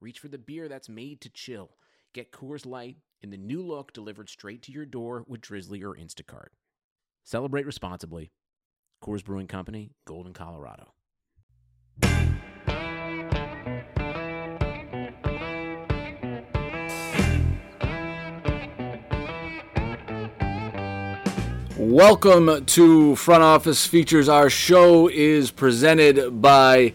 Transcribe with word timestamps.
reach 0.00 0.18
for 0.18 0.28
the 0.28 0.38
beer 0.38 0.68
that's 0.68 0.88
made 0.88 1.20
to 1.20 1.28
chill. 1.28 1.70
Get 2.14 2.32
Coors 2.32 2.64
Light 2.64 2.96
in 3.20 3.30
the 3.30 3.36
new 3.36 3.62
look 3.62 3.92
delivered 3.92 4.30
straight 4.30 4.62
to 4.62 4.72
your 4.72 4.86
door 4.86 5.24
with 5.28 5.42
Drizly 5.42 5.82
or 5.82 5.94
Instacart. 5.94 6.48
Celebrate 7.22 7.66
responsibly. 7.66 8.30
Coors 9.04 9.22
Brewing 9.22 9.46
Company, 9.46 9.92
Golden, 10.06 10.32
Colorado. 10.32 10.94
Welcome 21.76 22.64
to 22.66 23.16
Front 23.16 23.42
Office 23.42 23.86
Features. 23.86 24.28
Our 24.28 24.50
show 24.50 25.08
is 25.08 25.50
presented 25.50 26.40
by 26.42 26.94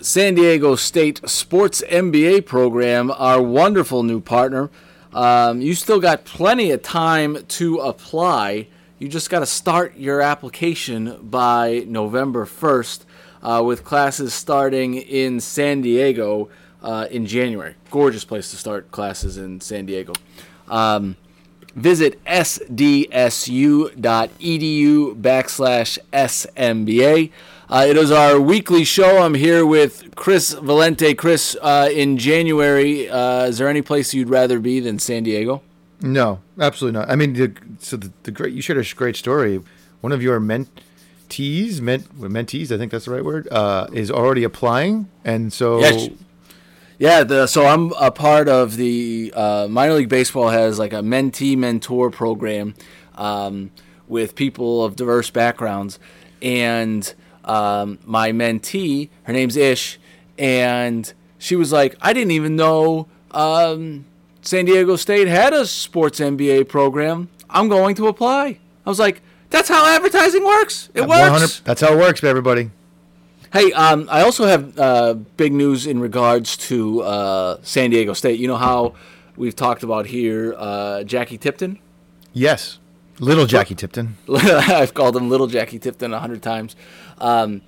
San 0.00 0.34
Diego 0.34 0.74
State 0.74 1.20
Sports 1.28 1.80
MBA 1.88 2.44
program, 2.44 3.12
our 3.12 3.40
wonderful 3.40 4.02
new 4.02 4.20
partner. 4.20 4.68
Um, 5.12 5.60
you 5.60 5.74
still 5.74 6.00
got 6.00 6.24
plenty 6.24 6.72
of 6.72 6.82
time 6.82 7.44
to 7.46 7.78
apply. 7.78 8.66
You 8.98 9.08
just 9.08 9.30
got 9.30 9.40
to 9.40 9.46
start 9.46 9.96
your 9.96 10.20
application 10.20 11.18
by 11.22 11.84
November 11.86 12.46
1st, 12.46 13.04
uh, 13.42 13.62
with 13.64 13.84
classes 13.84 14.34
starting 14.34 14.94
in 14.94 15.38
San 15.38 15.82
Diego 15.82 16.48
uh, 16.82 17.06
in 17.08 17.26
January. 17.26 17.76
Gorgeous 17.90 18.24
place 18.24 18.50
to 18.50 18.56
start 18.56 18.90
classes 18.90 19.36
in 19.36 19.60
San 19.60 19.86
Diego. 19.86 20.14
Um, 20.66 21.16
visit 21.74 22.22
sdsu.edu 22.24 23.94
backslash 25.20 25.98
smba. 26.12 27.30
Uh, 27.68 27.86
it 27.88 27.96
is 27.96 28.10
our 28.10 28.40
weekly 28.40 28.82
show. 28.82 29.22
I'm 29.22 29.34
here 29.34 29.64
with 29.64 30.16
Chris 30.16 30.54
Valente. 30.56 31.16
Chris, 31.16 31.56
uh, 31.62 31.88
in 31.92 32.18
January, 32.18 33.08
uh, 33.08 33.44
is 33.44 33.58
there 33.58 33.68
any 33.68 33.80
place 33.80 34.12
you'd 34.12 34.28
rather 34.28 34.58
be 34.58 34.80
than 34.80 34.98
San 34.98 35.22
Diego? 35.22 35.62
No, 36.00 36.40
absolutely 36.58 36.98
not. 36.98 37.08
I 37.08 37.14
mean, 37.14 37.34
the, 37.34 37.52
so 37.78 37.96
the, 37.96 38.10
the 38.24 38.32
great 38.32 38.54
you 38.54 38.62
shared 38.62 38.84
a 38.84 38.94
great 38.94 39.14
story. 39.16 39.60
One 40.00 40.12
of 40.12 40.20
your 40.22 40.40
mentees, 40.40 41.80
ment, 41.80 42.18
mentees, 42.18 42.72
I 42.72 42.78
think 42.78 42.90
that's 42.90 43.04
the 43.04 43.12
right 43.12 43.24
word, 43.24 43.46
uh, 43.52 43.86
is 43.92 44.10
already 44.10 44.42
applying, 44.42 45.08
and 45.24 45.52
so 45.52 45.78
Yes. 45.80 46.08
Yeah, 47.00 47.24
the, 47.24 47.46
so 47.46 47.64
I'm 47.64 47.92
a 47.92 48.10
part 48.10 48.46
of 48.46 48.76
the 48.76 49.32
uh, 49.34 49.68
minor 49.70 49.94
league 49.94 50.10
baseball 50.10 50.50
has 50.50 50.78
like 50.78 50.92
a 50.92 50.96
mentee 50.96 51.56
mentor 51.56 52.10
program 52.10 52.74
um, 53.14 53.70
with 54.06 54.34
people 54.34 54.84
of 54.84 54.96
diverse 54.96 55.30
backgrounds, 55.30 55.98
and 56.42 57.12
um, 57.46 58.00
my 58.04 58.32
mentee, 58.32 59.08
her 59.22 59.32
name's 59.32 59.56
Ish, 59.56 59.98
and 60.36 61.10
she 61.38 61.56
was 61.56 61.72
like, 61.72 61.96
I 62.02 62.12
didn't 62.12 62.32
even 62.32 62.54
know 62.54 63.08
um, 63.30 64.04
San 64.42 64.66
Diego 64.66 64.96
State 64.96 65.26
had 65.26 65.54
a 65.54 65.64
sports 65.64 66.20
MBA 66.20 66.68
program. 66.68 67.30
I'm 67.48 67.70
going 67.70 67.94
to 67.94 68.08
apply. 68.08 68.58
I 68.84 68.90
was 68.90 68.98
like, 68.98 69.22
that's 69.48 69.70
how 69.70 69.86
advertising 69.86 70.44
works. 70.44 70.90
It 70.92 71.00
works. 71.08 71.60
That's 71.60 71.80
how 71.80 71.94
it 71.94 71.96
works, 71.96 72.22
everybody. 72.22 72.72
Hey, 73.52 73.72
um, 73.72 74.06
I 74.08 74.22
also 74.22 74.46
have 74.46 74.78
uh, 74.78 75.14
big 75.36 75.52
news 75.52 75.84
in 75.84 75.98
regards 75.98 76.56
to 76.68 77.02
uh, 77.02 77.58
San 77.62 77.90
Diego 77.90 78.12
State. 78.12 78.38
You 78.38 78.46
know 78.46 78.56
how 78.56 78.94
we've 79.36 79.56
talked 79.56 79.82
about 79.82 80.06
here 80.06 80.54
uh, 80.56 81.02
Jackie 81.02 81.36
Tipton? 81.36 81.80
Yes, 82.32 82.78
little 83.18 83.46
Jackie 83.46 83.74
Tipton. 83.74 84.16
I've 84.32 84.94
called 84.94 85.16
him 85.16 85.28
Little 85.28 85.48
Jackie 85.48 85.80
Tipton 85.80 86.14
a 86.14 86.20
hundred 86.20 86.44
times. 86.44 86.76
Um, 87.18 87.62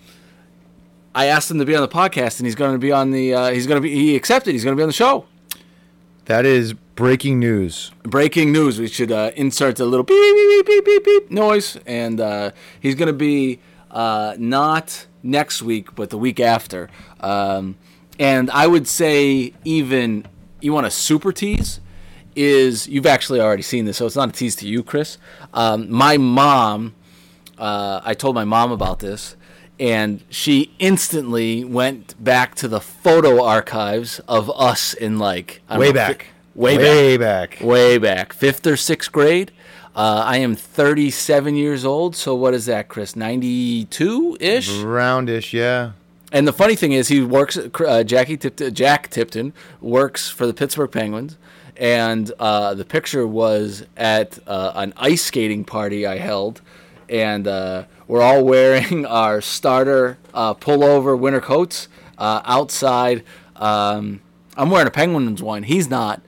I 1.16 1.26
asked 1.26 1.50
him 1.50 1.58
to 1.58 1.64
be 1.64 1.74
on 1.74 1.82
the 1.82 1.88
podcast, 1.88 2.38
and 2.38 2.46
he's 2.46 2.54
going 2.54 2.74
to 2.74 2.78
be 2.78 2.92
on 2.92 3.10
the. 3.10 3.34
Uh, 3.34 3.50
he's 3.50 3.66
going 3.66 3.82
to 3.82 3.82
be. 3.82 3.92
He 3.92 4.14
accepted. 4.14 4.52
He's 4.52 4.62
going 4.62 4.76
to 4.76 4.80
be 4.80 4.84
on 4.84 4.88
the 4.88 4.92
show. 4.92 5.26
That 6.26 6.46
is 6.46 6.74
breaking 6.94 7.40
news. 7.40 7.90
Breaking 8.04 8.52
news. 8.52 8.78
We 8.78 8.86
should 8.86 9.10
uh, 9.10 9.32
insert 9.34 9.80
a 9.80 9.84
little 9.84 10.04
beep 10.04 10.16
beep 10.16 10.64
beep 10.64 10.66
beep 10.66 10.84
beep, 10.84 11.04
beep 11.04 11.30
noise, 11.32 11.76
and 11.86 12.20
uh, 12.20 12.52
he's 12.78 12.94
going 12.94 13.08
to 13.08 13.12
be 13.12 13.58
uh, 13.90 14.36
not 14.38 15.06
next 15.22 15.62
week, 15.62 15.94
but 15.94 16.10
the 16.10 16.18
week 16.18 16.40
after. 16.40 16.88
Um, 17.20 17.76
and 18.18 18.50
I 18.50 18.66
would 18.66 18.86
say 18.86 19.52
even 19.64 20.26
you 20.60 20.72
want 20.72 20.86
a 20.86 20.90
super 20.90 21.32
tease 21.32 21.80
is 22.34 22.88
you've 22.88 23.06
actually 23.06 23.40
already 23.40 23.62
seen 23.62 23.84
this, 23.84 23.96
so 23.98 24.06
it's 24.06 24.16
not 24.16 24.28
a 24.28 24.32
tease 24.32 24.56
to 24.56 24.66
you, 24.68 24.82
Chris. 24.82 25.18
Um, 25.52 25.90
my 25.90 26.16
mom, 26.16 26.94
uh, 27.58 28.00
I 28.04 28.14
told 28.14 28.34
my 28.34 28.44
mom 28.44 28.72
about 28.72 29.00
this, 29.00 29.36
and 29.78 30.22
she 30.30 30.74
instantly 30.78 31.64
went 31.64 32.14
back 32.22 32.54
to 32.56 32.68
the 32.68 32.80
photo 32.80 33.42
archives 33.44 34.18
of 34.28 34.50
us 34.58 34.94
in 34.94 35.18
like 35.18 35.60
Way 35.70 35.88
know, 35.88 35.92
back. 35.92 36.22
fi- 36.22 36.28
way, 36.54 36.76
Way 36.78 37.16
back, 37.18 37.50
back. 37.58 37.60
way 37.66 37.98
back, 37.98 38.32
fifth 38.32 38.66
or 38.66 38.76
sixth 38.76 39.10
grade. 39.12 39.52
Uh, 39.94 40.22
I 40.26 40.38
am 40.38 40.54
37 40.54 41.54
years 41.54 41.84
old, 41.84 42.16
so 42.16 42.34
what 42.34 42.54
is 42.54 42.66
that, 42.66 42.88
Chris? 42.88 43.14
92 43.14 44.38
ish. 44.40 44.70
Roundish, 44.70 45.52
yeah. 45.52 45.92
And 46.32 46.48
the 46.48 46.52
funny 46.52 46.76
thing 46.76 46.92
is, 46.92 47.08
he 47.08 47.20
works. 47.20 47.58
Uh, 47.58 48.02
Jackie 48.02 48.38
Tipton, 48.38 48.74
Jack 48.74 49.10
Tipton 49.10 49.52
works 49.82 50.30
for 50.30 50.46
the 50.46 50.54
Pittsburgh 50.54 50.90
Penguins, 50.90 51.36
and 51.76 52.32
uh, 52.38 52.72
the 52.72 52.86
picture 52.86 53.26
was 53.26 53.84
at 53.98 54.38
uh, 54.46 54.72
an 54.74 54.94
ice 54.96 55.22
skating 55.22 55.62
party 55.64 56.06
I 56.06 56.16
held, 56.16 56.62
and 57.10 57.46
uh, 57.46 57.84
we're 58.08 58.22
all 58.22 58.44
wearing 58.44 59.04
our 59.20 59.42
starter 59.42 60.16
uh, 60.32 60.54
pullover 60.54 61.18
winter 61.18 61.42
coats 61.42 61.88
uh, 62.16 62.40
outside. 62.46 63.24
Um, 63.56 64.22
I'm 64.56 64.70
wearing 64.70 64.88
a 64.88 64.90
Penguins 64.90 65.42
one. 65.42 65.64
He's 65.64 65.90
not, 65.90 66.22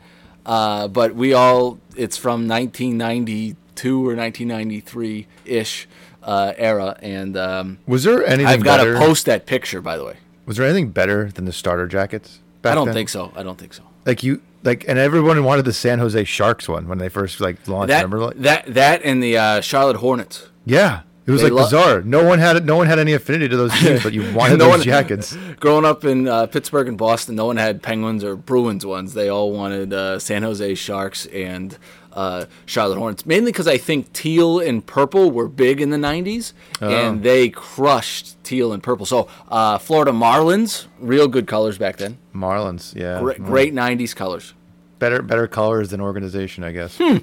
uh, 0.46 0.88
but 0.88 1.14
we 1.14 1.32
all. 1.32 1.78
It's 1.96 2.16
from 2.16 2.48
1992 2.48 3.98
or 4.00 4.14
1993 4.16 5.26
ish 5.44 5.88
era, 6.26 6.96
and. 7.02 7.36
Um, 7.36 7.78
Was 7.86 8.04
there 8.04 8.24
anything 8.26 8.46
I've 8.46 8.62
got 8.64 8.82
to 8.82 8.96
post 8.98 9.26
that 9.26 9.46
picture, 9.46 9.80
by 9.80 9.96
the 9.96 10.04
way. 10.04 10.16
Was 10.46 10.56
there 10.56 10.66
anything 10.66 10.90
better 10.90 11.30
than 11.30 11.44
the 11.44 11.52
starter 11.52 11.86
jackets? 11.86 12.40
Back 12.62 12.72
I 12.72 12.74
don't 12.74 12.86
then? 12.86 12.94
think 12.94 13.08
so. 13.08 13.32
I 13.34 13.42
don't 13.42 13.58
think 13.58 13.72
so. 13.74 13.82
Like 14.06 14.22
you, 14.22 14.42
like, 14.62 14.84
and 14.88 14.98
everyone 14.98 15.42
wanted 15.44 15.64
the 15.64 15.72
San 15.72 15.98
Jose 15.98 16.24
Sharks 16.24 16.68
one 16.68 16.88
when 16.88 16.98
they 16.98 17.08
first 17.08 17.40
like 17.40 17.66
launched. 17.68 17.88
That 17.88 18.04
remember? 18.08 18.34
That 18.34 18.74
that 18.74 19.02
and 19.04 19.22
the 19.22 19.38
uh, 19.38 19.60
Charlotte 19.60 19.96
Hornets. 19.96 20.48
yeah, 20.64 21.02
it 21.26 21.30
was 21.30 21.40
They 21.40 21.48
like 21.50 21.54
lo- 21.54 21.64
bizarre. 21.64 22.02
No 22.02 22.22
one 22.24 22.38
had 22.38 22.64
no 22.66 22.76
one 22.76 22.86
had 22.86 22.98
any 22.98 23.12
affinity 23.14 23.48
to 23.48 23.56
those 23.56 23.72
teams, 23.80 24.02
but 24.02 24.12
you 24.12 24.22
wanted 24.34 24.58
No 24.58 24.66
those 24.66 24.78
one- 24.78 24.82
jackets. 24.82 25.36
Growing 25.60 25.84
up 25.84 26.04
in 26.04 26.28
uh, 26.28 26.46
Pittsburgh 26.46 26.88
and 26.88 26.98
Boston, 26.98 27.34
no 27.36 27.46
one 27.46 27.56
had 27.56 27.82
Penguins 27.82 28.22
or 28.24 28.36
Bruins 28.36 28.84
ones. 28.84 29.14
They 29.14 29.28
all 29.28 29.50
wanted 29.52 29.92
uh, 29.92 30.18
San 30.18 30.42
Jose 30.42 30.74
Sharks 30.74 31.26
and 31.26 31.78
uh, 32.12 32.44
Charlotte 32.66 32.98
Hornets, 32.98 33.26
mainly 33.26 33.50
because 33.50 33.66
I 33.66 33.76
think 33.78 34.12
teal 34.12 34.60
and 34.60 34.86
purple 34.86 35.30
were 35.32 35.48
big 35.48 35.80
in 35.80 35.90
the 35.90 35.96
'90s, 35.96 36.52
Oh. 36.80 36.88
and 36.88 37.22
they 37.24 37.48
crushed 37.48 38.36
teal 38.44 38.72
and 38.72 38.82
purple. 38.82 39.04
So 39.06 39.26
uh, 39.48 39.78
Florida 39.78 40.12
Marlins, 40.12 40.86
real 41.00 41.26
good 41.26 41.46
colors 41.48 41.76
back 41.78 41.96
then. 41.96 42.18
Marlins, 42.34 42.94
yeah, 42.94 43.18
Great, 43.20 43.38
Mm. 43.40 43.46
great 43.46 43.74
'90s 43.74 44.14
colors. 44.14 44.54
better 45.00 45.22
better 45.22 45.46
colors 45.48 45.88
than 45.90 46.00
organization, 46.00 46.62
I 46.64 46.70
guess. 46.72 46.98
Hmm. 46.98 47.16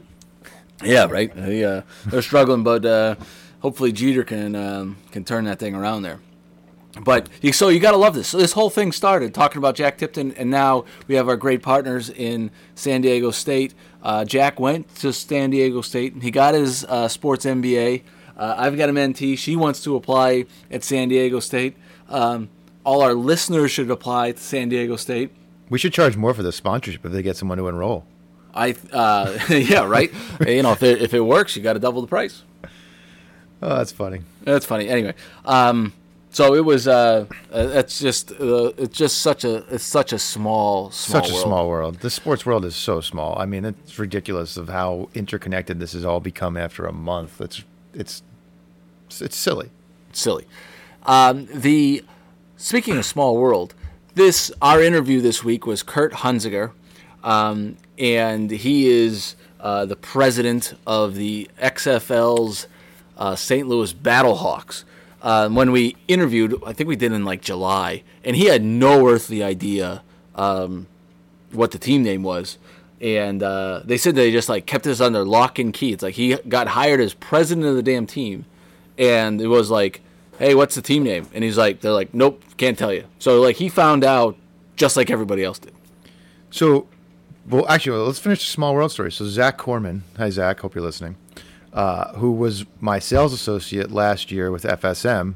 Yeah, 0.83 1.05
right. 1.05 1.31
They, 1.35 1.63
uh, 1.63 1.83
they're 2.07 2.21
struggling, 2.23 2.63
but 2.63 2.83
uh, 2.85 3.15
hopefully 3.61 3.91
Jeter 3.91 4.23
can 4.23 4.55
um, 4.55 4.97
can 5.11 5.23
turn 5.23 5.45
that 5.45 5.59
thing 5.59 5.73
around 5.73 6.03
there. 6.03 6.19
But 6.99 7.29
so 7.53 7.69
you 7.69 7.79
got 7.79 7.91
to 7.91 7.97
love 7.97 8.13
this. 8.13 8.27
So 8.27 8.37
this 8.37 8.51
whole 8.51 8.69
thing 8.69 8.91
started 8.91 9.33
talking 9.33 9.57
about 9.57 9.75
Jack 9.75 9.97
Tipton, 9.97 10.33
and 10.33 10.49
now 10.49 10.83
we 11.07 11.15
have 11.15 11.29
our 11.29 11.37
great 11.37 11.63
partners 11.63 12.09
in 12.09 12.51
San 12.75 13.01
Diego 13.01 13.31
State. 13.31 13.73
Uh, 14.03 14.25
Jack 14.25 14.59
went 14.59 14.93
to 14.95 15.13
San 15.13 15.51
Diego 15.51 15.81
State. 15.81 16.21
He 16.21 16.31
got 16.31 16.53
his 16.53 16.83
uh, 16.85 17.07
sports 17.07 17.45
MBA. 17.45 18.03
Uh, 18.35 18.55
I've 18.57 18.77
got 18.77 18.89
a 18.89 18.91
mentee. 18.91 19.37
She 19.37 19.55
wants 19.55 19.83
to 19.83 19.95
apply 19.95 20.45
at 20.69 20.83
San 20.83 21.07
Diego 21.09 21.39
State. 21.39 21.77
Um, 22.09 22.49
all 22.83 23.01
our 23.01 23.13
listeners 23.13 23.71
should 23.71 23.89
apply 23.89 24.33
to 24.33 24.39
San 24.39 24.67
Diego 24.69 24.95
State. 24.95 25.31
We 25.69 25.79
should 25.79 25.93
charge 25.93 26.17
more 26.17 26.33
for 26.33 26.43
the 26.43 26.51
sponsorship 26.51 27.05
if 27.05 27.11
they 27.13 27.21
get 27.21 27.37
someone 27.37 27.57
to 27.57 27.67
enroll. 27.69 28.05
I 28.53 28.75
uh, 28.91 29.39
yeah 29.49 29.85
right. 29.85 30.11
you 30.45 30.63
know 30.63 30.73
if 30.73 30.83
it, 30.83 31.01
if 31.01 31.13
it 31.13 31.21
works, 31.21 31.55
you 31.55 31.61
got 31.61 31.73
to 31.73 31.79
double 31.79 32.01
the 32.01 32.07
price. 32.07 32.43
Oh, 33.61 33.75
that's 33.77 33.91
funny. 33.91 34.21
That's 34.43 34.65
funny. 34.65 34.89
Anyway, 34.89 35.13
um, 35.45 35.93
So 36.31 36.55
it 36.55 36.63
was. 36.65 36.87
Uh, 36.87 37.25
uh, 37.53 37.69
it's 37.73 37.99
just. 37.99 38.31
Uh, 38.31 38.71
it's 38.77 38.97
just 38.97 39.17
such 39.19 39.43
a. 39.43 39.57
It's 39.73 39.83
such 39.83 40.13
a 40.13 40.19
small. 40.19 40.89
small 40.91 41.21
Such 41.21 41.29
a 41.29 41.33
world. 41.33 41.43
small 41.45 41.69
world. 41.69 41.99
The 41.99 42.09
sports 42.09 42.45
world 42.45 42.65
is 42.65 42.75
so 42.75 43.01
small. 43.01 43.37
I 43.37 43.45
mean, 43.45 43.65
it's 43.65 43.99
ridiculous 43.99 44.57
of 44.57 44.69
how 44.69 45.09
interconnected 45.13 45.79
this 45.79 45.93
has 45.93 46.05
all 46.05 46.19
become 46.19 46.55
after 46.57 46.85
a 46.85 46.93
month. 46.93 47.39
It's 47.41 47.63
it's 47.93 48.23
it's 49.19 49.35
silly. 49.35 49.69
silly. 50.13 50.45
Um, 51.05 51.47
the 51.53 52.03
speaking 52.57 52.97
of 52.97 53.05
small 53.05 53.37
world, 53.37 53.73
this 54.15 54.51
our 54.61 54.81
interview 54.81 55.19
this 55.21 55.43
week 55.43 55.65
was 55.65 55.83
Kurt 55.83 56.13
Hunzeker, 56.13 56.71
um, 57.23 57.75
and 57.99 58.49
he 58.51 58.87
is 58.87 59.35
uh, 59.59 59.85
the 59.85 59.95
president 59.97 60.73
of 60.87 61.15
the 61.15 61.49
XFL's 61.61 62.67
uh, 63.21 63.35
St. 63.35 63.67
Louis 63.67 63.93
Battlehawks. 63.93 64.83
Uh, 65.21 65.47
when 65.47 65.71
we 65.71 65.95
interviewed, 66.07 66.59
I 66.65 66.73
think 66.73 66.87
we 66.87 66.95
did 66.95 67.11
in 67.11 67.23
like 67.23 67.41
July, 67.41 68.01
and 68.23 68.35
he 68.35 68.45
had 68.45 68.63
no 68.63 69.07
earthly 69.07 69.43
idea 69.43 70.01
um, 70.33 70.87
what 71.51 71.69
the 71.69 71.77
team 71.77 72.01
name 72.01 72.23
was. 72.23 72.57
And 72.99 73.43
uh, 73.43 73.81
they 73.85 73.97
said 73.97 74.15
they 74.15 74.31
just 74.31 74.49
like 74.49 74.65
kept 74.65 74.85
this 74.85 74.99
under 74.99 75.23
lock 75.23 75.59
and 75.59 75.71
key. 75.71 75.93
It's 75.93 76.01
like 76.01 76.15
he 76.15 76.35
got 76.35 76.67
hired 76.67 76.99
as 76.99 77.13
president 77.13 77.67
of 77.67 77.75
the 77.75 77.83
damn 77.83 78.07
team, 78.07 78.45
and 78.97 79.39
it 79.39 79.47
was 79.47 79.69
like, 79.69 80.01
"Hey, 80.39 80.55
what's 80.55 80.73
the 80.73 80.81
team 80.81 81.03
name?" 81.03 81.27
And 81.33 81.43
he's 81.43 81.57
like, 81.57 81.81
"They're 81.81 81.91
like, 81.91 82.15
nope, 82.15 82.41
can't 82.57 82.77
tell 82.77 82.91
you." 82.91 83.05
So 83.19 83.39
like 83.39 83.57
he 83.57 83.69
found 83.69 84.03
out 84.03 84.35
just 84.75 84.97
like 84.97 85.11
everybody 85.11 85.43
else 85.43 85.59
did. 85.59 85.73
So, 86.49 86.87
well, 87.47 87.67
actually, 87.69 87.99
let's 87.99 88.19
finish 88.19 88.39
the 88.39 88.51
small 88.51 88.73
world 88.73 88.91
story. 88.91 89.11
So, 89.11 89.25
Zach 89.25 89.57
Corman, 89.59 90.03
hi 90.17 90.31
Zach, 90.31 90.59
hope 90.59 90.73
you're 90.73 90.83
listening. 90.83 91.17
Uh, 91.73 92.13
who 92.15 92.33
was 92.33 92.65
my 92.81 92.99
sales 92.99 93.31
associate 93.31 93.91
last 93.91 94.29
year 94.29 94.51
with 94.51 94.63
FSM, 94.63 95.35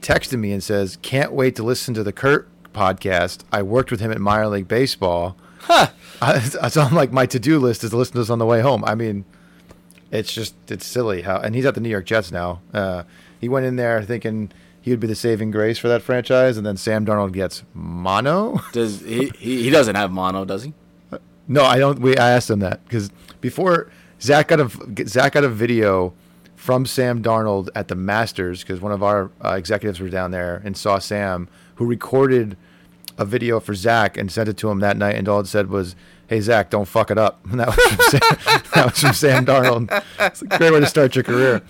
texted 0.00 0.38
me 0.38 0.52
and 0.52 0.62
says, 0.62 0.96
"Can't 1.02 1.32
wait 1.32 1.54
to 1.56 1.62
listen 1.62 1.92
to 1.94 2.02
the 2.02 2.12
Kurt 2.12 2.48
podcast. 2.72 3.40
I 3.52 3.62
worked 3.62 3.90
with 3.90 4.00
him 4.00 4.10
at 4.10 4.20
minor 4.20 4.48
league 4.48 4.68
baseball." 4.68 5.36
Huh. 5.60 5.88
I, 6.22 6.38
so 6.38 6.82
I'm 6.82 6.94
like, 6.94 7.12
my 7.12 7.26
to-do 7.26 7.58
list 7.58 7.84
is 7.84 7.90
to 7.90 7.96
listen 7.96 8.12
to 8.14 8.18
this 8.20 8.30
on 8.30 8.38
the 8.38 8.46
way 8.46 8.60
home. 8.60 8.84
I 8.84 8.94
mean, 8.94 9.24
it's 10.10 10.32
just 10.32 10.54
it's 10.68 10.86
silly 10.86 11.22
how, 11.22 11.38
and 11.38 11.54
he's 11.54 11.66
at 11.66 11.74
the 11.74 11.80
New 11.80 11.88
York 11.88 12.06
Jets 12.06 12.32
now. 12.32 12.60
Uh, 12.72 13.04
he 13.40 13.48
went 13.48 13.66
in 13.66 13.76
there 13.76 14.02
thinking 14.02 14.52
he 14.80 14.90
would 14.90 15.00
be 15.00 15.06
the 15.06 15.14
saving 15.14 15.50
grace 15.50 15.78
for 15.78 15.88
that 15.88 16.02
franchise, 16.02 16.56
and 16.56 16.66
then 16.66 16.76
Sam 16.76 17.04
Darnold 17.04 17.32
gets 17.32 17.62
mono. 17.74 18.60
Does 18.72 19.00
he, 19.00 19.30
he? 19.38 19.62
He 19.64 19.70
doesn't 19.70 19.94
have 19.94 20.10
mono, 20.10 20.44
does 20.44 20.64
he? 20.64 20.72
No, 21.46 21.64
I 21.64 21.78
don't. 21.78 21.98
We 21.98 22.16
I 22.16 22.30
asked 22.30 22.50
him 22.50 22.60
that 22.60 22.84
because 22.84 23.10
before 23.40 23.90
Zach 24.20 24.48
got 24.48 24.60
a 24.60 24.70
Zach 25.06 25.32
got 25.32 25.44
a 25.44 25.48
video 25.48 26.12
from 26.56 26.84
Sam 26.84 27.22
Darnold 27.22 27.68
at 27.74 27.88
the 27.88 27.94
Masters 27.94 28.62
because 28.62 28.80
one 28.80 28.92
of 28.92 29.02
our 29.02 29.30
uh, 29.44 29.52
executives 29.52 29.98
was 30.00 30.12
down 30.12 30.30
there 30.30 30.60
and 30.64 30.76
saw 30.76 30.98
Sam, 30.98 31.48
who 31.76 31.86
recorded 31.86 32.56
a 33.16 33.24
video 33.24 33.60
for 33.60 33.74
Zach 33.74 34.16
and 34.16 34.30
sent 34.30 34.48
it 34.48 34.56
to 34.58 34.70
him 34.70 34.80
that 34.80 34.96
night, 34.96 35.16
and 35.16 35.28
all 35.28 35.40
it 35.40 35.46
said 35.46 35.68
was, 35.70 35.96
"Hey 36.26 36.40
Zach, 36.40 36.70
don't 36.70 36.86
fuck 36.86 37.10
it 37.10 37.18
up." 37.18 37.40
And 37.50 37.60
that 37.60 37.68
was 37.68 37.76
from 37.76 37.98
Sam, 38.10 38.62
that 38.74 38.84
was 38.86 39.00
from 39.00 39.12
Sam 39.14 39.46
Darnold. 39.46 40.02
It's 40.18 40.42
a 40.42 40.46
great 40.46 40.72
way 40.72 40.80
to 40.80 40.86
start 40.86 41.14
your 41.14 41.24
career. 41.24 41.62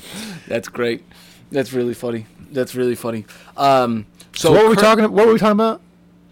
That's 0.48 0.68
great. 0.68 1.04
That's 1.52 1.72
really 1.72 1.94
funny. 1.94 2.26
That's 2.52 2.74
really 2.74 2.94
funny. 2.96 3.26
Um, 3.56 4.06
so, 4.34 4.48
So 4.48 4.52
what 4.52 4.64
were 4.64 4.70
we 4.70 4.76
Kurt- 4.76 4.84
talking? 4.84 5.04
What 5.12 5.26
were 5.26 5.32
we 5.32 5.38
talking 5.38 5.52
about? 5.52 5.80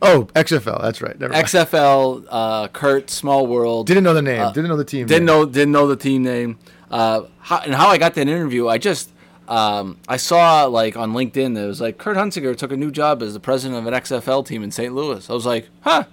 Oh, 0.00 0.28
XFL. 0.34 0.80
That's 0.80 1.02
right. 1.02 1.18
Never. 1.18 1.34
XFL, 1.34 2.24
uh, 2.28 2.68
Kurt, 2.68 3.10
Small 3.10 3.46
World. 3.46 3.86
Didn't 3.86 4.04
know 4.04 4.14
the 4.14 4.22
name. 4.22 4.40
Uh, 4.40 4.52
didn't 4.52 4.68
know 4.68 4.76
the 4.76 4.84
team. 4.84 5.06
Didn't 5.06 5.26
name. 5.26 5.26
know 5.26 5.46
didn't 5.46 5.72
know 5.72 5.86
the 5.88 5.96
team 5.96 6.22
name. 6.22 6.58
Uh, 6.90 7.22
how, 7.40 7.58
and 7.58 7.74
how 7.74 7.88
I 7.88 7.98
got 7.98 8.14
that 8.14 8.28
interview, 8.28 8.68
I 8.68 8.78
just 8.78 9.10
um, 9.48 9.98
I 10.08 10.16
saw 10.16 10.64
like 10.66 10.96
on 10.96 11.12
LinkedIn 11.12 11.54
that 11.54 11.64
it 11.64 11.66
was 11.66 11.80
like 11.80 11.98
Kurt 11.98 12.16
Hunzeker 12.16 12.56
took 12.56 12.70
a 12.70 12.76
new 12.76 12.90
job 12.90 13.22
as 13.22 13.34
the 13.34 13.40
president 13.40 13.78
of 13.78 13.92
an 13.92 13.94
XFL 14.00 14.46
team 14.46 14.62
in 14.62 14.70
St. 14.70 14.94
Louis. 14.94 15.28
I 15.28 15.32
was 15.32 15.46
like, 15.46 15.68
huh, 15.80 16.04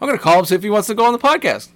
I'm 0.00 0.08
gonna 0.08 0.18
call 0.18 0.38
him 0.38 0.44
see 0.44 0.54
if 0.54 0.62
he 0.62 0.70
wants 0.70 0.88
to 0.88 0.94
go 0.94 1.04
on 1.04 1.12
the 1.12 1.18
podcast, 1.18 1.70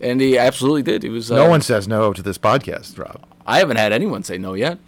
and 0.00 0.20
he 0.20 0.38
absolutely 0.38 0.82
did. 0.82 1.02
He 1.02 1.08
was 1.08 1.32
uh, 1.32 1.36
No 1.36 1.48
one 1.48 1.60
says 1.60 1.88
no 1.88 2.12
to 2.12 2.22
this 2.22 2.38
podcast, 2.38 2.98
Rob. 2.98 3.26
I 3.46 3.58
haven't 3.58 3.78
had 3.78 3.92
anyone 3.92 4.22
say 4.22 4.38
no 4.38 4.54
yet. 4.54 4.78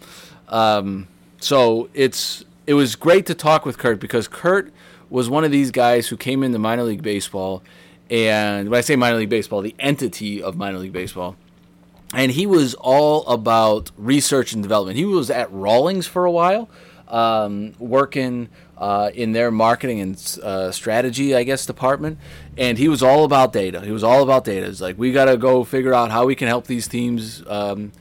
Um, 0.47 1.07
so 1.39 1.89
it's 1.93 2.45
it 2.65 2.75
was 2.75 2.95
great 2.95 3.25
to 3.25 3.35
talk 3.35 3.65
with 3.65 3.77
Kurt 3.77 3.99
because 3.99 4.27
Kurt 4.27 4.71
was 5.13 5.29
one 5.29 5.43
of 5.43 5.51
these 5.51 5.69
guys 5.69 6.07
who 6.07 6.17
came 6.17 6.41
into 6.41 6.57
minor 6.57 6.81
league 6.81 7.03
baseball, 7.03 7.61
and 8.09 8.67
when 8.69 8.79
I 8.79 8.81
say 8.81 8.95
minor 8.95 9.17
league 9.17 9.29
baseball, 9.29 9.61
the 9.61 9.75
entity 9.77 10.41
of 10.41 10.57
minor 10.57 10.79
league 10.79 10.91
baseball, 10.91 11.35
and 12.15 12.31
he 12.31 12.47
was 12.47 12.73
all 12.73 13.23
about 13.27 13.91
research 13.95 14.53
and 14.53 14.63
development. 14.63 14.97
He 14.97 15.05
was 15.05 15.29
at 15.29 15.51
Rawlings 15.51 16.07
for 16.07 16.25
a 16.25 16.31
while, 16.31 16.67
um, 17.09 17.73
working 17.77 18.49
uh, 18.75 19.11
in 19.13 19.33
their 19.33 19.51
marketing 19.51 20.01
and 20.01 20.39
uh, 20.41 20.71
strategy, 20.71 21.35
I 21.35 21.43
guess, 21.43 21.67
department. 21.67 22.17
And 22.57 22.79
he 22.79 22.87
was 22.87 23.03
all 23.03 23.23
about 23.23 23.53
data. 23.53 23.81
He 23.81 23.91
was 23.91 24.03
all 24.03 24.23
about 24.23 24.45
data. 24.45 24.65
It's 24.65 24.81
like 24.81 24.97
we 24.97 25.11
got 25.11 25.25
to 25.25 25.37
go 25.37 25.63
figure 25.63 25.93
out 25.93 26.09
how 26.09 26.25
we 26.25 26.33
can 26.33 26.47
help 26.47 26.65
these 26.65 26.87
teams. 26.87 27.43
Um, 27.47 27.91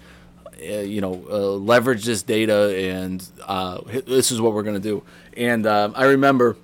uh, 0.58 0.78
you 0.78 1.00
know, 1.00 1.22
uh, 1.28 1.36
leverage 1.56 2.04
this 2.04 2.22
data, 2.22 2.74
and 2.78 3.28
uh, 3.46 3.80
this 4.06 4.30
is 4.30 4.40
what 4.40 4.52
we're 4.52 4.62
gonna 4.62 4.78
do. 4.78 5.02
And 5.36 5.66
um, 5.66 5.92
I 5.96 6.04
remember 6.04 6.56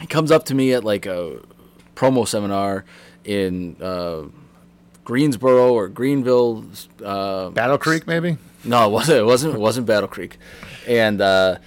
he 0.00 0.06
comes 0.06 0.30
up 0.30 0.44
to 0.46 0.54
me 0.54 0.72
at 0.72 0.84
like 0.84 1.06
a 1.06 1.40
promo 1.94 2.26
seminar 2.26 2.84
in 3.24 3.76
uh, 3.80 4.24
Greensboro 5.04 5.72
or 5.72 5.88
Greenville. 5.88 6.64
Uh, 7.04 7.50
Battle 7.50 7.78
Creek, 7.78 8.06
maybe. 8.06 8.38
no, 8.64 8.86
it 8.88 8.92
wasn't. 8.92 9.18
It 9.18 9.24
wasn't. 9.24 9.54
It 9.54 9.60
wasn't 9.60 9.86
Battle 9.86 10.08
Creek. 10.08 10.38
And 10.86 11.20
uh, 11.20 11.58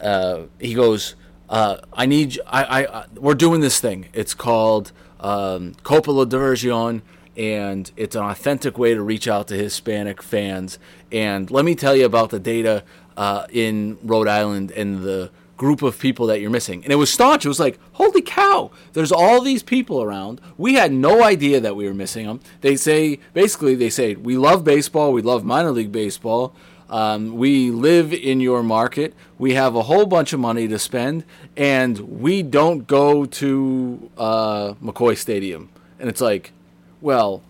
uh, 0.00 0.42
he 0.58 0.74
goes, 0.74 1.14
uh, 1.48 1.78
"I 1.92 2.06
need. 2.06 2.38
I, 2.46 2.64
I. 2.64 2.98
I. 3.00 3.04
We're 3.14 3.34
doing 3.34 3.60
this 3.60 3.80
thing. 3.80 4.08
It's 4.12 4.34
called 4.34 4.92
um, 5.20 5.74
Copa 5.82 6.06
de 6.06 6.12
la 6.12 6.24
Diversión, 6.24 7.02
and 7.36 7.90
it's 7.96 8.14
an 8.16 8.24
authentic 8.24 8.78
way 8.78 8.94
to 8.94 9.02
reach 9.02 9.26
out 9.28 9.48
to 9.48 9.54
Hispanic 9.54 10.22
fans. 10.22 10.78
And 11.10 11.50
let 11.50 11.64
me 11.64 11.74
tell 11.74 11.96
you 11.96 12.04
about 12.04 12.30
the 12.30 12.40
data 12.40 12.84
uh, 13.16 13.46
in 13.50 13.98
Rhode 14.02 14.28
Island 14.28 14.70
and 14.72 15.02
the 15.02 15.30
group 15.58 15.82
of 15.82 15.98
people 15.98 16.26
that 16.28 16.40
you're 16.40 16.48
missing. 16.48 16.82
And 16.84 16.92
it 16.92 16.96
was 16.96 17.12
staunch. 17.12 17.44
It 17.44 17.48
was 17.48 17.60
like, 17.60 17.78
holy 17.92 18.22
cow, 18.22 18.70
there's 18.94 19.12
all 19.12 19.42
these 19.42 19.62
people 19.62 20.02
around. 20.02 20.40
We 20.56 20.74
had 20.74 20.92
no 20.92 21.22
idea 21.22 21.60
that 21.60 21.76
we 21.76 21.86
were 21.86 21.92
missing 21.92 22.26
them. 22.26 22.40
They 22.62 22.76
say, 22.76 23.18
basically, 23.34 23.74
they 23.74 23.90
say, 23.90 24.14
we 24.14 24.38
love 24.38 24.64
baseball, 24.64 25.12
we 25.12 25.20
love 25.20 25.44
minor 25.44 25.72
league 25.72 25.92
baseball. 25.92 26.54
Um, 26.88 27.36
we 27.36 27.70
live 27.70 28.14
in 28.14 28.40
your 28.40 28.62
market. 28.62 29.12
We 29.36 29.52
have 29.54 29.74
a 29.74 29.82
whole 29.82 30.06
bunch 30.06 30.32
of 30.32 30.40
money 30.40 30.66
to 30.68 30.78
spend, 30.78 31.24
and 31.54 31.98
we 31.98 32.42
don't 32.42 32.86
go 32.86 33.26
to 33.26 34.10
uh, 34.16 34.72
McCoy 34.82 35.18
Stadium. 35.18 35.68
And 36.00 36.08
it's 36.08 36.22
like, 36.22 36.52
well, 37.02 37.42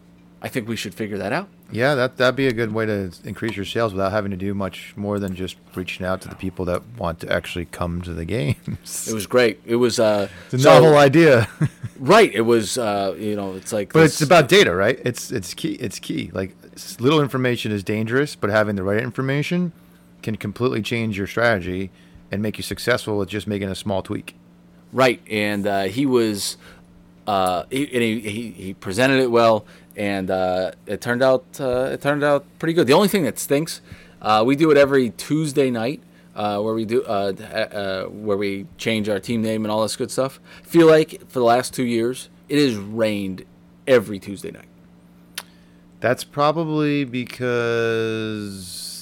I 0.43 0.49
think 0.49 0.67
we 0.67 0.75
should 0.75 0.93
figure 0.93 1.19
that 1.19 1.33
out. 1.33 1.49
Yeah, 1.71 1.95
that 1.97 2.17
that'd 2.17 2.35
be 2.37 2.47
a 2.47 2.53
good 2.53 2.73
way 2.73 2.87
to 2.87 3.11
increase 3.25 3.55
your 3.55 3.67
sales 3.67 3.93
without 3.93 4.11
having 4.13 4.31
to 4.31 4.37
do 4.39 4.55
much 4.55 4.95
more 4.97 5.19
than 5.19 5.35
just 5.35 5.57
reaching 5.75 6.07
out 6.07 6.23
to 6.23 6.29
the 6.29 6.35
people 6.35 6.65
that 6.65 6.83
want 6.97 7.21
to 7.21 7.31
actually 7.33 7.67
come 7.67 8.01
to 8.03 8.15
the 8.15 8.25
games. 8.37 9.07
It 9.09 9.13
was 9.15 9.27
great. 9.27 9.61
It 9.67 9.77
was 9.77 10.01
uh, 10.01 10.29
It's 10.47 10.55
a 10.55 10.59
so- 10.61 10.75
novel 10.81 10.97
idea, 10.97 11.47
right. 11.99 12.33
It 12.33 12.41
was 12.43 12.79
uh, 12.79 13.15
you 13.19 13.37
know, 13.37 13.55
it's 13.55 13.73
like, 13.73 13.93
but 13.93 14.01
this- 14.01 14.13
it's 14.15 14.23
about 14.23 14.49
data, 14.49 14.75
right? 14.75 14.99
It's 15.05 15.31
it's 15.31 15.53
key. 15.53 15.73
It's 15.75 15.99
key. 15.99 16.31
Like 16.33 16.57
little 17.01 17.21
information 17.21 17.71
is 17.73 17.83
dangerous, 17.85 18.35
but 18.35 18.51
having 18.51 18.77
the 18.77 18.83
right 18.83 19.03
information 19.03 19.73
can 20.23 20.37
completely 20.37 20.81
change 20.83 21.19
your 21.19 21.27
strategy 21.27 21.91
and 22.33 22.41
make 22.43 22.57
you 22.57 22.63
successful 22.63 23.19
with 23.19 23.29
just 23.29 23.47
making 23.47 23.69
a 23.69 23.75
small 23.75 24.03
tweak. 24.03 24.35
Right, 24.93 25.21
and 25.31 25.67
uh, 25.67 25.83
he 25.85 26.07
was, 26.07 26.57
uh, 27.27 27.65
he, 27.71 27.83
and 27.93 28.03
he, 28.03 28.21
he 28.21 28.51
he 28.53 28.75
presented 28.75 29.21
it 29.21 29.31
well, 29.31 29.67
and 29.99 30.31
uh, 30.31 30.71
it 30.87 31.01
turned 31.01 31.23
out 31.23 31.45
uh, 31.61 31.91
it 31.93 32.01
turned 32.01 32.23
out 32.25 32.47
pretty 32.59 32.73
good. 32.73 32.87
The 32.87 32.93
only 32.95 33.09
thing 33.09 33.25
that 33.25 33.39
stinks, 33.39 33.83
uh, 34.23 34.45
we 34.47 34.55
do 34.57 34.71
it 34.71 34.79
every 34.79 35.11
Tuesday 35.11 35.71
night, 35.71 36.01
uh, 36.37 36.61
where 36.61 36.73
we 36.73 36.85
do 36.85 37.03
uh, 37.03 37.33
uh, 37.33 38.05
where 38.05 38.37
we 38.37 38.67
change 38.79 39.09
our 39.09 39.19
team 39.19 39.43
name 39.43 39.65
and 39.65 39.73
all 39.73 39.83
this 39.83 39.97
good 39.97 40.11
stuff. 40.11 40.41
feel 40.63 40.87
like 40.87 41.21
for 41.29 41.41
the 41.41 41.45
last 41.45 41.75
two 41.75 41.85
years, 41.85 42.31
it 42.49 42.59
has 42.59 42.77
rained 42.77 43.45
every 43.87 44.21
Tuesday 44.21 44.53
night. 44.53 44.69
That's 46.01 46.23
probably 46.23 47.05
because 47.05 48.98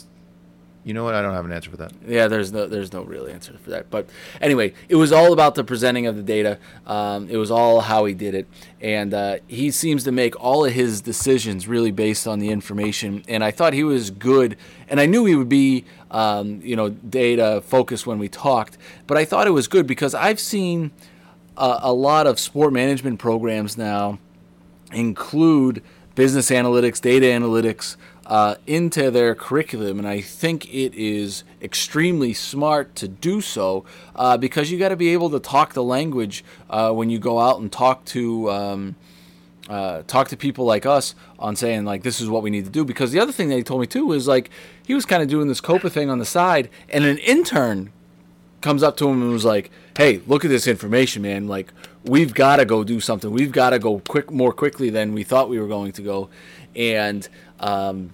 you 0.87 0.95
know 0.95 1.03
what? 1.03 1.15
I 1.15 1.21
don't 1.21 1.35
have 1.35 1.45
an 1.45 1.51
answer 1.51 1.69
for 1.69 1.79
that. 1.79 1.93
Yeah, 2.07 2.29
there's 2.29 2.53
no 2.53 2.69
there's 2.69 2.93
no 2.93 3.03
real 3.03 3.27
answer 3.27 3.53
for 3.59 3.71
that. 3.71 3.91
But 3.91 4.09
anyway, 4.41 4.73
it 4.89 4.95
was 4.95 5.11
all 5.11 5.33
about 5.33 5.57
the 5.57 5.65
presenting 5.65 6.07
of 6.07 6.15
the 6.15 6.23
data. 6.23 6.59
Um, 6.87 7.29
it 7.29 7.37
was 7.39 7.51
all 7.51 7.81
how 7.81 8.05
he 8.05 8.15
did 8.15 8.37
it, 8.37 8.47
and 8.81 9.13
uh, 9.13 9.39
he 9.49 9.73
seems 9.73 10.05
to 10.05 10.13
make 10.13 10.41
all 10.41 10.65
of 10.65 10.73
his 10.73 11.01
decisions 11.01 11.67
really 11.67 11.91
based 11.91 12.29
on 12.29 12.39
the 12.39 12.51
information. 12.51 13.25
And 13.27 13.43
I 13.43 13.51
thought 13.51 13.73
he 13.73 13.83
was 13.83 14.13
good, 14.13 14.57
and 14.89 15.01
I 15.01 15.07
knew 15.07 15.25
he 15.25 15.35
would 15.35 15.49
be, 15.49 15.85
um, 16.13 16.61
you 16.63 16.77
know, 16.77 16.91
data 16.91 17.65
focused 17.67 18.07
when 18.07 18.21
we 18.21 18.29
talked. 18.29 18.79
But 19.09 19.19
I 19.19 19.25
thought 19.25 19.49
it 19.49 19.51
was 19.51 19.67
good 19.67 19.89
because 19.89 20.15
I've 20.15 20.39
seen 20.39 20.93
uh, 21.57 21.81
a 21.83 21.93
lot 21.93 22.29
of 22.29 22.39
sport 22.39 22.73
management 22.73 23.19
programs 23.19 23.77
now 23.77 24.21
include 24.93 25.83
business 26.15 26.51
analytics, 26.51 27.01
data 27.01 27.27
analytics, 27.27 27.97
uh, 28.27 28.57
into 28.67 29.11
their 29.11 29.35
curriculum, 29.35 29.99
and 29.99 30.09
I 30.09 30.21
think 30.21 30.67
it 30.75 30.95
is 30.95 31.45
extremely 31.63 32.35
smart 32.35 32.97
to 32.97 33.07
do 33.07 33.41
so 33.41 33.85
uh, 34.17 34.37
because 34.37 34.71
you 34.71 34.79
got 34.79 34.89
to 34.89 34.97
be 34.97 35.11
able 35.11 35.31
to 35.31 35.39
talk 35.39 35.75
the 35.75 35.85
language 35.85 36.45
uh, 36.69 36.91
when 36.93 37.09
you 37.09 37.19
go 37.19 37.39
out 37.39 37.61
and 37.61 37.71
talk 37.71 38.05
to. 38.07 38.51
Um, 38.51 38.97
uh, 39.69 40.03
talk 40.07 40.29
to 40.29 40.37
people 40.37 40.65
like 40.65 40.87
us 40.87 41.17
on 41.41 41.57
saying 41.57 41.85
like 41.85 42.05
this 42.05 42.21
is 42.21 42.29
what 42.29 42.41
we 42.41 42.51
need 42.51 42.65
to 42.65 42.71
do 42.71 42.85
because 42.85 43.11
the 43.11 43.19
other 43.19 43.33
thing 43.33 43.49
that 43.49 43.57
he 43.57 43.65
told 43.65 43.81
me 43.81 43.87
too 43.89 44.07
was 44.07 44.29
like 44.29 44.49
he 44.87 44.95
was 44.95 45.05
kind 45.05 45.25
of 45.25 45.29
doing 45.29 45.49
this 45.49 45.61
copa 45.61 45.91
thing 45.91 46.09
on 46.09 46.21
the 46.21 46.25
side 46.25 46.71
and 46.89 47.05
an 47.05 47.19
intern 47.19 47.91
comes 48.61 48.85
up 48.85 48.97
to 48.97 49.09
him 49.09 49.21
and 49.21 49.33
was 49.33 49.45
like 49.45 49.73
hey 49.99 50.21
look 50.29 50.45
at 50.45 50.53
this 50.53 50.69
information 50.69 51.21
man 51.21 51.49
like 51.49 51.73
we've 52.05 52.33
got 52.33 52.59
to 52.59 52.65
go 52.65 52.85
do 52.85 53.01
something 53.01 53.33
we've 53.33 53.51
got 53.51 53.71
to 53.71 53.81
go 53.81 53.99
quick 54.07 54.31
more 54.31 54.53
quickly 54.53 54.89
than 54.89 55.13
we 55.13 55.25
thought 55.25 55.49
we 55.49 55.59
were 55.59 55.67
going 55.67 55.91
to 55.91 56.01
go 56.01 56.29
and 56.77 57.29
um, 57.59 58.13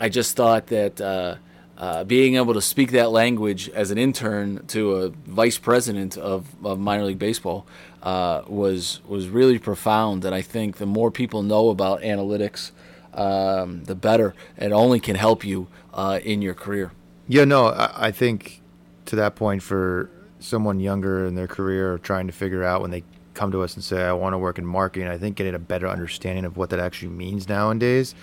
i 0.00 0.08
just 0.08 0.36
thought 0.36 0.66
that 0.68 1.00
uh, 1.00 1.36
uh, 1.78 2.04
being 2.04 2.36
able 2.36 2.54
to 2.54 2.62
speak 2.62 2.90
that 2.92 3.10
language 3.10 3.68
as 3.70 3.90
an 3.90 3.98
intern 3.98 4.64
to 4.66 4.96
a 4.96 5.08
vice 5.26 5.58
president 5.58 6.16
of, 6.16 6.46
of 6.64 6.78
minor 6.78 7.04
league 7.04 7.18
baseball 7.18 7.66
uh, 8.02 8.42
was 8.46 9.00
was 9.06 9.28
really 9.28 9.58
profound. 9.58 10.24
And 10.24 10.34
I 10.34 10.40
think 10.40 10.78
the 10.78 10.86
more 10.86 11.10
people 11.10 11.42
know 11.42 11.68
about 11.68 12.00
analytics, 12.02 12.70
um, 13.12 13.84
the 13.84 13.94
better. 13.94 14.34
It 14.56 14.72
only 14.72 15.00
can 15.00 15.16
help 15.16 15.44
you 15.44 15.66
uh, 15.92 16.20
in 16.22 16.40
your 16.40 16.54
career. 16.54 16.92
Yeah, 17.28 17.44
no, 17.44 17.66
I, 17.66 18.08
I 18.08 18.10
think 18.10 18.62
to 19.06 19.16
that 19.16 19.34
point 19.34 19.62
for 19.62 20.08
someone 20.38 20.80
younger 20.80 21.26
in 21.26 21.34
their 21.34 21.48
career 21.48 21.98
trying 21.98 22.26
to 22.28 22.32
figure 22.32 22.62
out 22.62 22.80
when 22.80 22.90
they 22.90 23.02
come 23.34 23.50
to 23.50 23.62
us 23.62 23.74
and 23.74 23.84
say, 23.84 24.02
I 24.02 24.12
want 24.12 24.32
to 24.32 24.38
work 24.38 24.58
in 24.58 24.64
marketing, 24.64 25.08
I 25.08 25.18
think 25.18 25.36
getting 25.36 25.54
a 25.54 25.58
better 25.58 25.88
understanding 25.88 26.44
of 26.44 26.56
what 26.56 26.70
that 26.70 26.80
actually 26.80 27.08
means 27.08 27.48
nowadays. 27.48 28.14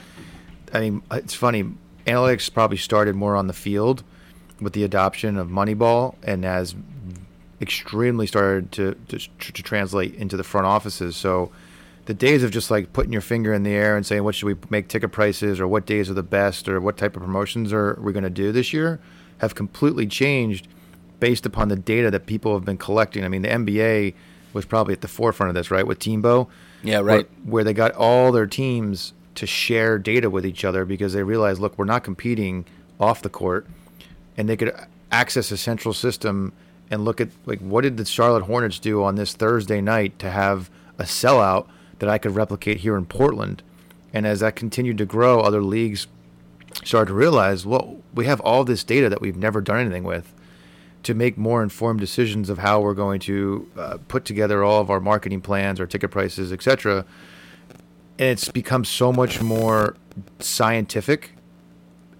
I 0.74 0.80
mean, 0.80 1.04
it's 1.12 1.34
funny. 1.34 1.72
Analytics 2.06 2.54
probably 2.54 2.78
started 2.78 3.16
more 3.16 3.36
on 3.36 3.48
the 3.48 3.54
field 3.54 4.04
with 4.60 4.74
the 4.74 4.84
adoption 4.84 5.38
of 5.38 5.48
Moneyball 5.48 6.16
and 6.24 6.44
has 6.44 6.76
extremely 7.62 8.28
started 8.28 8.72
to, 8.74 8.96
to, 9.08 9.20
to 9.20 9.64
translate 9.64 10.16
into 10.16 10.36
the 10.36 10.44
front 10.44 10.68
offices. 10.68 11.16
So 11.16 11.52
the 12.06 12.14
days 12.14 12.44
of 12.44 12.52
just 12.52 12.70
like 12.70 12.92
putting 12.92 13.14
your 13.14 13.22
finger 13.22 13.54
in 13.54 13.64
the 13.64 13.72
air 13.72 13.96
and 13.96 14.06
saying 14.06 14.24
what 14.24 14.36
should 14.36 14.48
we 14.48 14.56
make 14.70 14.90
ticket 14.90 15.12
prices 15.12 15.60
or 15.60 15.68
what 15.68 15.86
days 15.86 16.10
are 16.10 16.14
the 16.14 16.24
best 16.24 16.68
or 16.68 16.82
what 16.82 16.98
type 16.98 17.16
of 17.16 17.22
promotions 17.22 17.72
are 17.72 17.98
we 18.02 18.12
going 18.12 18.24
to 18.24 18.30
do 18.30 18.52
this 18.52 18.74
year 18.74 19.00
have 19.38 19.56
completely 19.56 20.08
changed 20.08 20.68
based 21.20 21.46
upon 21.46 21.70
the 21.70 21.76
data 21.76 22.12
that 22.12 22.26
people 22.26 22.54
have 22.54 22.66
been 22.66 22.78
collecting. 22.78 23.24
I 23.24 23.30
mean, 23.30 23.44
the 23.44 23.50
NBA 23.50 24.14
was 24.52 24.66
probably 24.66 24.94
at 24.94 25.02
the 25.02 25.08
forefront 25.08 25.50
of 25.50 25.56
this, 25.56 25.72
right, 25.72 25.86
with 25.86 26.00
Teambo. 26.00 26.48
Yeah, 26.84 26.98
right. 26.98 27.06
Where, 27.06 27.26
where 27.46 27.64
they 27.64 27.74
got 27.74 27.94
all 27.94 28.32
their 28.32 28.46
teams 28.46 29.14
to 29.36 29.48
share 29.48 29.98
data 29.98 30.30
with 30.30 30.46
each 30.46 30.64
other 30.64 30.86
because 30.86 31.14
they 31.14 31.24
realized, 31.24 31.60
look, 31.60 31.78
we're 31.78 31.86
not 31.86 32.04
competing 32.04 32.66
off 33.00 33.22
the 33.22 33.30
court, 33.30 33.68
and 34.38 34.48
they 34.48 34.58
could 34.58 34.74
access 35.12 35.52
a 35.52 35.58
central 35.58 35.94
system 35.94 36.54
and 36.90 37.06
look 37.06 37.22
at 37.22 37.30
like 37.46 37.60
what 37.60 37.82
did 37.82 37.98
the 37.98 38.06
Charlotte 38.06 38.44
Hornets 38.44 38.80
do 38.80 39.04
on 39.04 39.16
this 39.16 39.34
Thursday 39.34 39.82
night 39.82 40.18
to 40.20 40.30
have 40.30 40.70
a 40.98 41.04
sellout 41.04 41.68
that 42.00 42.10
I 42.10 42.18
could 42.18 42.36
replicate 42.36 42.80
here 42.80 42.96
in 42.96 43.06
Portland. 43.06 43.64
And 44.14 44.28
as 44.28 44.42
that 44.42 44.56
continued 44.56 44.98
to 45.00 45.06
grow, 45.06 45.40
other 45.40 45.64
leagues 45.64 46.08
started 46.84 47.08
to 47.10 47.14
realize, 47.14 47.66
well, 47.66 47.98
we 48.14 48.26
have 48.26 48.40
all 48.42 48.64
this 48.64 48.84
data 48.84 49.10
that 49.10 49.22
we've 49.22 49.38
never 49.38 49.62
done 49.62 49.80
anything 49.80 50.04
with 50.04 50.34
to 51.04 51.14
make 51.14 51.38
more 51.38 51.62
informed 51.62 52.00
decisions 52.00 52.50
of 52.50 52.60
how 52.60 52.80
we're 52.80 52.94
going 52.94 53.20
to 53.20 53.70
uh, 53.78 53.98
put 54.08 54.26
together 54.26 54.64
all 54.64 54.80
of 54.80 54.90
our 54.90 55.00
marketing 55.00 55.42
plans, 55.42 55.80
our 55.80 55.86
ticket 55.86 56.12
prices, 56.12 56.52
etc. 56.52 57.06
And 58.20 58.30
it's 58.30 58.50
become 58.50 58.86
so 58.86 59.12
much 59.12 59.42
more 59.42 59.96
scientific 60.40 61.32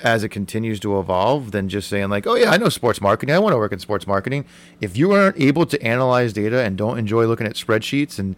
as 0.04 0.24
it 0.24 0.30
continues 0.30 0.80
to 0.82 1.00
evolve 1.00 1.52
than 1.52 1.70
just 1.70 1.88
saying 1.88 2.10
like, 2.10 2.28
oh 2.28 2.36
yeah, 2.36 2.52
I 2.52 2.58
know 2.58 2.70
sports 2.70 3.00
marketing. 3.00 3.34
I 3.34 3.40
want 3.40 3.54
to 3.54 3.58
work 3.58 3.72
in 3.72 3.80
sports 3.80 4.06
marketing. 4.06 4.46
If 4.82 4.98
you 4.98 5.14
aren't 5.14 5.40
able 5.40 5.66
to 5.66 5.82
analyze 5.82 6.34
data 6.34 6.62
and 6.62 6.78
don't 6.78 7.00
enjoy 7.00 7.26
looking 7.26 7.48
at 7.48 7.54
spreadsheets 7.54 8.20
and 8.20 8.36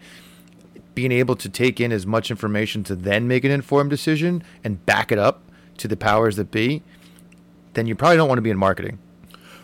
being 0.94 1.12
able 1.12 1.36
to 1.36 1.48
take 1.48 1.80
in 1.80 1.92
as 1.92 2.06
much 2.06 2.30
information 2.30 2.84
to 2.84 2.94
then 2.94 3.26
make 3.26 3.44
an 3.44 3.50
informed 3.50 3.90
decision 3.90 4.42
and 4.62 4.84
back 4.86 5.10
it 5.10 5.18
up 5.18 5.42
to 5.78 5.88
the 5.88 5.96
powers 5.96 6.36
that 6.36 6.50
be, 6.50 6.82
then 7.74 7.86
you 7.86 7.94
probably 7.94 8.16
don't 8.16 8.28
want 8.28 8.38
to 8.38 8.42
be 8.42 8.50
in 8.50 8.56
marketing. 8.56 8.98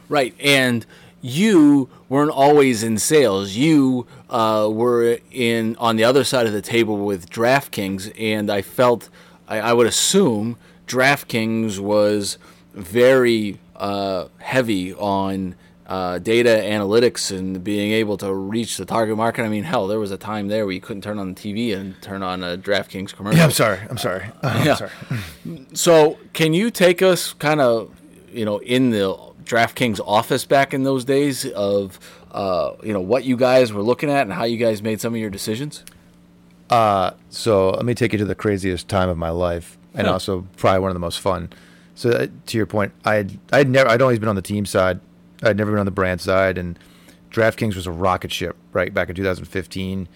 Right. 0.08 0.34
And 0.40 0.84
you 1.22 1.88
weren't 2.08 2.32
always 2.32 2.82
in 2.82 2.98
sales. 2.98 3.54
You 3.54 4.06
uh, 4.28 4.68
were 4.70 5.18
in 5.30 5.76
on 5.76 5.96
the 5.96 6.04
other 6.04 6.24
side 6.24 6.46
of 6.46 6.52
the 6.52 6.60
table 6.60 6.98
with 6.98 7.30
DraftKings, 7.30 8.12
and 8.20 8.50
I 8.50 8.60
felt 8.60 9.08
I, 9.48 9.60
I 9.60 9.72
would 9.72 9.86
assume 9.86 10.58
DraftKings 10.86 11.78
was 11.78 12.38
very 12.74 13.58
uh, 13.76 14.26
heavy 14.38 14.92
on 14.94 15.54
uh, 15.86 16.18
data 16.18 16.48
analytics 16.48 17.36
and 17.36 17.62
being 17.62 17.92
able 17.92 18.16
to 18.16 18.32
reach 18.32 18.76
the 18.76 18.84
target 18.84 19.16
market. 19.16 19.44
I 19.44 19.48
mean, 19.48 19.64
hell, 19.64 19.86
there 19.86 20.00
was 20.00 20.10
a 20.10 20.16
time 20.16 20.48
there 20.48 20.64
where 20.64 20.72
you 20.72 20.80
couldn't 20.80 21.02
turn 21.02 21.18
on 21.18 21.34
the 21.34 21.40
TV 21.40 21.76
and 21.76 22.00
turn 22.02 22.22
on 22.22 22.42
a 22.42 22.56
DraftKings 22.56 23.14
commercial. 23.14 23.38
Yeah, 23.38 23.44
I'm 23.44 23.50
sorry. 23.50 23.78
I'm 23.90 23.98
sorry. 23.98 24.24
I'm 24.42 24.66
yeah. 24.66 24.74
sorry. 24.74 24.90
So, 25.74 26.18
can 26.32 26.54
you 26.54 26.70
take 26.70 27.02
us 27.02 27.32
kind 27.34 27.60
of, 27.60 27.90
you 28.32 28.44
know, 28.44 28.58
in 28.58 28.90
the 28.90 29.14
DraftKings 29.44 30.00
office 30.06 30.44
back 30.44 30.72
in 30.74 30.82
those 30.84 31.04
days 31.04 31.46
of, 31.46 31.98
uh, 32.32 32.72
you 32.82 32.92
know, 32.92 33.00
what 33.00 33.24
you 33.24 33.36
guys 33.36 33.72
were 33.72 33.82
looking 33.82 34.10
at 34.10 34.22
and 34.22 34.32
how 34.32 34.44
you 34.44 34.56
guys 34.56 34.82
made 34.82 35.00
some 35.00 35.14
of 35.14 35.20
your 35.20 35.30
decisions? 35.30 35.84
Uh, 36.70 37.10
so 37.28 37.70
let 37.70 37.84
me 37.84 37.94
take 37.94 38.12
you 38.12 38.18
to 38.18 38.24
the 38.24 38.34
craziest 38.34 38.88
time 38.88 39.08
of 39.08 39.18
my 39.18 39.30
life 39.30 39.76
and 39.94 40.06
Huh. 40.06 40.14
also 40.14 40.46
probably 40.56 40.80
one 40.80 40.90
of 40.90 40.94
the 40.94 41.00
most 41.00 41.20
fun. 41.20 41.50
So 41.94 42.10
uh, 42.10 42.26
to 42.46 42.56
your 42.56 42.66
point, 42.66 42.92
I 43.04 43.14
had 43.16 43.38
I'd 43.52 43.68
never 43.68 43.90
I'd 43.90 44.00
always 44.00 44.18
been 44.18 44.28
on 44.30 44.36
the 44.36 44.42
team 44.42 44.64
side. 44.64 45.00
I'd 45.42 45.56
never 45.58 45.70
been 45.70 45.80
on 45.80 45.84
the 45.86 45.90
brand 45.92 46.20
side, 46.22 46.56
and 46.56 46.78
DraftKings 47.30 47.74
was 47.74 47.86
a 47.86 47.90
rocket 47.90 48.32
ship 48.32 48.56
right 48.72 48.94
back 48.94 49.10
in 49.10 49.14
2015. 49.16 50.08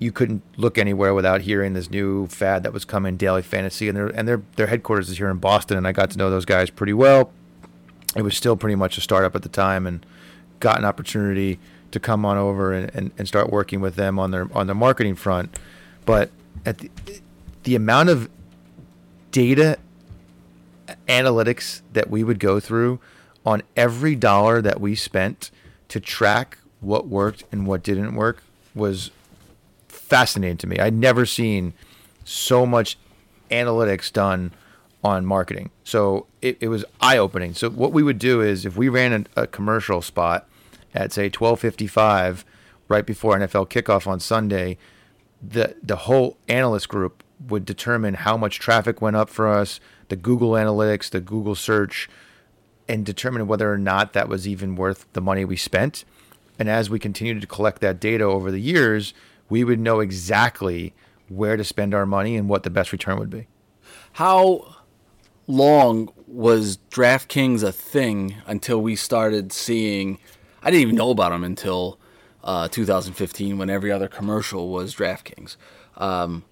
You 0.00 0.12
couldn't 0.12 0.42
look 0.56 0.76
anywhere 0.78 1.14
without 1.14 1.40
hearing 1.42 1.72
this 1.72 1.90
new 1.90 2.26
fad 2.26 2.62
that 2.64 2.72
was 2.72 2.84
coming, 2.84 3.16
daily 3.16 3.40
fantasy, 3.42 3.88
and 3.88 3.96
their 3.96 4.08
and 4.08 4.28
their 4.28 4.42
their 4.56 4.66
headquarters 4.66 5.08
is 5.08 5.16
here 5.16 5.30
in 5.30 5.38
Boston, 5.38 5.78
and 5.78 5.88
I 5.88 5.92
got 5.92 6.10
to 6.10 6.18
know 6.18 6.28
those 6.28 6.44
guys 6.44 6.68
pretty 6.68 6.92
well. 6.92 7.32
It 8.16 8.22
was 8.22 8.36
still 8.36 8.56
pretty 8.56 8.74
much 8.74 8.98
a 8.98 9.00
startup 9.00 9.34
at 9.36 9.42
the 9.42 9.48
time, 9.48 9.86
and 9.86 10.04
got 10.60 10.78
an 10.78 10.84
opportunity 10.84 11.58
to 11.90 12.00
come 12.00 12.24
on 12.24 12.36
over 12.36 12.72
and, 12.72 12.90
and, 12.94 13.10
and 13.18 13.28
start 13.28 13.50
working 13.50 13.80
with 13.80 13.96
them 13.96 14.18
on 14.18 14.30
their 14.30 14.48
on 14.56 14.66
their 14.66 14.74
marketing 14.74 15.14
front. 15.14 15.56
But 16.04 16.30
at 16.64 16.78
the, 16.78 16.90
the 17.64 17.74
amount 17.74 18.08
of 18.08 18.28
data 19.30 19.78
analytics 21.06 21.82
that 21.92 22.08
we 22.08 22.24
would 22.24 22.38
go 22.38 22.60
through 22.60 22.98
on 23.44 23.62
every 23.76 24.14
dollar 24.14 24.60
that 24.62 24.80
we 24.80 24.94
spent 24.94 25.50
to 25.88 26.00
track 26.00 26.58
what 26.80 27.06
worked 27.06 27.44
and 27.50 27.66
what 27.66 27.82
didn't 27.82 28.14
work 28.14 28.42
was 28.74 29.10
fascinating 29.88 30.56
to 30.58 30.66
me. 30.66 30.78
I'd 30.78 30.94
never 30.94 31.26
seen 31.26 31.72
so 32.24 32.66
much 32.66 32.98
analytics 33.50 34.12
done 34.12 34.52
on 35.04 35.24
marketing. 35.24 35.70
So 35.84 36.26
it, 36.42 36.58
it 36.60 36.68
was 36.68 36.84
eye 37.00 37.18
opening. 37.18 37.54
So 37.54 37.70
what 37.70 37.92
we 37.92 38.02
would 38.02 38.18
do 38.18 38.40
is 38.40 38.66
if 38.66 38.76
we 38.76 38.88
ran 38.88 39.26
a, 39.36 39.42
a 39.42 39.46
commercial 39.46 40.02
spot 40.02 40.48
at 40.94 41.12
say 41.12 41.30
12:55 41.30 42.44
right 42.88 43.06
before 43.06 43.36
NFL 43.36 43.68
kickoff 43.68 44.06
on 44.06 44.20
Sunday, 44.20 44.78
the 45.42 45.76
the 45.82 45.96
whole 45.96 46.36
analyst 46.48 46.88
group 46.88 47.22
would 47.46 47.64
determine 47.64 48.14
how 48.14 48.36
much 48.36 48.58
traffic 48.58 49.00
went 49.00 49.14
up 49.14 49.28
for 49.28 49.46
us, 49.46 49.78
the 50.08 50.16
Google 50.16 50.52
Analytics, 50.52 51.10
the 51.10 51.20
Google 51.20 51.54
search, 51.54 52.08
and 52.88 53.06
determine 53.06 53.46
whether 53.46 53.72
or 53.72 53.78
not 53.78 54.12
that 54.12 54.28
was 54.28 54.48
even 54.48 54.74
worth 54.74 55.06
the 55.12 55.20
money 55.20 55.44
we 55.44 55.56
spent. 55.56 56.04
And 56.58 56.68
as 56.68 56.90
we 56.90 56.98
continued 56.98 57.40
to 57.40 57.46
collect 57.46 57.80
that 57.82 58.00
data 58.00 58.24
over 58.24 58.50
the 58.50 58.60
years, 58.60 59.14
we 59.48 59.62
would 59.62 59.78
know 59.78 60.00
exactly 60.00 60.92
where 61.28 61.56
to 61.56 61.62
spend 61.62 61.94
our 61.94 62.06
money 62.06 62.36
and 62.36 62.48
what 62.48 62.64
the 62.64 62.70
best 62.70 62.90
return 62.90 63.18
would 63.18 63.30
be. 63.30 63.46
How 64.12 64.77
long 65.48 66.12
was 66.28 66.78
DraftKings 66.90 67.64
a 67.64 67.72
thing 67.72 68.36
until 68.46 68.80
we 68.80 68.94
started 68.94 69.52
seeing? 69.52 70.18
I 70.62 70.70
didn't 70.70 70.82
even 70.82 70.94
know 70.94 71.10
about 71.10 71.30
them 71.30 71.42
until 71.42 71.98
uh, 72.44 72.68
2015 72.68 73.58
when 73.58 73.68
every 73.68 73.90
other 73.90 74.06
commercial 74.06 74.68
was 74.68 74.94
DraftKings. 74.94 75.56
Um, 75.96 76.44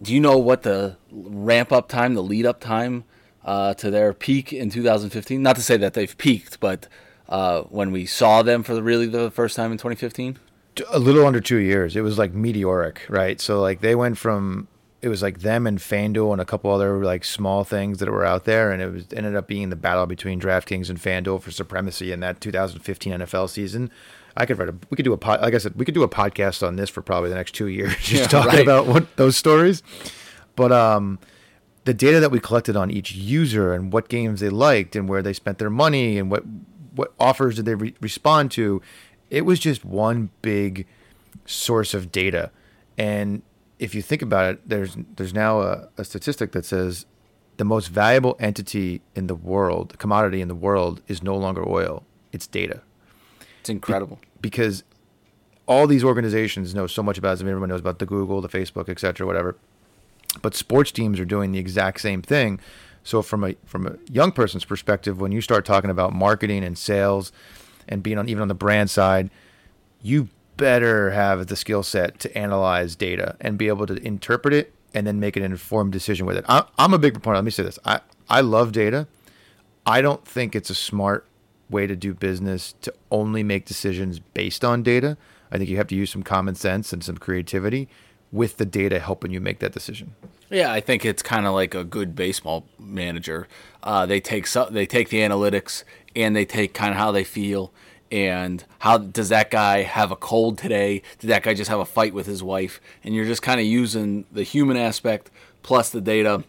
do 0.00 0.14
you 0.14 0.20
know 0.20 0.38
what 0.38 0.62
the 0.62 0.96
ramp 1.10 1.72
up 1.72 1.88
time, 1.88 2.14
the 2.14 2.22
lead 2.22 2.46
up 2.46 2.60
time 2.60 3.04
uh, 3.44 3.74
to 3.74 3.90
their 3.90 4.14
peak 4.14 4.52
in 4.52 4.70
2015? 4.70 5.42
Not 5.42 5.56
to 5.56 5.62
say 5.62 5.76
that 5.76 5.92
they've 5.94 6.16
peaked, 6.16 6.60
but 6.60 6.88
uh, 7.28 7.62
when 7.62 7.90
we 7.90 8.06
saw 8.06 8.42
them 8.42 8.62
for 8.62 8.74
the, 8.74 8.82
really 8.82 9.06
the 9.06 9.30
first 9.30 9.56
time 9.56 9.72
in 9.72 9.78
2015? 9.78 10.38
a 10.90 10.98
little 10.98 11.26
under 11.26 11.40
two 11.40 11.58
years. 11.58 11.96
It 11.96 12.00
was 12.00 12.18
like 12.18 12.32
meteoric, 12.32 13.02
right? 13.08 13.40
So 13.40 13.60
like 13.60 13.80
they 13.80 13.94
went 13.94 14.18
from 14.18 14.68
it 15.04 15.08
was 15.08 15.20
like 15.22 15.40
them 15.40 15.66
and 15.66 15.78
FanDuel 15.78 16.32
and 16.32 16.40
a 16.40 16.44
couple 16.44 16.70
other 16.70 17.04
like 17.04 17.24
small 17.24 17.62
things 17.62 17.98
that 17.98 18.08
were 18.10 18.24
out 18.24 18.44
there, 18.44 18.70
and 18.72 18.80
it 18.80 18.90
was 18.92 19.04
ended 19.14 19.36
up 19.36 19.46
being 19.46 19.68
the 19.70 19.76
battle 19.76 20.06
between 20.06 20.40
DraftKings 20.40 20.88
and 20.88 20.98
FanDuel 20.98 21.42
for 21.42 21.50
supremacy 21.50 22.10
in 22.10 22.20
that 22.20 22.40
2015 22.40 23.12
NFL 23.12 23.50
season. 23.50 23.90
I 24.36 24.46
could 24.46 24.58
write 24.58 24.68
a 24.70 24.74
we 24.90 24.96
could 24.96 25.04
do 25.04 25.12
a 25.12 25.18
pod, 25.18 25.42
like 25.42 25.54
I 25.54 25.58
said 25.58 25.74
we 25.76 25.84
could 25.84 25.94
do 25.94 26.02
a 26.02 26.08
podcast 26.08 26.66
on 26.66 26.76
this 26.76 26.90
for 26.90 27.02
probably 27.02 27.28
the 27.28 27.36
next 27.36 27.52
two 27.54 27.66
years 27.68 27.94
just 28.00 28.10
Yeah, 28.22 28.26
talking 28.28 28.52
right. 28.52 28.62
about 28.62 28.86
what 28.86 29.14
those 29.16 29.36
stories. 29.36 29.82
But 30.56 30.72
um, 30.72 31.18
the 31.84 31.94
data 31.94 32.18
that 32.20 32.30
we 32.30 32.40
collected 32.40 32.74
on 32.76 32.90
each 32.90 33.12
user 33.12 33.74
and 33.74 33.92
what 33.92 34.08
games 34.08 34.40
they 34.40 34.48
liked 34.48 34.96
and 34.96 35.08
where 35.08 35.22
they 35.22 35.32
spent 35.34 35.58
their 35.58 35.70
money 35.70 36.18
and 36.18 36.30
what 36.30 36.44
what 36.94 37.12
offers 37.20 37.56
did 37.56 37.64
they 37.66 37.74
re- 37.74 37.94
respond 38.00 38.50
to, 38.52 38.80
it 39.30 39.42
was 39.44 39.58
just 39.58 39.84
one 39.84 40.30
big 40.42 40.86
source 41.44 41.92
of 41.94 42.10
data. 42.10 42.50
And 42.96 43.42
if 43.84 43.94
you 43.94 44.02
think 44.02 44.22
about 44.22 44.44
it, 44.50 44.68
there's 44.68 44.96
there's 45.16 45.34
now 45.34 45.60
a, 45.60 45.88
a 45.98 46.04
statistic 46.04 46.52
that 46.52 46.64
says 46.64 47.06
the 47.58 47.64
most 47.64 47.88
valuable 47.88 48.36
entity 48.40 49.02
in 49.14 49.26
the 49.26 49.34
world, 49.34 49.98
commodity 49.98 50.40
in 50.40 50.48
the 50.48 50.54
world, 50.54 51.02
is 51.06 51.22
no 51.22 51.36
longer 51.36 51.66
oil; 51.68 52.02
it's 52.32 52.46
data. 52.46 52.80
It's 53.60 53.68
incredible. 53.70 54.18
Because 54.40 54.84
all 55.66 55.86
these 55.86 56.04
organizations 56.04 56.74
know 56.74 56.86
so 56.86 57.02
much 57.02 57.18
about 57.18 57.36
it. 57.36 57.40
I 57.40 57.44
mean, 57.44 57.50
everyone 57.50 57.68
knows 57.68 57.80
about 57.80 57.98
the 57.98 58.06
Google, 58.06 58.40
the 58.40 58.48
Facebook, 58.48 58.88
et 58.88 58.98
cetera, 58.98 59.26
whatever. 59.26 59.56
But 60.42 60.54
sports 60.54 60.90
teams 60.90 61.20
are 61.20 61.24
doing 61.24 61.52
the 61.52 61.58
exact 61.58 62.00
same 62.00 62.22
thing. 62.22 62.60
So 63.02 63.20
from 63.22 63.44
a 63.44 63.54
from 63.66 63.86
a 63.86 63.96
young 64.10 64.32
person's 64.32 64.64
perspective, 64.64 65.20
when 65.20 65.30
you 65.30 65.42
start 65.42 65.64
talking 65.66 65.90
about 65.90 66.14
marketing 66.14 66.64
and 66.64 66.76
sales 66.76 67.32
and 67.86 68.02
being 68.02 68.18
on 68.18 68.28
even 68.30 68.40
on 68.40 68.48
the 68.48 68.54
brand 68.54 68.88
side, 68.88 69.30
you 70.02 70.28
better 70.56 71.10
have 71.10 71.46
the 71.46 71.56
skill 71.56 71.82
set 71.82 72.18
to 72.20 72.38
analyze 72.38 72.96
data 72.96 73.36
and 73.40 73.58
be 73.58 73.68
able 73.68 73.86
to 73.86 73.94
interpret 74.06 74.54
it 74.54 74.72
and 74.94 75.06
then 75.06 75.18
make 75.18 75.36
an 75.36 75.42
informed 75.42 75.92
decision 75.92 76.26
with 76.26 76.36
it. 76.36 76.44
I, 76.48 76.64
I'm 76.78 76.94
a 76.94 76.98
big 76.98 77.14
proponent. 77.14 77.38
Let 77.38 77.44
me 77.44 77.50
say 77.50 77.62
this: 77.62 77.78
I 77.84 78.00
I 78.28 78.40
love 78.40 78.72
data. 78.72 79.06
I 79.86 80.00
don't 80.00 80.26
think 80.26 80.54
it's 80.54 80.70
a 80.70 80.74
smart 80.74 81.26
way 81.68 81.86
to 81.86 81.96
do 81.96 82.14
business 82.14 82.74
to 82.82 82.94
only 83.10 83.42
make 83.42 83.66
decisions 83.66 84.18
based 84.18 84.64
on 84.64 84.82
data. 84.82 85.16
I 85.50 85.58
think 85.58 85.68
you 85.68 85.76
have 85.76 85.88
to 85.88 85.94
use 85.94 86.10
some 86.10 86.22
common 86.22 86.54
sense 86.54 86.92
and 86.92 87.02
some 87.02 87.18
creativity 87.18 87.88
with 88.32 88.56
the 88.56 88.64
data 88.64 88.98
helping 88.98 89.30
you 89.30 89.40
make 89.40 89.60
that 89.60 89.72
decision. 89.72 90.14
Yeah, 90.50 90.72
I 90.72 90.80
think 90.80 91.04
it's 91.04 91.22
kind 91.22 91.46
of 91.46 91.54
like 91.54 91.74
a 91.74 91.84
good 91.84 92.16
baseball 92.16 92.66
manager. 92.78 93.46
Uh, 93.82 94.06
they 94.06 94.20
take 94.20 94.48
they 94.70 94.86
take 94.86 95.08
the 95.08 95.18
analytics 95.18 95.84
and 96.16 96.34
they 96.34 96.44
take 96.44 96.74
kind 96.74 96.92
of 96.92 96.96
how 96.96 97.12
they 97.12 97.24
feel 97.24 97.72
and 98.14 98.62
how 98.78 98.96
does 98.96 99.28
that 99.30 99.50
guy 99.50 99.82
have 99.82 100.12
a 100.12 100.16
cold 100.16 100.56
today? 100.56 101.02
Did 101.18 101.30
that 101.30 101.42
guy 101.42 101.52
just 101.52 101.68
have 101.68 101.80
a 101.80 101.84
fight 101.84 102.14
with 102.14 102.26
his 102.26 102.44
wife? 102.44 102.80
And 103.02 103.12
you're 103.12 103.24
just 103.24 103.42
kind 103.42 103.58
of 103.58 103.66
using 103.66 104.24
the 104.30 104.44
human 104.44 104.76
aspect 104.76 105.32
plus 105.64 105.90
the 105.90 106.00
data, 106.00 106.44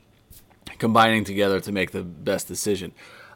combining 0.78 1.24
together 1.24 1.60
to 1.60 1.72
make 1.72 1.90
the 1.90 2.04
best 2.04 2.48
decision. 2.48 2.92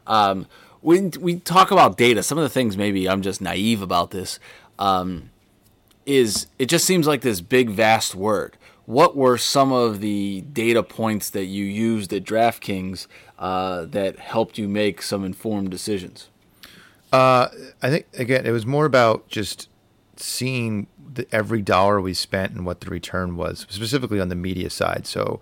Um, 0.06 0.46
when 0.80 1.10
we 1.18 1.40
talk 1.40 1.72
about 1.72 1.96
data, 1.96 2.22
some 2.22 2.38
of 2.38 2.42
the 2.42 2.48
things 2.48 2.76
maybe 2.76 3.08
I'm 3.08 3.20
just 3.20 3.40
naive 3.40 3.82
about 3.82 4.12
this. 4.12 4.38
Um, 4.78 5.30
is 6.06 6.46
it 6.56 6.66
just 6.66 6.84
seems 6.84 7.08
like 7.08 7.22
this 7.22 7.40
big 7.40 7.70
vast 7.70 8.14
word. 8.14 8.56
What 8.86 9.16
were 9.16 9.38
some 9.38 9.72
of 9.72 10.00
the 10.00 10.42
data 10.42 10.84
points 10.84 11.30
that 11.30 11.46
you 11.46 11.64
used 11.64 12.12
at 12.12 12.22
DraftKings 12.22 13.08
uh, 13.40 13.86
that 13.86 14.20
helped 14.20 14.56
you 14.56 14.68
make 14.68 15.02
some 15.02 15.24
informed 15.24 15.72
decisions? 15.72 16.28
Uh, 17.12 17.48
I 17.82 17.90
think 17.90 18.06
again, 18.14 18.46
it 18.46 18.50
was 18.52 18.66
more 18.66 18.84
about 18.84 19.28
just 19.28 19.68
seeing 20.16 20.86
the, 21.12 21.26
every 21.32 21.62
dollar 21.62 22.00
we 22.00 22.14
spent 22.14 22.52
and 22.52 22.64
what 22.64 22.80
the 22.80 22.90
return 22.90 23.36
was, 23.36 23.66
specifically 23.68 24.20
on 24.20 24.28
the 24.28 24.34
media 24.36 24.70
side. 24.70 25.06
So, 25.06 25.40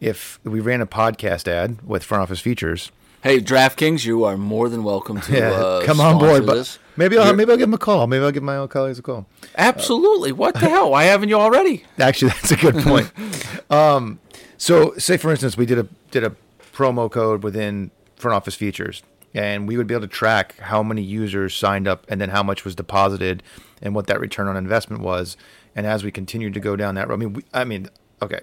if 0.00 0.38
we 0.44 0.60
ran 0.60 0.80
a 0.80 0.86
podcast 0.86 1.46
ad 1.48 1.82
with 1.86 2.04
front 2.04 2.22
office 2.22 2.40
features, 2.40 2.90
Hey, 3.22 3.40
DraftKings, 3.40 4.04
you 4.04 4.24
are 4.24 4.36
more 4.36 4.68
than 4.68 4.84
welcome 4.84 5.18
to 5.22 5.32
yeah, 5.38 5.50
uh, 5.52 5.82
come 5.82 5.98
on 5.98 6.18
board. 6.18 6.44
But 6.44 6.56
this. 6.56 6.78
maybe 6.98 7.16
I'll 7.16 7.24
You're- 7.24 7.36
maybe 7.38 7.52
I'll 7.52 7.56
give 7.56 7.68
them 7.68 7.74
a 7.74 7.78
call. 7.78 8.06
Maybe 8.06 8.22
I'll 8.22 8.30
give 8.30 8.42
my 8.42 8.58
old 8.58 8.68
colleagues 8.68 8.98
a 8.98 9.02
call. 9.02 9.24
Absolutely. 9.56 10.30
What 10.32 10.52
the 10.54 10.68
hell? 10.68 10.90
Why 10.90 11.04
haven't 11.04 11.30
you 11.30 11.36
already? 11.36 11.84
Actually, 11.98 12.32
that's 12.32 12.50
a 12.50 12.56
good 12.56 12.76
point. 12.84 13.10
um, 13.70 14.18
so, 14.58 14.92
say 14.98 15.16
for 15.16 15.30
instance, 15.30 15.56
we 15.56 15.64
did 15.64 15.78
a 15.78 15.88
did 16.10 16.22
a 16.22 16.36
promo 16.74 17.10
code 17.10 17.42
within 17.42 17.90
front 18.16 18.34
office 18.36 18.54
features, 18.54 19.02
and 19.34 19.66
we 19.66 19.76
would 19.76 19.86
be 19.86 19.94
able 19.94 20.06
to 20.06 20.12
track 20.12 20.56
how 20.58 20.82
many 20.82 21.02
users 21.02 21.54
signed 21.54 21.88
up, 21.88 22.06
and 22.08 22.20
then 22.20 22.30
how 22.30 22.42
much 22.42 22.64
was 22.64 22.74
deposited, 22.74 23.42
and 23.82 23.94
what 23.94 24.06
that 24.06 24.20
return 24.20 24.46
on 24.46 24.56
investment 24.56 25.02
was. 25.02 25.36
And 25.74 25.86
as 25.86 26.04
we 26.04 26.10
continued 26.10 26.54
to 26.54 26.60
go 26.60 26.76
down 26.76 26.94
that 26.94 27.08
road, 27.08 27.14
I 27.14 27.18
mean, 27.18 27.32
we, 27.32 27.42
I 27.52 27.64
mean, 27.64 27.88
okay, 28.22 28.40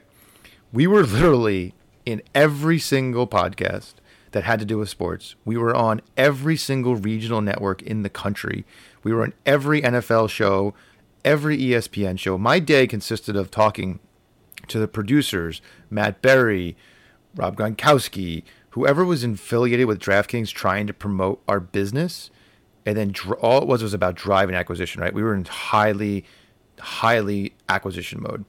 we 0.73 0.85
were 0.87 1.03
literally 1.03 1.73
in 2.05 2.21
every 2.35 2.79
single 2.79 3.27
podcast 3.27 3.93
that 4.31 4.43
had 4.43 4.59
to 4.59 4.65
do 4.65 4.77
with 4.77 4.89
sports. 4.89 5.35
We 5.45 5.57
were 5.57 5.75
on 5.75 6.01
every 6.17 6.57
single 6.57 6.95
regional 6.95 7.41
network 7.41 7.81
in 7.81 8.03
the 8.03 8.09
country. 8.09 8.65
We 9.03 9.13
were 9.13 9.23
on 9.23 9.33
every 9.45 9.81
NFL 9.81 10.29
show, 10.29 10.73
every 11.23 11.57
ESPN 11.57 12.17
show. 12.17 12.37
My 12.37 12.59
day 12.59 12.87
consisted 12.87 13.35
of 13.35 13.51
talking 13.51 13.99
to 14.67 14.79
the 14.79 14.87
producers, 14.87 15.61
Matt 15.89 16.21
Berry, 16.21 16.77
Rob 17.35 17.57
Gronkowski, 17.57 18.43
whoever 18.71 19.05
was 19.05 19.23
affiliated 19.23 19.87
with 19.87 19.99
DraftKings 19.99 20.51
trying 20.51 20.87
to 20.87 20.93
promote 20.93 21.41
our 21.47 21.59
business. 21.59 22.29
And 22.85 22.97
then 22.97 23.11
dr- 23.11 23.39
all 23.39 23.61
it 23.61 23.67
was 23.67 23.83
was 23.83 23.93
about 23.93 24.15
driving 24.15 24.55
acquisition, 24.55 25.01
right? 25.01 25.13
We 25.13 25.23
were 25.23 25.35
in 25.35 25.45
highly, 25.45 26.25
highly 26.79 27.53
acquisition 27.69 28.21
mode 28.21 28.45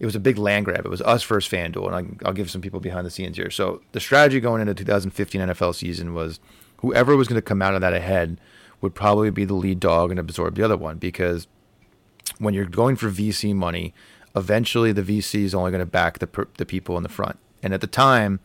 it 0.00 0.06
was 0.06 0.16
a 0.16 0.20
big 0.20 0.38
land 0.38 0.64
grab. 0.64 0.86
It 0.86 0.88
was 0.88 1.02
us 1.02 1.22
versus 1.22 1.52
FanDuel, 1.52 1.86
and 1.86 1.94
I, 1.94 2.26
I'll 2.26 2.32
give 2.32 2.50
some 2.50 2.62
people 2.62 2.80
behind 2.80 3.06
the 3.06 3.10
scenes 3.10 3.36
here. 3.36 3.50
So 3.50 3.82
the 3.92 4.00
strategy 4.00 4.40
going 4.40 4.62
into 4.62 4.74
2015 4.74 5.42
NFL 5.42 5.74
season 5.74 6.14
was 6.14 6.40
whoever 6.78 7.14
was 7.14 7.28
going 7.28 7.36
to 7.36 7.42
come 7.42 7.60
out 7.60 7.74
of 7.74 7.82
that 7.82 7.92
ahead 7.92 8.40
would 8.80 8.94
probably 8.94 9.30
be 9.30 9.44
the 9.44 9.54
lead 9.54 9.78
dog 9.78 10.10
and 10.10 10.18
absorb 10.18 10.54
the 10.54 10.62
other 10.62 10.76
one 10.76 10.96
because 10.96 11.46
when 12.38 12.54
you're 12.54 12.64
going 12.64 12.96
for 12.96 13.10
VC 13.10 13.54
money, 13.54 13.92
eventually 14.34 14.90
the 14.90 15.02
VC 15.02 15.44
is 15.44 15.54
only 15.54 15.70
going 15.70 15.80
to 15.80 15.86
back 15.86 16.18
the 16.18 16.46
the 16.56 16.64
people 16.64 16.96
in 16.96 17.02
the 17.02 17.10
front. 17.10 17.38
And 17.62 17.74
at 17.74 17.82
the 17.82 17.86
time, 17.86 18.40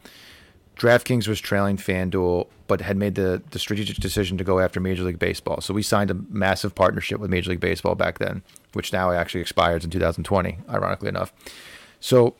DraftKings 0.75 1.27
was 1.27 1.39
trailing 1.39 1.77
FanDuel, 1.77 2.47
but 2.67 2.81
had 2.81 2.97
made 2.97 3.15
the, 3.15 3.41
the 3.51 3.59
strategic 3.59 3.97
decision 3.97 4.37
to 4.37 4.43
go 4.43 4.59
after 4.59 4.79
Major 4.79 5.03
League 5.03 5.19
Baseball. 5.19 5.61
So 5.61 5.73
we 5.73 5.81
signed 5.81 6.11
a 6.11 6.15
massive 6.29 6.75
partnership 6.75 7.19
with 7.19 7.29
Major 7.29 7.51
League 7.51 7.59
Baseball 7.59 7.95
back 7.95 8.19
then, 8.19 8.41
which 8.73 8.91
now 8.91 9.11
actually 9.11 9.41
expires 9.41 9.85
in 9.85 9.89
2020, 9.89 10.57
ironically 10.69 11.09
enough. 11.09 11.31
So 11.99 12.35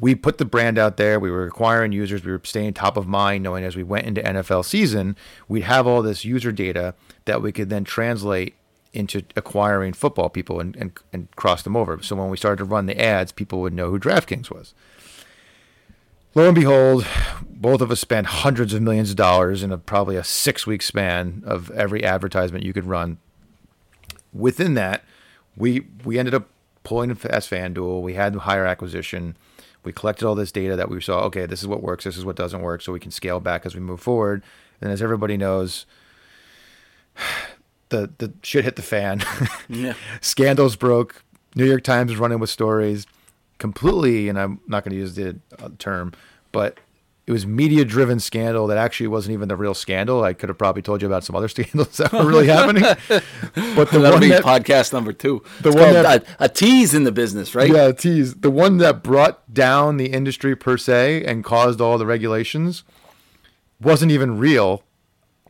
we 0.00 0.14
put 0.14 0.38
the 0.38 0.44
brand 0.44 0.78
out 0.78 0.96
there. 0.96 1.18
We 1.18 1.30
were 1.30 1.46
acquiring 1.46 1.92
users. 1.92 2.24
We 2.24 2.32
were 2.32 2.40
staying 2.44 2.74
top 2.74 2.96
of 2.96 3.06
mind, 3.06 3.42
knowing 3.42 3.64
as 3.64 3.74
we 3.74 3.82
went 3.82 4.06
into 4.06 4.20
NFL 4.20 4.64
season, 4.64 5.16
we'd 5.48 5.62
have 5.62 5.86
all 5.86 6.02
this 6.02 6.24
user 6.24 6.52
data 6.52 6.94
that 7.24 7.42
we 7.42 7.52
could 7.52 7.70
then 7.70 7.84
translate 7.84 8.54
into 8.92 9.22
acquiring 9.36 9.94
football 9.94 10.28
people 10.28 10.60
and, 10.60 10.76
and, 10.76 10.92
and 11.12 11.34
cross 11.36 11.62
them 11.62 11.76
over. 11.76 12.02
So 12.02 12.14
when 12.14 12.28
we 12.28 12.36
started 12.36 12.58
to 12.58 12.64
run 12.64 12.86
the 12.86 13.00
ads, 13.00 13.32
people 13.32 13.60
would 13.62 13.72
know 13.72 13.90
who 13.90 13.98
DraftKings 13.98 14.50
was. 14.50 14.74
Lo 16.34 16.46
and 16.46 16.54
behold, 16.54 17.06
both 17.46 17.80
of 17.80 17.90
us 17.90 18.00
spent 18.00 18.26
hundreds 18.26 18.72
of 18.72 18.80
millions 18.80 19.10
of 19.10 19.16
dollars 19.16 19.62
in 19.62 19.70
a 19.70 19.78
probably 19.78 20.16
a 20.16 20.24
six 20.24 20.66
week 20.66 20.80
span 20.82 21.42
of 21.46 21.70
every 21.72 22.02
advertisement 22.02 22.64
you 22.64 22.72
could 22.72 22.86
run. 22.86 23.18
Within 24.32 24.74
that, 24.74 25.04
we 25.56 25.86
we 26.04 26.18
ended 26.18 26.34
up 26.34 26.48
pulling 26.84 27.10
as 27.10 27.46
FanDuel. 27.46 28.00
We 28.00 28.14
had 28.14 28.34
higher 28.34 28.64
acquisition. 28.64 29.36
We 29.84 29.92
collected 29.92 30.26
all 30.26 30.34
this 30.34 30.52
data 30.52 30.74
that 30.76 30.88
we 30.88 31.00
saw. 31.00 31.20
Okay, 31.24 31.44
this 31.44 31.60
is 31.60 31.68
what 31.68 31.82
works. 31.82 32.04
This 32.04 32.16
is 32.16 32.24
what 32.24 32.36
doesn't 32.36 32.62
work. 32.62 32.80
So 32.80 32.92
we 32.92 33.00
can 33.00 33.10
scale 33.10 33.40
back 33.40 33.66
as 33.66 33.74
we 33.74 33.80
move 33.80 34.00
forward. 34.00 34.42
And 34.80 34.90
as 34.90 35.02
everybody 35.02 35.36
knows, 35.36 35.84
the 37.90 38.10
the 38.18 38.32
shit 38.42 38.64
hit 38.64 38.76
the 38.76 38.82
fan. 38.82 39.22
Yeah. 39.68 39.94
Scandals 40.20 40.76
broke. 40.76 41.24
New 41.54 41.66
York 41.66 41.82
Times 41.82 42.10
was 42.10 42.18
running 42.18 42.38
with 42.38 42.48
stories 42.48 43.06
completely, 43.62 44.28
and 44.28 44.38
I'm 44.38 44.60
not 44.66 44.82
going 44.84 44.90
to 44.92 44.98
use 44.98 45.14
the 45.14 45.38
uh, 45.58 45.68
term, 45.78 46.12
but 46.50 46.78
it 47.26 47.30
was 47.32 47.46
media 47.46 47.84
driven 47.84 48.18
scandal 48.18 48.66
that 48.66 48.76
actually 48.76 49.06
wasn't 49.06 49.32
even 49.34 49.46
the 49.48 49.54
real 49.56 49.74
scandal. 49.74 50.24
I 50.24 50.32
could 50.32 50.48
have 50.48 50.58
probably 50.58 50.82
told 50.82 51.00
you 51.00 51.06
about 51.06 51.22
some 51.22 51.36
other 51.36 51.46
scandals 51.54 51.96
that 51.98 52.12
were 52.12 52.26
really 52.26 52.48
happening. 52.48 52.82
But 53.76 53.90
the 53.90 54.00
That'll 54.00 54.12
one 54.12 54.20
be 54.20 54.28
that, 54.30 54.42
podcast 54.42 54.92
number 54.92 55.12
two. 55.12 55.42
The 55.60 55.68
It's 55.70 55.78
one 55.78 55.92
that- 55.94 56.24
a, 56.40 56.44
a 56.44 56.48
tease 56.48 56.92
in 56.94 57.04
the 57.04 57.12
business, 57.12 57.54
right? 57.54 57.70
yeah, 57.70 57.86
a 57.88 57.92
tease, 57.92 58.34
the 58.34 58.50
one 58.50 58.78
that 58.78 59.02
brought 59.04 59.54
down 59.54 59.96
the 59.98 60.06
industry 60.12 60.56
per 60.56 60.76
se 60.76 61.24
and 61.24 61.44
caused 61.44 61.80
all 61.80 61.96
the 61.98 62.06
regulations 62.06 62.82
wasn't 63.80 64.10
even 64.12 64.38
real 64.38 64.82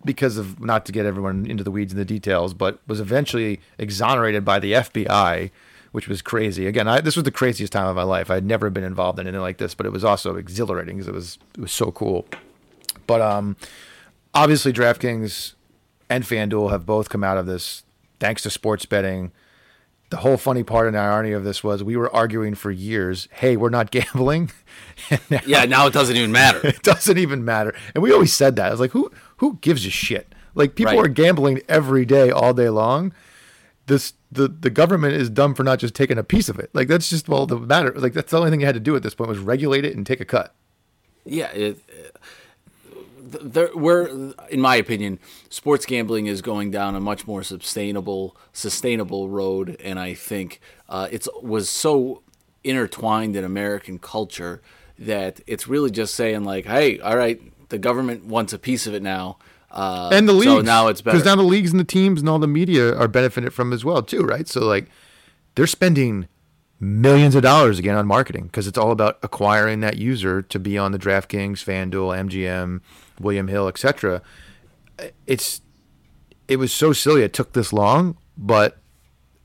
because 0.04 0.36
of 0.36 0.60
not 0.60 0.84
to 0.86 0.92
get 0.92 1.06
everyone 1.06 1.46
into 1.46 1.64
the 1.64 1.70
weeds 1.70 1.92
and 1.92 2.00
the 2.00 2.04
details, 2.04 2.52
but 2.54 2.80
was 2.86 3.00
eventually 3.00 3.60
exonerated 3.78 4.44
by 4.44 4.58
the 4.58 4.72
FBI, 4.72 5.50
which 5.92 6.08
was 6.08 6.20
crazy. 6.22 6.66
Again, 6.66 6.88
I, 6.88 7.00
this 7.00 7.16
was 7.16 7.24
the 7.24 7.30
craziest 7.30 7.72
time 7.72 7.86
of 7.86 7.96
my 7.96 8.02
life. 8.02 8.30
I 8.30 8.34
had 8.34 8.44
never 8.44 8.68
been 8.70 8.84
involved 8.84 9.18
in 9.18 9.26
anything 9.26 9.40
like 9.42 9.58
this, 9.58 9.74
but 9.74 9.86
it 9.86 9.92
was 9.92 10.04
also 10.04 10.36
exhilarating 10.36 10.96
because 10.96 11.08
it 11.08 11.14
was 11.14 11.38
it 11.54 11.60
was 11.60 11.72
so 11.72 11.90
cool. 11.92 12.26
But 13.06 13.20
um, 13.20 13.56
obviously, 14.34 14.72
DraftKings 14.72 15.54
and 16.10 16.24
FanDuel 16.24 16.70
have 16.70 16.84
both 16.86 17.08
come 17.08 17.24
out 17.24 17.38
of 17.38 17.46
this 17.46 17.84
thanks 18.20 18.42
to 18.42 18.50
sports 18.50 18.84
betting. 18.86 19.32
The 20.10 20.18
whole 20.18 20.36
funny 20.36 20.62
part 20.62 20.88
and 20.88 20.96
irony 20.96 21.32
of 21.32 21.42
this 21.42 21.64
was 21.64 21.82
we 21.82 21.96
were 21.96 22.14
arguing 22.14 22.54
for 22.54 22.70
years, 22.70 23.28
hey, 23.32 23.56
we're 23.56 23.70
not 23.70 23.90
gambling. 23.90 24.50
now 25.30 25.40
Yeah, 25.46 25.64
now 25.64 25.86
it 25.86 25.92
doesn't 25.94 26.16
even 26.16 26.30
matter. 26.32 26.60
it 26.66 26.82
doesn't 26.82 27.16
even 27.16 27.44
matter. 27.46 27.74
And 27.94 28.02
we 28.02 28.12
always 28.12 28.32
said 28.32 28.56
that. 28.56 28.68
I 28.68 28.70
was 28.70 28.80
like, 28.80 28.90
who 28.90 29.10
who 29.38 29.56
gives 29.62 29.86
a 29.86 29.90
shit? 29.90 30.34
Like 30.54 30.74
people 30.74 30.92
Right. 30.96 31.06
are 31.06 31.08
gambling 31.08 31.62
every 31.68 32.04
day, 32.04 32.30
all 32.30 32.52
day 32.52 32.68
long. 32.68 33.14
This 33.86 34.12
the 34.32 34.48
the 34.48 34.70
government 34.70 35.14
is 35.14 35.28
dumb 35.28 35.54
for 35.54 35.62
not 35.62 35.78
just 35.78 35.94
taking 35.94 36.18
a 36.18 36.24
piece 36.24 36.48
of 36.48 36.58
it. 36.58 36.70
Like 36.72 36.88
that's 36.88 37.10
just 37.10 37.28
well 37.28 37.46
the 37.46 37.58
matter. 37.58 37.92
Like 37.94 38.14
that's 38.14 38.30
the 38.30 38.38
only 38.38 38.50
thing 38.50 38.60
you 38.60 38.66
had 38.66 38.74
to 38.74 38.80
do 38.80 38.96
at 38.96 39.02
this 39.02 39.14
point 39.14 39.28
was 39.28 39.38
regulate 39.38 39.84
it 39.84 39.94
and 39.94 40.06
take 40.06 40.20
a 40.20 40.24
cut. 40.24 40.54
Yeah, 41.24 41.50
it, 41.52 41.78
there, 43.22 43.70
we're, 43.74 44.32
in 44.50 44.60
my 44.60 44.76
opinion, 44.76 45.18
sports 45.48 45.86
gambling 45.86 46.26
is 46.26 46.42
going 46.42 46.70
down 46.70 46.96
a 46.96 47.00
much 47.00 47.26
more 47.26 47.42
sustainable, 47.42 48.36
sustainable 48.52 49.28
road, 49.28 49.76
and 49.82 49.98
I 49.98 50.14
think 50.14 50.60
uh, 50.88 51.08
it 51.10 51.26
was 51.42 51.68
so 51.68 52.22
intertwined 52.64 53.36
in 53.36 53.44
American 53.44 53.98
culture 53.98 54.60
that 54.98 55.40
it's 55.46 55.68
really 55.68 55.90
just 55.90 56.14
saying 56.14 56.44
like, 56.44 56.66
"Hey, 56.66 56.98
all 57.00 57.16
right, 57.16 57.40
the 57.68 57.78
government 57.78 58.24
wants 58.24 58.52
a 58.52 58.58
piece 58.58 58.86
of 58.86 58.94
it 58.94 59.02
now." 59.02 59.38
Uh, 59.72 60.10
and 60.12 60.28
the 60.28 60.32
leagues. 60.34 60.46
So 60.46 60.60
now 60.60 60.88
it's 60.88 61.00
better 61.00 61.16
because 61.16 61.26
now 61.26 61.36
the 61.36 61.42
leagues 61.42 61.70
and 61.70 61.80
the 61.80 61.84
teams 61.84 62.20
and 62.20 62.28
all 62.28 62.38
the 62.38 62.46
media 62.46 62.94
are 62.94 63.08
benefiting 63.08 63.50
from 63.50 63.72
as 63.72 63.84
well 63.84 64.02
too, 64.02 64.22
right? 64.22 64.46
So 64.46 64.60
like, 64.60 64.88
they're 65.54 65.66
spending 65.66 66.28
millions 66.78 67.34
of 67.34 67.42
dollars 67.42 67.78
again 67.78 67.96
on 67.96 68.06
marketing 68.06 68.44
because 68.44 68.66
it's 68.66 68.76
all 68.76 68.90
about 68.90 69.18
acquiring 69.22 69.80
that 69.80 69.96
user 69.96 70.42
to 70.42 70.58
be 70.58 70.76
on 70.76 70.92
the 70.92 70.98
DraftKings, 70.98 71.64
FanDuel, 71.64 72.28
MGM, 72.28 72.80
William 73.18 73.48
Hill, 73.48 73.66
etc. 73.66 74.20
It's 75.26 75.62
it 76.48 76.56
was 76.56 76.72
so 76.72 76.92
silly 76.92 77.22
it 77.22 77.32
took 77.32 77.54
this 77.54 77.72
long, 77.72 78.18
but 78.36 78.78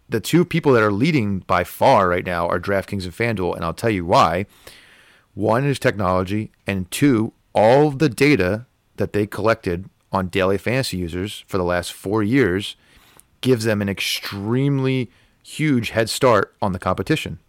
the 0.10 0.20
two 0.20 0.44
people 0.44 0.74
that 0.74 0.84
are 0.84 0.92
leading 0.92 1.40
by 1.40 1.64
far 1.64 2.10
right 2.10 2.26
now 2.26 2.48
are 2.48 2.60
DraftKings 2.60 3.04
and 3.06 3.14
FanDuel, 3.14 3.56
and 3.56 3.64
I'll 3.64 3.74
tell 3.74 3.90
you 3.90 4.06
why. 4.06 4.46
One 5.34 5.66
is 5.66 5.80
technology, 5.80 6.52
and 6.66 6.90
two, 6.90 7.34
all 7.54 7.92
the 7.92 8.10
data 8.10 8.66
that 8.96 9.14
they 9.14 9.28
collected 9.28 9.90
on 10.12 10.28
daily 10.28 10.58
fantasy 10.58 10.98
users 10.98 11.44
for 11.48 11.58
the 11.58 11.64
last 11.64 11.92
four 11.94 12.24
years 12.24 12.76
gives 13.42 13.66
them 13.66 13.82
an 13.82 13.90
extremely 13.90 15.12
huge 15.44 15.90
head 15.92 16.10
start 16.10 16.56
on 16.62 16.72
the 16.74 16.80
competition. 16.80 17.40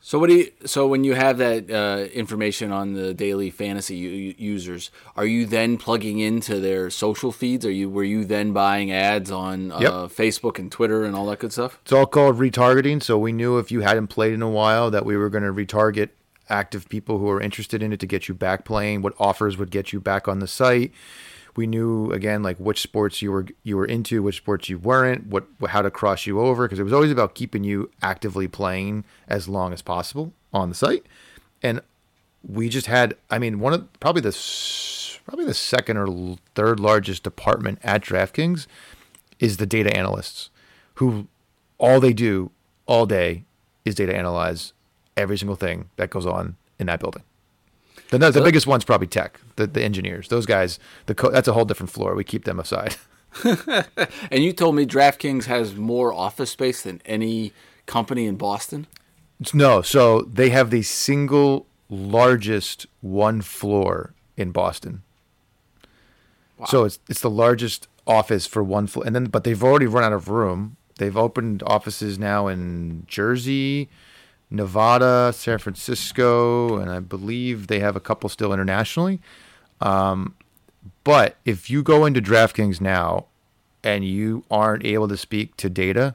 So 0.00 0.18
what 0.18 0.28
do 0.28 0.36
you? 0.36 0.52
So 0.66 0.86
when 0.86 1.02
you 1.02 1.14
have 1.14 1.38
that 1.38 1.70
uh, 1.70 2.04
information 2.12 2.70
on 2.72 2.92
the 2.92 3.14
daily 3.14 3.48
fantasy 3.50 3.96
u- 3.96 4.34
users, 4.36 4.90
are 5.16 5.24
you 5.24 5.46
then 5.46 5.78
plugging 5.78 6.18
into 6.18 6.60
their 6.60 6.90
social 6.90 7.32
feeds? 7.32 7.64
Are 7.64 7.70
you 7.70 7.88
were 7.88 8.04
you 8.04 8.26
then 8.26 8.52
buying 8.52 8.92
ads 8.92 9.30
on 9.30 9.72
uh, 9.72 9.78
Yep. 9.80 9.92
Facebook 10.10 10.58
and 10.58 10.70
Twitter 10.70 11.04
and 11.04 11.16
all 11.16 11.24
that 11.26 11.38
good 11.38 11.54
stuff? 11.54 11.78
It's 11.84 11.92
all 11.92 12.04
called 12.04 12.38
retargeting. 12.38 13.02
So 13.02 13.16
we 13.16 13.32
knew 13.32 13.56
if 13.56 13.72
you 13.72 13.80
hadn't 13.80 14.08
played 14.08 14.34
in 14.34 14.42
a 14.42 14.50
while 14.50 14.90
that 14.90 15.06
we 15.06 15.16
were 15.16 15.30
going 15.30 15.44
to 15.44 15.52
retarget 15.54 16.10
active 16.50 16.86
people 16.90 17.18
who 17.18 17.30
are 17.30 17.40
interested 17.40 17.82
in 17.82 17.90
it 17.90 18.00
to 18.00 18.06
get 18.06 18.28
you 18.28 18.34
back 18.34 18.66
playing. 18.66 19.00
What 19.00 19.14
offers 19.18 19.56
would 19.56 19.70
get 19.70 19.94
you 19.94 20.00
back 20.00 20.28
on 20.28 20.40
the 20.40 20.46
site? 20.46 20.92
We 21.56 21.66
knew 21.66 22.10
again 22.10 22.42
like 22.42 22.56
which 22.58 22.80
sports 22.80 23.22
you 23.22 23.30
were 23.30 23.46
you 23.62 23.76
were 23.76 23.84
into, 23.84 24.22
which 24.22 24.38
sports 24.38 24.68
you 24.68 24.78
weren't, 24.78 25.26
what 25.26 25.46
how 25.68 25.82
to 25.82 25.90
cross 25.90 26.26
you 26.26 26.40
over 26.40 26.66
because 26.66 26.78
it 26.78 26.84
was 26.84 26.92
always 26.92 27.12
about 27.12 27.34
keeping 27.34 27.64
you 27.64 27.90
actively 28.02 28.48
playing 28.48 29.04
as 29.28 29.48
long 29.48 29.72
as 29.72 29.82
possible 29.82 30.32
on 30.52 30.68
the 30.68 30.74
site. 30.74 31.06
And 31.62 31.80
we 32.46 32.68
just 32.68 32.86
had 32.86 33.16
I 33.30 33.38
mean 33.38 33.60
one 33.60 33.72
of 33.72 34.00
probably 34.00 34.22
the 34.22 34.32
probably 35.26 35.44
the 35.44 35.54
second 35.54 35.96
or 35.96 36.36
third 36.54 36.80
largest 36.80 37.22
department 37.22 37.78
at 37.82 38.02
DraftKings 38.02 38.66
is 39.38 39.56
the 39.56 39.66
data 39.66 39.96
analysts 39.96 40.50
who 40.94 41.26
all 41.78 42.00
they 42.00 42.12
do 42.12 42.50
all 42.86 43.06
day 43.06 43.44
is 43.84 43.94
data 43.94 44.14
analyze 44.14 44.72
every 45.16 45.38
single 45.38 45.56
thing 45.56 45.90
that 45.96 46.10
goes 46.10 46.26
on 46.26 46.56
in 46.78 46.86
that 46.86 47.00
building. 47.00 47.22
The, 48.20 48.30
the 48.30 48.42
biggest 48.42 48.66
one's 48.66 48.84
probably 48.84 49.06
tech, 49.06 49.40
the, 49.56 49.66
the 49.66 49.82
engineers. 49.82 50.28
Those 50.28 50.46
guys, 50.46 50.78
the 51.06 51.14
co- 51.14 51.30
that's 51.30 51.48
a 51.48 51.52
whole 51.52 51.64
different 51.64 51.90
floor. 51.90 52.14
We 52.14 52.24
keep 52.24 52.44
them 52.44 52.58
aside. 52.60 52.96
And 54.30 54.44
you 54.44 54.52
told 54.52 54.76
me 54.76 54.86
DraftKings 54.86 55.44
has 55.44 55.74
more 55.74 56.12
office 56.12 56.50
space 56.50 56.82
than 56.82 57.00
any 57.04 57.52
company 57.86 58.26
in 58.26 58.36
Boston. 58.36 58.86
no, 59.52 59.82
so 59.82 60.22
they 60.22 60.50
have 60.50 60.70
the 60.70 60.82
single 60.82 61.66
largest 61.88 62.86
one 63.00 63.42
floor 63.42 64.14
in 64.36 64.50
Boston. 64.52 65.02
Wow. 66.58 66.66
So 66.66 66.84
it's 66.84 66.98
it's 67.08 67.20
the 67.20 67.30
largest 67.30 67.88
office 68.06 68.46
for 68.46 68.62
one 68.62 68.86
floor, 68.86 69.06
and 69.06 69.14
then 69.14 69.26
but 69.26 69.44
they've 69.44 69.62
already 69.62 69.86
run 69.86 70.04
out 70.04 70.12
of 70.12 70.28
room. 70.28 70.76
They've 70.98 71.16
opened 71.16 71.62
offices 71.66 72.18
now 72.18 72.46
in 72.46 73.04
Jersey, 73.08 73.88
Nevada, 74.54 75.32
San 75.34 75.58
Francisco, 75.58 76.78
and 76.78 76.90
I 76.90 77.00
believe 77.00 77.66
they 77.66 77.80
have 77.80 77.96
a 77.96 78.00
couple 78.00 78.28
still 78.28 78.52
internationally. 78.52 79.20
Um, 79.80 80.34
but 81.02 81.36
if 81.44 81.68
you 81.68 81.82
go 81.82 82.04
into 82.06 82.20
DraftKings 82.20 82.80
now 82.80 83.26
and 83.82 84.04
you 84.04 84.44
aren't 84.50 84.84
able 84.84 85.08
to 85.08 85.16
speak 85.16 85.56
to 85.58 85.68
data 85.68 86.14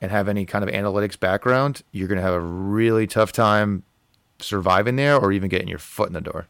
and 0.00 0.10
have 0.10 0.28
any 0.28 0.46
kind 0.46 0.62
of 0.62 0.70
analytics 0.70 1.18
background, 1.18 1.82
you're 1.92 2.08
going 2.08 2.16
to 2.16 2.22
have 2.22 2.34
a 2.34 2.40
really 2.40 3.06
tough 3.06 3.32
time 3.32 3.82
surviving 4.38 4.96
there 4.96 5.16
or 5.16 5.32
even 5.32 5.48
getting 5.48 5.68
your 5.68 5.78
foot 5.78 6.08
in 6.08 6.14
the 6.14 6.20
door. 6.20 6.46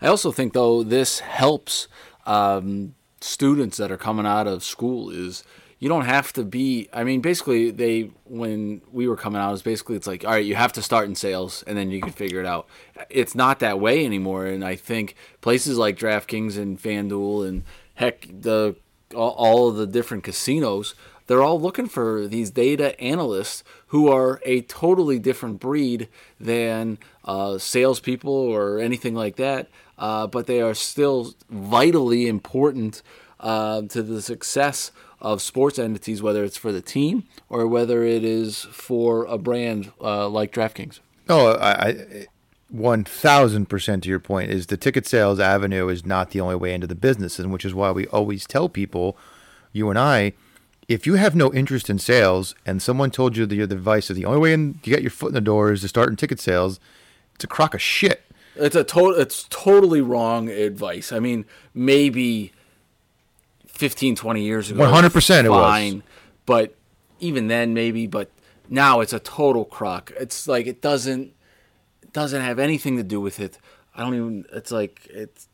I 0.00 0.08
also 0.08 0.30
think 0.32 0.52
though 0.52 0.82
this 0.82 1.20
helps 1.20 1.88
um, 2.26 2.94
students 3.20 3.76
that 3.78 3.90
are 3.90 3.96
coming 3.96 4.26
out 4.26 4.46
of 4.46 4.62
school 4.62 5.10
is 5.10 5.42
you 5.78 5.88
don't 5.88 6.04
have 6.06 6.32
to 6.34 6.44
be 6.44 6.88
I 6.92 7.04
mean 7.04 7.20
basically 7.20 7.70
they 7.70 8.10
when 8.24 8.80
we 8.92 9.08
were 9.08 9.16
coming 9.16 9.40
out 9.40 9.52
is 9.52 9.62
basically 9.62 9.96
it's 9.96 10.06
like 10.06 10.24
all 10.24 10.32
right 10.32 10.44
you 10.44 10.54
have 10.54 10.72
to 10.74 10.82
start 10.82 11.08
in 11.08 11.14
sales 11.14 11.62
and 11.66 11.76
then 11.76 11.90
you 11.90 12.00
can 12.00 12.12
figure 12.12 12.40
it 12.40 12.46
out. 12.46 12.66
It's 13.10 13.34
not 13.34 13.58
that 13.60 13.80
way 13.80 14.04
anymore 14.04 14.46
and 14.46 14.64
I 14.64 14.76
think 14.76 15.14
places 15.40 15.78
like 15.78 15.98
DraftKings 15.98 16.56
and 16.56 16.80
FanDuel 16.80 17.48
and 17.48 17.64
heck 17.94 18.26
the 18.28 18.76
all, 19.14 19.30
all 19.30 19.68
of 19.68 19.76
the 19.76 19.86
different 19.86 20.24
casinos 20.24 20.94
they're 21.26 21.42
all 21.42 21.60
looking 21.60 21.88
for 21.88 22.26
these 22.28 22.50
data 22.50 22.98
analysts 23.00 23.64
who 23.88 24.08
are 24.08 24.40
a 24.44 24.62
totally 24.62 25.18
different 25.18 25.60
breed 25.60 26.08
than 26.38 26.98
uh, 27.24 27.58
salespeople 27.58 28.32
or 28.32 28.78
anything 28.78 29.14
like 29.14 29.36
that, 29.36 29.68
uh, 29.98 30.26
but 30.28 30.46
they 30.46 30.60
are 30.60 30.74
still 30.74 31.34
vitally 31.50 32.28
important 32.28 33.02
uh, 33.40 33.82
to 33.82 34.02
the 34.02 34.22
success 34.22 34.92
of 35.20 35.40
sports 35.40 35.78
entities, 35.78 36.22
whether 36.22 36.44
it's 36.44 36.56
for 36.56 36.72
the 36.72 36.82
team 36.82 37.24
or 37.48 37.66
whether 37.66 38.04
it 38.04 38.22
is 38.24 38.62
for 38.70 39.24
a 39.24 39.38
brand 39.38 39.92
uh, 40.00 40.28
like 40.28 40.52
DraftKings. 40.52 41.00
No, 41.28 41.52
I, 41.52 41.88
I 41.88 42.26
one 42.68 43.04
thousand 43.04 43.66
percent 43.66 44.02
to 44.04 44.08
your 44.08 44.20
point 44.20 44.50
is 44.50 44.66
the 44.66 44.76
ticket 44.76 45.06
sales 45.06 45.40
avenue 45.40 45.88
is 45.88 46.04
not 46.04 46.30
the 46.30 46.40
only 46.40 46.56
way 46.56 46.74
into 46.74 46.86
the 46.86 46.94
business, 46.94 47.38
and 47.38 47.52
which 47.52 47.64
is 47.64 47.74
why 47.74 47.90
we 47.90 48.06
always 48.08 48.46
tell 48.46 48.68
people, 48.68 49.16
you 49.72 49.88
and 49.88 49.98
I, 49.98 50.32
if 50.88 51.06
you 51.06 51.14
have 51.14 51.34
no 51.34 51.52
interest 51.52 51.90
in 51.90 51.98
sales 51.98 52.54
and 52.64 52.80
someone 52.80 53.10
told 53.10 53.36
you 53.36 53.46
the, 53.46 53.64
the 53.64 53.74
advice 53.74 54.10
of 54.10 54.16
the 54.16 54.24
only 54.24 54.38
way 54.38 54.52
in, 54.52 54.74
to 54.82 54.90
get 54.90 55.02
your 55.02 55.10
foot 55.10 55.28
in 55.28 55.34
the 55.34 55.40
door 55.40 55.72
is 55.72 55.80
to 55.80 55.88
start 55.88 56.10
in 56.10 56.16
ticket 56.16 56.40
sales, 56.40 56.78
it's 57.34 57.44
a 57.44 57.48
crock 57.48 57.74
of 57.74 57.82
shit. 57.82 58.22
It's 58.54 58.76
a 58.76 58.84
total. 58.84 59.20
It's 59.20 59.46
totally 59.50 60.00
wrong 60.00 60.48
advice. 60.48 61.12
I 61.12 61.18
mean, 61.18 61.44
maybe 61.74 62.52
15, 63.76 64.16
20 64.16 64.42
years 64.42 64.70
ago, 64.70 64.82
100% 64.84 65.44
it 65.44 65.48
was. 65.48 65.60
fine, 65.60 66.02
but 66.44 66.74
even 67.20 67.48
then, 67.48 67.74
maybe. 67.74 68.06
But 68.06 68.30
now 68.68 69.00
it's 69.00 69.12
a 69.12 69.20
total 69.20 69.64
crock. 69.64 70.12
It's 70.18 70.48
like 70.48 70.66
it 70.66 70.82
doesn't 70.82 71.32
it 72.02 72.12
doesn't 72.12 72.42
have 72.42 72.58
anything 72.58 72.96
to 72.96 73.02
do 73.02 73.20
with 73.20 73.40
it. 73.40 73.58
I 73.94 74.02
don't 74.02 74.14
even. 74.14 74.44
It's 74.52 74.70
like 74.70 75.06
it's 75.10 75.48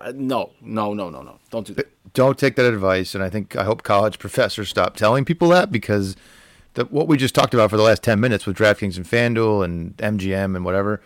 uh, 0.00 0.12
no, 0.14 0.52
no, 0.60 0.94
no, 0.94 1.10
no, 1.10 1.22
no. 1.22 1.38
Don't 1.50 1.66
do 1.66 1.74
that. 1.74 2.12
don't 2.14 2.38
take 2.38 2.56
that 2.56 2.66
advice. 2.66 3.14
And 3.14 3.22
I 3.22 3.30
think 3.30 3.56
I 3.56 3.64
hope 3.64 3.82
college 3.82 4.18
professors 4.18 4.68
stop 4.68 4.96
telling 4.96 5.24
people 5.24 5.48
that 5.50 5.70
because 5.70 6.16
the, 6.74 6.84
what 6.86 7.06
we 7.08 7.16
just 7.16 7.34
talked 7.34 7.54
about 7.54 7.70
for 7.70 7.76
the 7.76 7.82
last 7.82 8.02
ten 8.02 8.20
minutes 8.20 8.46
with 8.46 8.56
DraftKings 8.56 8.96
and 8.96 9.06
FanDuel 9.06 9.64
and 9.64 9.96
MGM 9.98 10.56
and 10.56 10.64
whatever, 10.64 11.02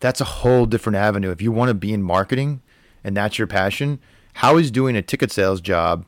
that's 0.00 0.20
a 0.20 0.24
whole 0.24 0.66
different 0.66 0.96
avenue. 0.96 1.30
If 1.30 1.40
you 1.40 1.52
want 1.52 1.68
to 1.68 1.74
be 1.74 1.92
in 1.92 2.02
marketing 2.02 2.62
and 3.04 3.16
that's 3.16 3.38
your 3.38 3.46
passion, 3.46 4.00
how 4.36 4.58
is 4.58 4.70
doing 4.70 4.96
a 4.96 5.02
ticket 5.02 5.32
sales 5.32 5.62
job 5.62 6.04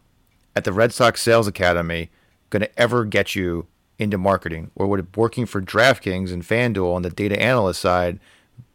at 0.55 0.65
the 0.65 0.73
Red 0.73 0.93
Sox 0.93 1.23
Sales 1.23 1.47
Academy 1.47 2.11
going 2.51 2.61
to 2.61 2.79
ever 2.79 3.07
get 3.07 3.35
you 3.35 3.67
into 3.99 4.19
marketing? 4.19 4.71
Or 4.75 4.87
would 4.87 5.17
working 5.17 5.47
for 5.47 5.63
DraftKings 5.63 6.31
and 6.31 6.43
FanDuel 6.43 6.95
on 6.95 7.03
the 7.03 7.11
data 7.11 7.41
analyst 7.41 7.81
side 7.81 8.21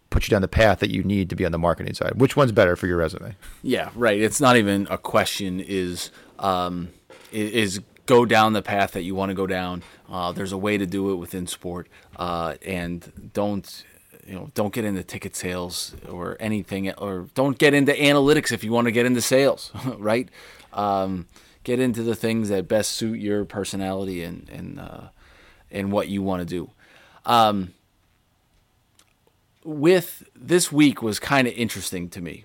put 0.10 0.28
you 0.28 0.32
down 0.32 0.42
the 0.42 0.48
path 0.48 0.80
that 0.80 0.90
you 0.90 1.04
need 1.04 1.30
to 1.30 1.36
be 1.36 1.46
on 1.46 1.52
the 1.52 1.60
marketing 1.60 1.94
side? 1.94 2.20
Which 2.20 2.36
one's 2.36 2.52
better 2.52 2.76
for 2.76 2.88
your 2.88 2.98
resume? 2.98 3.36
Yeah, 3.62 3.92
right. 3.94 4.20
It's 4.20 4.42
not 4.42 4.58
even 4.58 4.88
a 4.90 4.98
question. 4.98 5.60
Is 5.60 6.10
um, 6.40 6.90
is 7.32 7.80
go 8.08 8.26
down 8.26 8.54
the 8.54 8.64
path 8.64 8.94
that 8.94 9.04
you 9.04 9.14
want 9.14 9.30
to 9.30 9.36
go 9.36 9.46
down. 9.46 9.84
Uh, 10.10 10.32
there's 10.32 10.52
a 10.52 10.58
way 10.58 10.80
to 10.80 10.88
do 10.88 11.12
it 11.12 11.16
within 11.16 11.46
sport, 11.46 11.88
uh, 12.16 12.56
and 12.66 13.32
don't 13.34 13.84
you 14.26 14.34
know 14.34 14.52
don't 14.54 14.74
get 14.74 14.86
into 14.86 15.04
ticket 15.04 15.36
sales 15.36 15.96
or 16.10 16.38
anything, 16.40 16.92
or 16.94 17.28
don't 17.36 17.58
get 17.58 17.74
into 17.74 17.94
analytics 17.94 18.52
if 18.52 18.64
you 18.64 18.72
want 18.72 18.86
to 18.86 18.92
get 18.92 19.06
into 19.06 19.22
sales. 19.22 19.72
Right? 19.98 20.30
Um, 20.74 21.28
get 21.64 21.80
into 21.80 22.02
the 22.04 22.16
things 22.16 22.50
that 22.50 22.68
best 22.68 22.92
suit 22.92 23.20
your 23.20 23.46
personality 23.46 24.24
and 24.24 24.50
and 24.50 24.80
uh, 24.80 25.08
and 25.72 25.92
what 25.92 26.08
you 26.08 26.22
want 26.22 26.42
to 26.42 26.46
do. 26.46 26.70
Um, 27.26 27.74
with 29.64 30.28
this 30.36 30.72
week 30.72 31.02
was 31.02 31.20
kind 31.20 31.48
of 31.48 31.54
interesting 31.54 32.10
to 32.10 32.22
me 32.22 32.44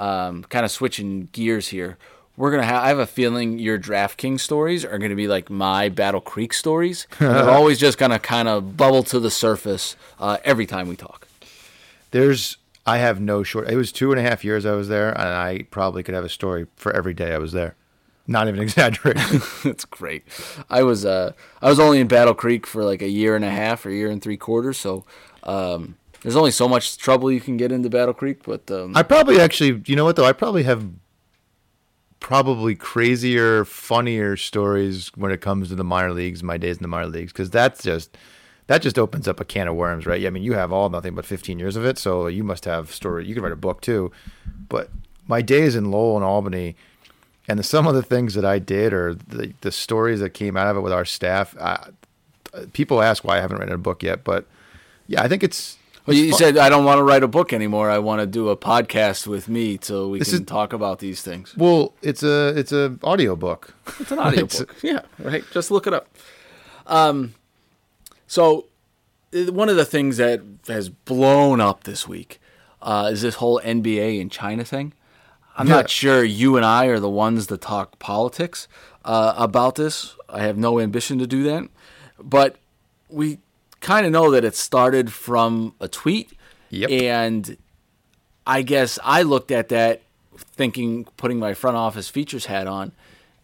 um, 0.00 0.42
kind 0.44 0.64
of 0.64 0.70
switching 0.72 1.28
gears 1.30 1.68
here. 1.68 1.98
We're 2.40 2.50
gonna 2.50 2.64
have. 2.64 2.82
I 2.82 2.88
have 2.88 2.98
a 2.98 3.06
feeling 3.06 3.58
your 3.58 3.78
DraftKings 3.78 4.40
stories 4.40 4.82
are 4.82 4.96
gonna 4.96 5.14
be 5.14 5.28
like 5.28 5.50
my 5.50 5.90
Battle 5.90 6.22
Creek 6.22 6.54
stories. 6.54 7.06
They're 7.18 7.50
always 7.50 7.78
just 7.78 7.98
gonna 7.98 8.18
kind 8.18 8.48
of 8.48 8.78
bubble 8.78 9.02
to 9.04 9.20
the 9.20 9.30
surface 9.30 9.94
uh, 10.18 10.38
every 10.42 10.64
time 10.64 10.88
we 10.88 10.96
talk. 10.96 11.28
there's 12.12 12.56
I 12.86 12.96
have 12.96 13.20
no 13.20 13.42
short. 13.42 13.68
It 13.68 13.76
was 13.76 13.92
two 13.92 14.10
and 14.10 14.18
a 14.18 14.22
half 14.22 14.42
years 14.42 14.64
I 14.64 14.72
was 14.72 14.88
there, 14.88 15.10
and 15.10 15.28
I 15.28 15.66
probably 15.70 16.02
could 16.02 16.14
have 16.14 16.24
a 16.24 16.30
story 16.30 16.66
for 16.76 16.96
every 16.96 17.12
day 17.12 17.34
I 17.34 17.38
was 17.38 17.52
there. 17.52 17.76
Not 18.26 18.48
even 18.48 18.62
exaggerating. 18.68 19.42
That's 19.62 19.84
great. 19.84 20.24
I 20.70 20.82
was 20.82 21.04
uh 21.04 21.32
I 21.60 21.68
was 21.68 21.78
only 21.78 22.00
in 22.00 22.08
Battle 22.08 22.34
Creek 22.34 22.66
for 22.66 22.84
like 22.84 23.02
a 23.02 23.08
year 23.08 23.36
and 23.36 23.44
a 23.44 23.50
half 23.50 23.84
or 23.84 23.90
a 23.90 23.94
year 23.94 24.10
and 24.10 24.22
three 24.22 24.38
quarters, 24.38 24.78
so 24.78 25.04
um 25.42 25.96
there's 26.22 26.36
only 26.36 26.52
so 26.52 26.66
much 26.66 26.96
trouble 26.96 27.30
you 27.30 27.40
can 27.42 27.58
get 27.58 27.70
into 27.70 27.90
Battle 27.90 28.14
Creek, 28.14 28.44
but 28.44 28.70
um 28.70 28.96
I 28.96 29.02
probably 29.02 29.38
actually, 29.38 29.82
you 29.84 29.94
know 29.94 30.06
what 30.06 30.16
though? 30.16 30.24
I 30.24 30.32
probably 30.32 30.62
have 30.62 30.88
probably 32.20 32.74
crazier, 32.74 33.64
funnier 33.64 34.36
stories 34.36 35.10
when 35.16 35.32
it 35.32 35.40
comes 35.40 35.70
to 35.70 35.74
the 35.74 35.84
minor 35.84 36.12
leagues, 36.12 36.42
my 36.42 36.56
days 36.56 36.76
in 36.76 36.82
the 36.82 36.88
minor 36.88 37.08
leagues, 37.08 37.32
because 37.32 37.50
that's 37.50 37.82
just 37.82 38.16
that 38.68 38.82
just 38.82 38.98
opens 39.00 39.26
up 39.26 39.40
a 39.40 39.44
can 39.44 39.66
of 39.66 39.74
worms, 39.74 40.06
right? 40.06 40.20
Yeah, 40.20 40.28
I 40.28 40.30
mean, 40.30 40.44
you 40.44 40.52
have 40.52 40.72
all 40.72 40.88
nothing 40.90 41.16
but 41.16 41.24
15 41.24 41.58
years 41.58 41.74
of 41.74 41.84
it, 41.84 41.98
so 41.98 42.28
you 42.28 42.44
must 42.44 42.64
have 42.66 42.92
story. 42.92 43.26
You 43.26 43.34
could 43.34 43.42
write 43.42 43.52
a 43.52 43.56
book 43.56 43.80
too. 43.80 44.12
But 44.68 44.90
my 45.26 45.42
days 45.42 45.74
in 45.74 45.90
Lowell 45.90 46.14
and 46.14 46.24
Albany, 46.24 46.76
and 47.48 47.58
the, 47.58 47.64
some 47.64 47.88
of 47.88 47.94
the 47.96 48.02
things 48.02 48.34
that 48.34 48.44
I 48.44 48.60
did, 48.60 48.92
or 48.92 49.14
the 49.14 49.54
the 49.62 49.72
stories 49.72 50.20
that 50.20 50.30
came 50.30 50.56
out 50.56 50.68
of 50.68 50.76
it 50.76 50.80
with 50.80 50.92
our 50.92 51.04
staff. 51.04 51.56
I, 51.58 51.88
people 52.72 53.02
ask 53.02 53.24
why 53.24 53.38
I 53.38 53.40
haven't 53.40 53.58
written 53.58 53.74
a 53.74 53.78
book 53.78 54.02
yet, 54.04 54.22
but 54.22 54.46
yeah, 55.08 55.22
I 55.22 55.26
think 55.26 55.42
it's. 55.42 55.76
Well, 56.10 56.18
you 56.18 56.30
fun. 56.30 56.38
said 56.38 56.56
I 56.58 56.68
don't 56.68 56.84
want 56.84 56.98
to 56.98 57.02
write 57.02 57.22
a 57.22 57.28
book 57.28 57.52
anymore. 57.52 57.90
I 57.90 57.98
want 57.98 58.20
to 58.20 58.26
do 58.26 58.48
a 58.50 58.56
podcast 58.56 59.26
with 59.26 59.48
me 59.48 59.78
so 59.80 60.08
we 60.08 60.18
This 60.18 60.30
can 60.30 60.40
is- 60.40 60.46
talk 60.46 60.72
about 60.72 60.98
these 60.98 61.22
things. 61.22 61.56
Well, 61.56 61.94
it's 62.02 62.22
a 62.22 62.48
it's 62.58 62.72
a 62.72 62.96
audio 63.02 63.36
book. 63.36 63.74
It's 63.98 64.10
an 64.12 64.18
audio 64.18 64.46
book. 64.58 64.76
yeah, 64.82 65.00
right. 65.18 65.44
Just 65.52 65.70
look 65.70 65.86
it 65.86 65.94
up. 65.94 66.08
Um, 66.86 67.34
so 68.26 68.66
uh, 69.34 69.52
one 69.52 69.68
of 69.68 69.76
the 69.76 69.84
things 69.84 70.16
that 70.18 70.40
has 70.68 70.88
blown 70.88 71.60
up 71.60 71.84
this 71.84 72.06
week 72.08 72.40
uh, 72.82 73.10
is 73.12 73.22
this 73.22 73.36
whole 73.36 73.60
NBA 73.64 74.20
and 74.20 74.30
China 74.30 74.64
thing. 74.64 74.92
I'm 75.56 75.66
Yeah. 75.68 75.76
not 75.76 75.90
sure 75.90 76.24
you 76.24 76.56
and 76.56 76.64
I 76.64 76.86
are 76.86 77.00
the 77.00 77.10
ones 77.10 77.48
that 77.48 77.60
talk 77.60 77.98
politics 77.98 78.66
uh, 79.04 79.34
about 79.36 79.74
this. 79.74 80.14
I 80.28 80.40
have 80.42 80.56
no 80.56 80.78
ambition 80.80 81.18
to 81.18 81.26
do 81.26 81.42
that, 81.44 81.68
but 82.18 82.56
we 83.08 83.38
kind 83.80 84.06
of 84.06 84.12
know 84.12 84.30
that 84.30 84.44
it 84.44 84.54
started 84.54 85.12
from 85.12 85.74
a 85.80 85.88
tweet, 85.88 86.32
Yep. 86.70 86.90
and 86.90 87.56
I 88.46 88.62
guess 88.62 88.98
I 89.02 89.22
looked 89.22 89.50
at 89.50 89.68
that 89.70 90.02
thinking, 90.36 91.04
putting 91.16 91.38
my 91.38 91.54
front 91.54 91.76
office 91.76 92.08
features 92.08 92.46
hat 92.46 92.66
on, 92.66 92.92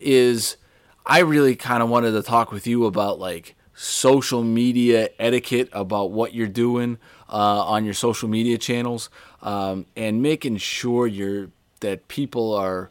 is 0.01 0.57
I 1.05 1.21
really 1.21 1.57
kind 1.57 1.83
of 1.83 1.89
wanted 1.89 2.13
to 2.13 2.23
talk 2.23 2.53
with 2.53 2.67
you 2.67 2.85
about 2.87 3.19
like 3.19 3.55
social 3.75 4.43
media 4.43 5.11
etiquette, 5.19 5.69
about 5.73 6.11
what 6.11 6.35
you're 6.35 6.47
doing 6.49 6.99
uh, 7.29 7.65
on 7.65 7.85
your 7.85 7.95
social 7.95 8.29
media 8.29 8.59
channels, 8.59 9.11
um, 9.43 9.87
and 9.97 10.23
making 10.23 10.57
sure 10.59 11.07
you're 11.07 11.49
that 11.81 12.09
people 12.09 12.55
are 12.55 12.91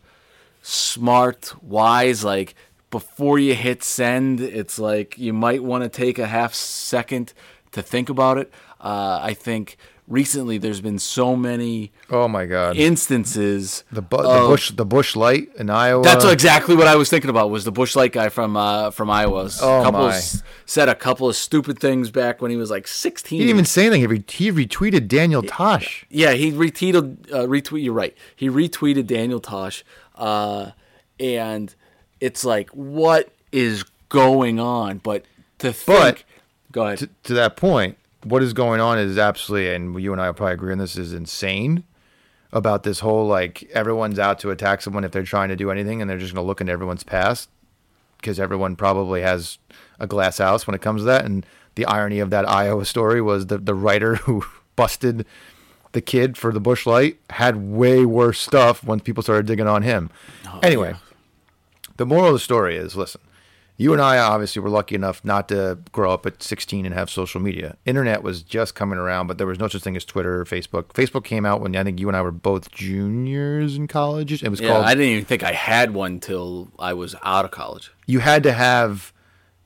smart, 0.61 1.53
wise. 1.63 2.23
Like 2.23 2.55
before 2.99 3.37
you 3.37 3.53
hit 3.55 3.83
send, 3.83 4.39
it's 4.39 4.79
like 4.79 5.17
you 5.17 5.33
might 5.33 5.61
want 5.61 5.83
to 5.83 5.89
take 5.89 6.17
a 6.17 6.27
half 6.27 6.53
second 6.53 7.33
to 7.73 7.81
think 7.81 8.07
about 8.09 8.37
it. 8.37 8.53
Uh, 8.79 9.19
I 9.21 9.33
think 9.33 9.75
recently 10.07 10.57
there's 10.57 10.79
been 10.79 10.99
so 10.99 11.35
many 11.35 11.91
Oh 12.09 12.27
my 12.29 12.45
god. 12.45 12.77
instances. 12.77 13.83
the 13.91 14.01
bu- 14.01 14.21
the 14.23 14.45
bush 14.47 14.71
the 14.71 14.85
Busch 14.85 15.15
Light 15.15 15.49
in 15.57 15.69
Iowa. 15.69 16.03
That's 16.03 16.23
exactly 16.23 16.73
what 16.75 16.87
I 16.87 16.95
was 16.95 17.09
thinking 17.09 17.29
about. 17.29 17.49
Was 17.49 17.65
the 17.65 17.71
Busch 17.71 17.97
Light 17.97 18.13
guy 18.13 18.29
from 18.29 18.55
uh, 18.55 18.91
from 18.91 19.09
Iowa? 19.09 19.49
Oh, 19.61 19.81
couple 19.83 20.07
my. 20.07 20.15
Of, 20.15 20.43
said 20.65 20.87
a 20.87 20.95
couple 20.95 21.27
of 21.27 21.35
stupid 21.35 21.79
things 21.79 22.11
back 22.11 22.41
when 22.41 22.49
he 22.49 22.55
was 22.57 22.69
like 22.71 22.87
16. 22.87 23.37
He 23.39 23.43
didn't 23.43 23.55
even 23.55 23.65
say 23.65 23.87
anything. 23.87 24.01
He, 24.01 24.07
re- 24.07 24.23
he 24.29 24.51
retweeted 24.65 25.07
Daniel 25.09 25.41
Tosh. 25.43 26.05
Yeah, 26.09 26.31
he 26.31 26.51
retweeted. 26.53 27.29
Uh, 27.31 27.45
retweet. 27.47 27.83
You're 27.83 27.93
right. 27.93 28.15
He 28.37 28.49
retweeted 28.49 29.05
Daniel 29.07 29.41
Tosh, 29.41 29.83
uh, 30.15 30.71
and 31.19 31.75
it's 32.19 32.43
like, 32.45 32.69
what 32.71 33.29
is 33.51 33.83
going 34.09 34.59
on? 34.59 34.99
But 34.99 35.25
to 35.59 35.71
think, 35.73 35.99
But- 35.99 36.23
go 36.71 36.85
ahead. 36.85 36.97
To, 36.99 37.09
to 37.23 37.33
that 37.35 37.55
point, 37.55 37.97
what 38.23 38.41
is 38.41 38.53
going 38.53 38.81
on 38.81 38.97
is 38.97 39.17
absolutely, 39.17 39.73
and 39.73 39.99
you 40.01 40.11
and 40.11 40.21
I 40.21 40.27
will 40.27 40.33
probably 40.33 40.53
agree 40.53 40.71
on 40.71 40.77
this, 40.79 40.97
is 40.97 41.13
insane. 41.13 41.83
About 42.53 42.83
this 42.83 43.01
whole 43.01 43.27
like 43.27 43.69
everyone's 43.73 44.17
out 44.17 44.39
to 44.39 44.49
attack 44.49 44.81
someone 44.81 45.03
if 45.03 45.11
they're 45.11 45.23
trying 45.23 45.49
to 45.49 45.57
do 45.57 45.71
anything, 45.71 45.99
and 46.01 46.09
they're 46.09 46.17
just 46.17 46.33
going 46.33 46.43
to 46.43 46.47
look 46.47 46.61
into 46.61 46.71
everyone's 46.71 47.03
past 47.03 47.49
because 48.17 48.39
everyone 48.39 48.77
probably 48.77 49.21
has 49.21 49.57
a 49.99 50.07
glass 50.07 50.37
house 50.37 50.65
when 50.65 50.73
it 50.73 50.81
comes 50.81 51.01
to 51.01 51.05
that. 51.05 51.25
And 51.25 51.45
the 51.75 51.85
irony 51.85 52.19
of 52.19 52.29
that 52.29 52.47
Iowa 52.47 52.85
story 52.85 53.21
was 53.21 53.47
the 53.47 53.57
the 53.57 53.75
writer 53.75 54.15
who 54.23 54.45
busted 54.77 55.25
the 55.91 55.99
kid 56.01 56.37
for 56.37 56.53
the 56.53 56.61
Busch 56.61 56.85
Light 56.85 57.17
had 57.31 57.57
way 57.57 58.05
worse 58.05 58.39
stuff 58.39 58.83
once 58.85 59.03
people 59.03 59.21
started 59.23 59.45
digging 59.47 59.67
on 59.67 59.81
him. 59.81 60.09
Oh, 60.47 60.59
anyway, 60.63 60.95
the 61.97 62.05
moral 62.05 62.27
of 62.27 62.33
the 62.33 62.39
story 62.39 62.75
is 62.77 62.95
listen, 62.95 63.21
you 63.77 63.91
and 63.91 64.01
I 64.01 64.17
obviously 64.17 64.61
were 64.61 64.69
lucky 64.69 64.95
enough 64.95 65.23
not 65.25 65.49
to 65.49 65.77
grow 65.91 66.11
up 66.13 66.25
at 66.25 66.41
16 66.41 66.85
and 66.85 66.95
have 66.95 67.09
social 67.09 67.41
media. 67.41 67.75
Internet 67.85 68.23
was 68.23 68.41
just 68.41 68.73
coming 68.73 68.97
around, 68.97 69.27
but 69.27 69.37
there 69.37 69.47
was 69.47 69.59
no 69.59 69.67
such 69.67 69.81
thing 69.81 69.97
as 69.97 70.05
Twitter 70.05 70.39
or 70.41 70.45
Facebook. 70.45 70.85
Facebook 70.93 71.25
came 71.25 71.45
out 71.45 71.59
when 71.59 71.75
I 71.75 71.83
think 71.83 71.99
you 71.99 72.07
and 72.07 72.15
I 72.15 72.21
were 72.21 72.31
both 72.31 72.71
juniors 72.71 73.75
in 73.75 73.87
college. 73.87 74.31
It 74.43 74.49
was 74.49 74.61
yeah, 74.61 74.69
called 74.69 74.85
I 74.85 74.95
didn't 74.95 75.09
even 75.09 75.25
think 75.25 75.43
I 75.43 75.51
had 75.51 75.93
one 75.93 76.19
till 76.19 76.71
I 76.79 76.93
was 76.93 77.15
out 77.23 77.45
of 77.45 77.51
college. 77.51 77.91
you 78.07 78.19
had 78.19 78.43
to 78.43 78.53
have 78.53 79.11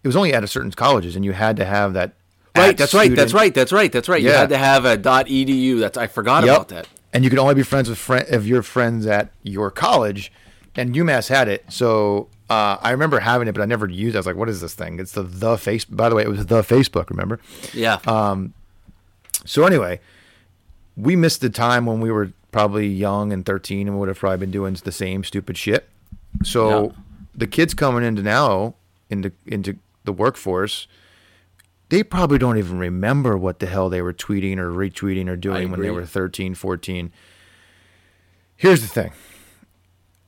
it 0.04 0.08
was 0.08 0.16
only 0.16 0.34
at 0.34 0.44
a 0.44 0.48
certain 0.48 0.72
colleges 0.72 1.16
and 1.16 1.26
you 1.26 1.34
had 1.34 1.58
to 1.58 1.66
have 1.66 1.94
that 1.94 2.14
Right. 2.56 2.70
at 2.70 2.78
That's 2.78 2.94
right. 2.96 3.16
That's 3.16 3.34
right. 3.34 3.54
That's 3.54 3.72
right. 3.72 3.92
That's 3.92 4.10
right. 4.10 4.22
You 4.22 4.32
had 4.32 4.50
to 4.50 4.58
have 4.58 4.84
a 4.84 4.98
.dot 4.98 5.28
.edu. 5.28 5.80
That's 5.80 5.98
I 5.98 6.08
forgot 6.08 6.44
Yep. 6.44 6.56
about 6.56 6.68
that. 6.70 6.88
And 7.14 7.24
you 7.24 7.30
could 7.30 7.40
only 7.40 7.54
be 7.56 7.64
friends 7.64 7.88
with 7.90 7.98
friend 8.00 8.28
of 8.34 8.48
your 8.48 8.64
friends 8.64 9.06
at 9.06 9.30
your 9.44 9.70
college, 9.72 10.32
and 10.80 10.96
UMass 10.96 11.28
had 11.30 11.48
it. 11.48 11.66
So 11.70 12.28
uh, 12.50 12.78
I 12.82 12.92
remember 12.92 13.20
having 13.20 13.48
it, 13.48 13.52
but 13.54 13.62
I 13.62 13.66
never 13.66 13.88
used. 13.88 14.16
it. 14.16 14.18
I 14.18 14.20
was 14.20 14.26
like, 14.26 14.36
"What 14.36 14.50
is 14.50 14.62
this 14.62 14.74
thing?" 14.74 15.00
It's 15.00 15.12
the 15.12 15.24
the 15.24 15.58
face. 15.58 15.86
By 15.86 16.10
the 16.10 16.16
way, 16.16 16.24
it 16.24 16.30
was 16.30 16.46
the 16.46 16.62
Facebook. 16.62 17.10
Remember? 17.10 17.40
Yeah. 17.74 18.00
Um. 18.08 18.54
So 19.46 19.66
anyway, 19.66 20.00
we 20.98 21.16
missed 21.16 21.42
the 21.42 21.50
time 21.50 21.86
when 21.86 22.00
we 22.02 22.12
were 22.12 22.32
probably 22.52 22.88
young 22.88 23.32
and 23.34 23.46
thirteen, 23.46 23.88
and 23.88 24.00
would 24.00 24.08
have 24.08 24.20
probably 24.20 24.38
been 24.38 24.52
doing 24.52 24.74
the 24.76 24.92
same 24.92 25.24
stupid 25.24 25.58
shit. 25.58 25.90
So 26.44 26.84
Yeah. 26.84 26.92
the 27.36 27.48
kids 27.48 27.74
coming 27.74 28.04
into 28.04 28.22
now 28.24 28.76
into 29.10 29.32
into 29.46 29.78
the 30.06 30.14
workforce. 30.14 30.88
They 31.90 32.04
probably 32.04 32.38
don't 32.38 32.58
even 32.60 32.78
remember 32.78 33.36
what 33.36 33.58
the 33.58 33.66
hell 33.66 33.90
they 33.90 34.04
were 34.04 34.14
tweeting 34.14 34.60
or 34.60 34.70
retweeting 34.72 35.28
or 35.28 35.36
doing 35.36 35.72
when 35.72 35.82
they 35.82 35.90
were 35.90 36.06
13, 36.06 36.54
14. 36.54 37.12
Here's 38.58 38.82
the 38.82 38.88
thing 38.88 39.12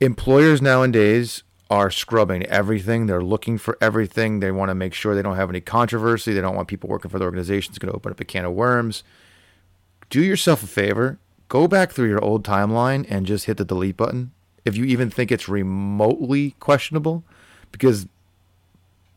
employers 0.02 0.62
nowadays 0.62 1.44
are 1.70 1.90
scrubbing 1.90 2.44
everything. 2.48 3.06
They're 3.06 3.24
looking 3.24 3.58
for 3.58 3.78
everything. 3.80 4.42
They 4.42 4.52
want 4.52 4.70
to 4.70 4.76
make 4.76 4.94
sure 4.94 5.16
they 5.16 5.22
don't 5.22 5.38
have 5.38 5.50
any 5.50 5.62
controversy. 5.62 6.34
They 6.34 6.42
don't 6.42 6.56
want 6.56 6.68
people 6.68 6.90
working 6.90 7.10
for 7.10 7.20
the 7.20 7.24
organization. 7.24 7.72
It's 7.72 7.80
going 7.80 7.92
to 7.92 7.96
open 7.96 8.12
up 8.12 8.20
a 8.20 8.26
can 8.26 8.44
of 8.44 8.54
worms. 8.54 9.04
Do 10.10 10.22
yourself 10.22 10.64
a 10.64 10.68
favor. 10.68 11.18
Go 11.48 11.68
back 11.68 11.92
through 11.92 12.10
your 12.10 12.22
old 12.22 12.44
timeline 12.44 13.06
and 13.10 13.26
just 13.26 13.46
hit 13.46 13.58
the 13.58 13.64
delete 13.64 13.96
button 13.96 14.32
if 14.66 14.76
you 14.76 14.84
even 14.86 15.10
think 15.10 15.32
it's 15.32 15.48
remotely 15.48 16.56
questionable. 16.60 17.24
Because 17.72 18.08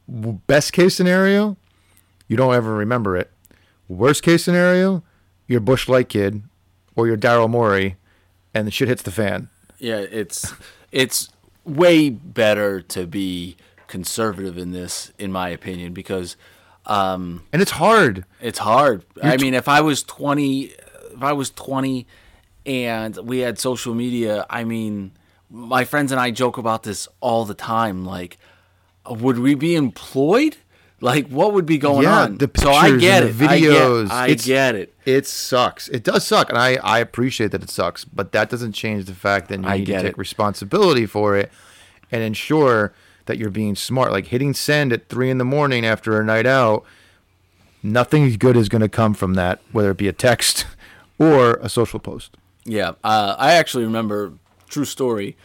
best 0.06 0.72
case 0.72 0.94
scenario, 0.94 1.56
you 2.28 2.36
don't 2.36 2.54
ever 2.54 2.74
remember 2.74 3.16
it. 3.16 3.30
Worst 3.88 4.22
case 4.22 4.44
scenario, 4.44 5.02
you're 5.48 5.60
Busch 5.60 5.88
Light 5.88 6.08
Kid 6.08 6.42
or 6.94 7.06
you're 7.06 7.16
Daryl 7.16 7.50
Morey 7.50 7.96
and 8.52 8.66
the 8.66 8.70
shit 8.70 8.88
hits 8.88 9.02
the 9.02 9.10
fan. 9.10 9.48
Yeah, 9.84 9.98
it's 9.98 10.54
it's 10.90 11.28
way 11.64 12.08
better 12.08 12.80
to 12.80 13.06
be 13.06 13.56
conservative 13.86 14.56
in 14.56 14.72
this, 14.72 15.12
in 15.18 15.30
my 15.30 15.50
opinion, 15.50 15.92
because 15.92 16.36
um, 16.86 17.42
And 17.52 17.60
it's 17.60 17.72
hard. 17.72 18.24
it's 18.40 18.58
hard. 18.58 19.04
I 19.22 19.36
mean, 19.36 19.52
if 19.52 19.68
I 19.68 19.82
was 19.82 20.02
twenty, 20.02 20.72
if 21.12 21.22
I 21.22 21.32
was 21.34 21.50
twenty, 21.50 22.06
and 22.64 23.14
we 23.18 23.40
had 23.40 23.58
social 23.58 23.94
media, 23.94 24.46
I 24.48 24.64
mean, 24.64 25.12
my 25.50 25.84
friends 25.84 26.12
and 26.12 26.20
I 26.20 26.30
joke 26.30 26.56
about 26.56 26.82
this 26.82 27.06
all 27.20 27.44
the 27.44 27.54
time. 27.54 28.06
Like, 28.06 28.38
would 29.08 29.38
we 29.38 29.54
be 29.54 29.74
employed? 29.76 30.56
Like, 31.04 31.28
what 31.28 31.52
would 31.52 31.66
be 31.66 31.76
going 31.76 32.04
Yeah, 32.04 32.22
on? 32.22 32.38
the 32.38 32.50
so 32.56 32.70
I 32.72 32.84
pictures 32.84 33.00
get 33.02 33.22
it. 33.24 33.38
the 33.38 33.44
I 33.46 33.60
get- 33.60 33.70
videos. 33.70 34.10
I 34.10 34.34
get 34.34 34.74
it. 34.74 34.94
It 35.04 35.26
sucks. 35.26 35.88
It 35.88 36.02
does 36.02 36.26
suck, 36.26 36.48
and 36.48 36.56
I, 36.56 36.76
I 36.76 36.98
appreciate 36.98 37.50
that 37.50 37.62
it 37.62 37.68
sucks, 37.68 38.06
but 38.06 38.32
that 38.32 38.48
doesn't 38.48 38.72
change 38.72 39.04
the 39.04 39.14
fact 39.14 39.48
that 39.50 39.60
you 39.60 39.66
I 39.68 39.76
need 39.76 39.86
to 39.88 39.92
take 40.00 40.04
it. 40.12 40.18
responsibility 40.18 41.04
for 41.04 41.36
it 41.36 41.52
and 42.10 42.22
ensure 42.22 42.94
that 43.26 43.36
you're 43.36 43.50
being 43.50 43.76
smart. 43.76 44.12
Like 44.12 44.28
hitting 44.28 44.54
send 44.54 44.94
at 44.94 45.10
three 45.10 45.28
in 45.28 45.36
the 45.36 45.44
morning 45.44 45.84
after 45.84 46.18
a 46.18 46.24
night 46.24 46.46
out, 46.46 46.84
nothing 47.82 48.32
good 48.38 48.56
is 48.56 48.70
going 48.70 48.80
to 48.80 48.88
come 48.88 49.12
from 49.12 49.34
that, 49.34 49.60
whether 49.72 49.90
it 49.90 49.98
be 49.98 50.08
a 50.08 50.12
text 50.12 50.64
or 51.18 51.56
a 51.60 51.68
social 51.68 51.98
post. 52.00 52.36
Yeah, 52.64 52.92
uh, 53.04 53.36
I 53.38 53.52
actually 53.52 53.84
remember 53.84 54.32
true 54.70 54.86
story. 54.86 55.36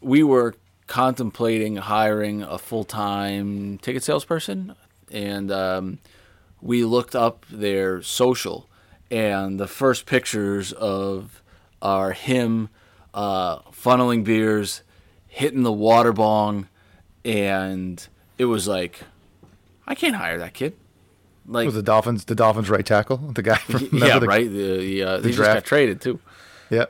We 0.00 0.24
were 0.24 0.56
contemplating 0.86 1.76
hiring 1.76 2.42
a 2.42 2.58
full 2.58 2.84
time 2.84 3.78
ticket 3.78 4.02
salesperson, 4.02 4.74
and 5.10 5.50
um, 5.50 5.98
we 6.60 6.84
looked 6.84 7.14
up 7.14 7.46
their 7.50 8.02
social, 8.02 8.68
and 9.10 9.58
the 9.58 9.68
first 9.68 10.06
pictures 10.06 10.72
of 10.72 11.42
are 11.80 12.12
him 12.12 12.68
uh, 13.14 13.58
funneling 13.70 14.24
beers, 14.24 14.82
hitting 15.28 15.62
the 15.62 15.72
water 15.72 16.12
bong, 16.12 16.68
and 17.24 18.06
it 18.38 18.44
was 18.46 18.66
like, 18.68 19.00
I 19.86 19.94
can't 19.94 20.16
hire 20.16 20.38
that 20.38 20.54
kid. 20.54 20.74
Like, 21.46 21.66
Was 21.66 21.74
the 21.74 21.82
Dolphins 21.82 22.24
the 22.26 22.36
Dolphins 22.36 22.70
right 22.70 22.86
tackle? 22.86 23.16
The 23.16 23.42
guy 23.42 23.56
from 23.56 23.88
yeah, 23.92 24.18
the- 24.20 24.26
right. 24.26 24.48
The, 24.48 24.76
the, 24.78 25.02
uh, 25.02 25.16
he 25.20 25.28
just 25.30 25.38
got 25.38 25.44
draft? 25.52 25.66
traded 25.66 26.00
too. 26.00 26.20
Yeah. 26.70 26.84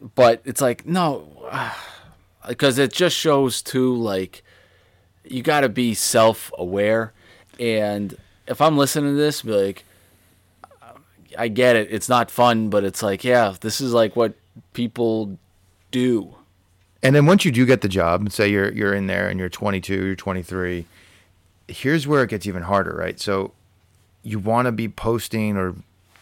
But 0.00 0.40
it's 0.44 0.60
like 0.60 0.86
no 0.86 1.28
because 2.48 2.78
it 2.78 2.92
just 2.92 3.16
shows 3.16 3.62
too 3.62 3.94
like 3.94 4.42
you 5.24 5.42
got 5.42 5.60
to 5.60 5.68
be 5.68 5.94
self-aware. 5.94 7.12
And 7.58 8.16
if 8.46 8.60
i'm 8.60 8.76
listening 8.76 9.14
to 9.14 9.16
this 9.16 9.42
be 9.42 9.52
like 9.52 9.84
i 11.38 11.48
get 11.48 11.76
it. 11.76 11.88
It's 11.90 12.08
not 12.08 12.30
fun 12.30 12.70
but 12.70 12.84
it's 12.84 13.02
like 13.02 13.24
yeah 13.24 13.54
this 13.60 13.80
is 13.80 13.92
like 13.92 14.16
what 14.16 14.34
people 14.72 15.38
do. 15.90 16.34
And 17.02 17.14
then 17.14 17.26
once 17.26 17.44
you 17.44 17.52
do 17.52 17.66
get 17.66 17.82
the 17.82 17.88
job, 17.88 18.20
and 18.20 18.32
say 18.32 18.48
you're 18.48 18.72
you're 18.72 18.94
in 18.94 19.06
there 19.06 19.28
and 19.28 19.38
you're 19.38 19.48
22, 19.48 20.06
you're 20.06 20.16
23, 20.16 20.86
here's 21.68 22.06
where 22.06 22.22
it 22.22 22.30
gets 22.30 22.46
even 22.46 22.62
harder, 22.62 22.96
right? 22.96 23.20
So 23.20 23.52
you 24.22 24.38
want 24.38 24.66
to 24.66 24.72
be 24.72 24.88
posting 24.88 25.56
or 25.56 25.74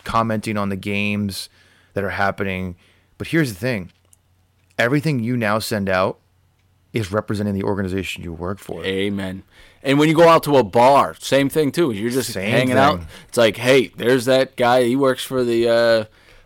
commenting 0.05 0.57
on 0.57 0.69
the 0.69 0.77
games 0.77 1.49
that 1.95 2.05
are 2.05 2.11
happening, 2.11 2.77
but 3.18 3.29
here's 3.29 3.53
the 3.53 3.59
thing: 3.59 3.90
everything 4.79 5.22
you 5.22 5.37
now 5.37 5.59
send 5.59 5.88
out 5.88 6.18
is 6.92 7.11
representing 7.11 7.55
the 7.55 7.62
organization 7.64 8.22
you 8.22 8.33
work 8.33 8.59
for. 8.59 8.85
amen. 8.85 9.42
And 9.83 9.98
when 9.98 10.09
you 10.09 10.14
go 10.14 10.29
out 10.29 10.42
to 10.44 10.57
a 10.57 10.64
bar 10.64 11.14
same 11.18 11.48
thing 11.50 11.70
too. 11.72 11.90
You're 11.92 12.11
just 12.11 12.33
Same 12.33 12.50
hanging 12.50 12.77
out. 12.79 13.00
it's 13.29 13.37
like 13.37 13.57
hey 13.57 13.88
there's 13.88 14.24
that 14.27 14.57
guy. 14.57 14.85
He 14.85 14.96
works 14.96 15.22
for 15.24 15.44
the 15.44 15.68
uh, 15.68 16.05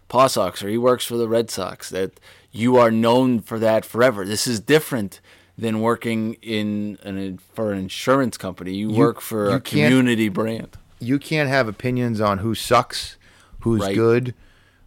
paw 0.09 0.27
sox 0.27 0.63
or 0.65 0.69
he 0.69 0.79
works 0.79 1.05
for 1.05 1.17
the 1.17 1.29
red 1.29 1.51
sox 1.51 1.91
that 1.91 2.19
you 2.51 2.77
are 2.77 2.91
known 2.91 3.41
for 3.41 3.59
that 3.59 3.85
forever. 3.85 4.25
This 4.25 4.47
is 4.47 4.59
different 4.59 5.21
than 5.57 5.81
working 5.81 6.35
in 6.41 6.99
an 7.03 7.39
for 7.55 7.73
an 7.73 7.79
insurance 7.79 8.37
company. 8.39 8.73
You, 8.75 8.91
work 8.91 9.21
for 9.21 9.51
you 9.51 9.57
a 9.57 9.61
community 9.61 10.29
brand. 10.29 10.77
You 10.99 11.19
can't 11.19 11.49
have 11.49 11.69
opinions 11.69 12.21
on 12.21 12.39
who 12.39 12.55
sucks, 12.55 13.17
who's 13.61 13.83
Right. 13.83 13.95
good, 13.95 14.35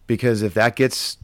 because 0.06 0.42
if 0.42 0.52
that 0.54 0.76
gets 0.76 1.16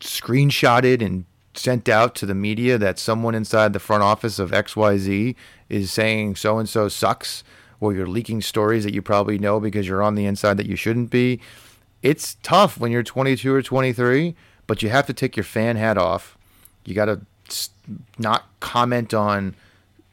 screenshotted 0.00 1.04
and 1.04 1.24
sent 1.54 1.88
out 1.88 2.14
to 2.16 2.26
the 2.26 2.34
media 2.34 2.78
that 2.78 2.98
someone 2.98 3.34
inside 3.34 3.72
the 3.72 3.78
front 3.78 4.02
office 4.02 4.38
of 4.38 4.50
XYZ 4.50 5.34
is 5.68 5.90
saying 5.90 6.36
so 6.36 6.58
and 6.58 6.68
so 6.68 6.88
sucks, 6.88 7.42
or 7.80 7.92
you're 7.92 8.06
leaking 8.06 8.42
stories 8.42 8.84
that 8.84 8.94
you 8.94 9.02
probably 9.02 9.38
know 9.38 9.60
because 9.60 9.88
you're 9.88 10.02
on 10.02 10.14
the 10.14 10.26
inside 10.26 10.56
that 10.56 10.66
you 10.66 10.76
shouldn't 10.76 11.10
be, 11.10 11.40
it's 12.02 12.36
tough 12.42 12.78
when 12.78 12.92
you're 12.92 13.02
22 13.02 13.52
or 13.52 13.62
23, 13.62 14.34
but 14.66 14.82
you 14.82 14.88
have 14.90 15.06
to 15.06 15.12
take 15.12 15.36
your 15.36 15.44
fan 15.44 15.76
hat 15.76 15.98
off. 15.98 16.36
You 16.84 16.94
got 16.94 17.06
to 17.06 17.20
not 18.18 18.44
comment 18.60 19.14
on 19.14 19.54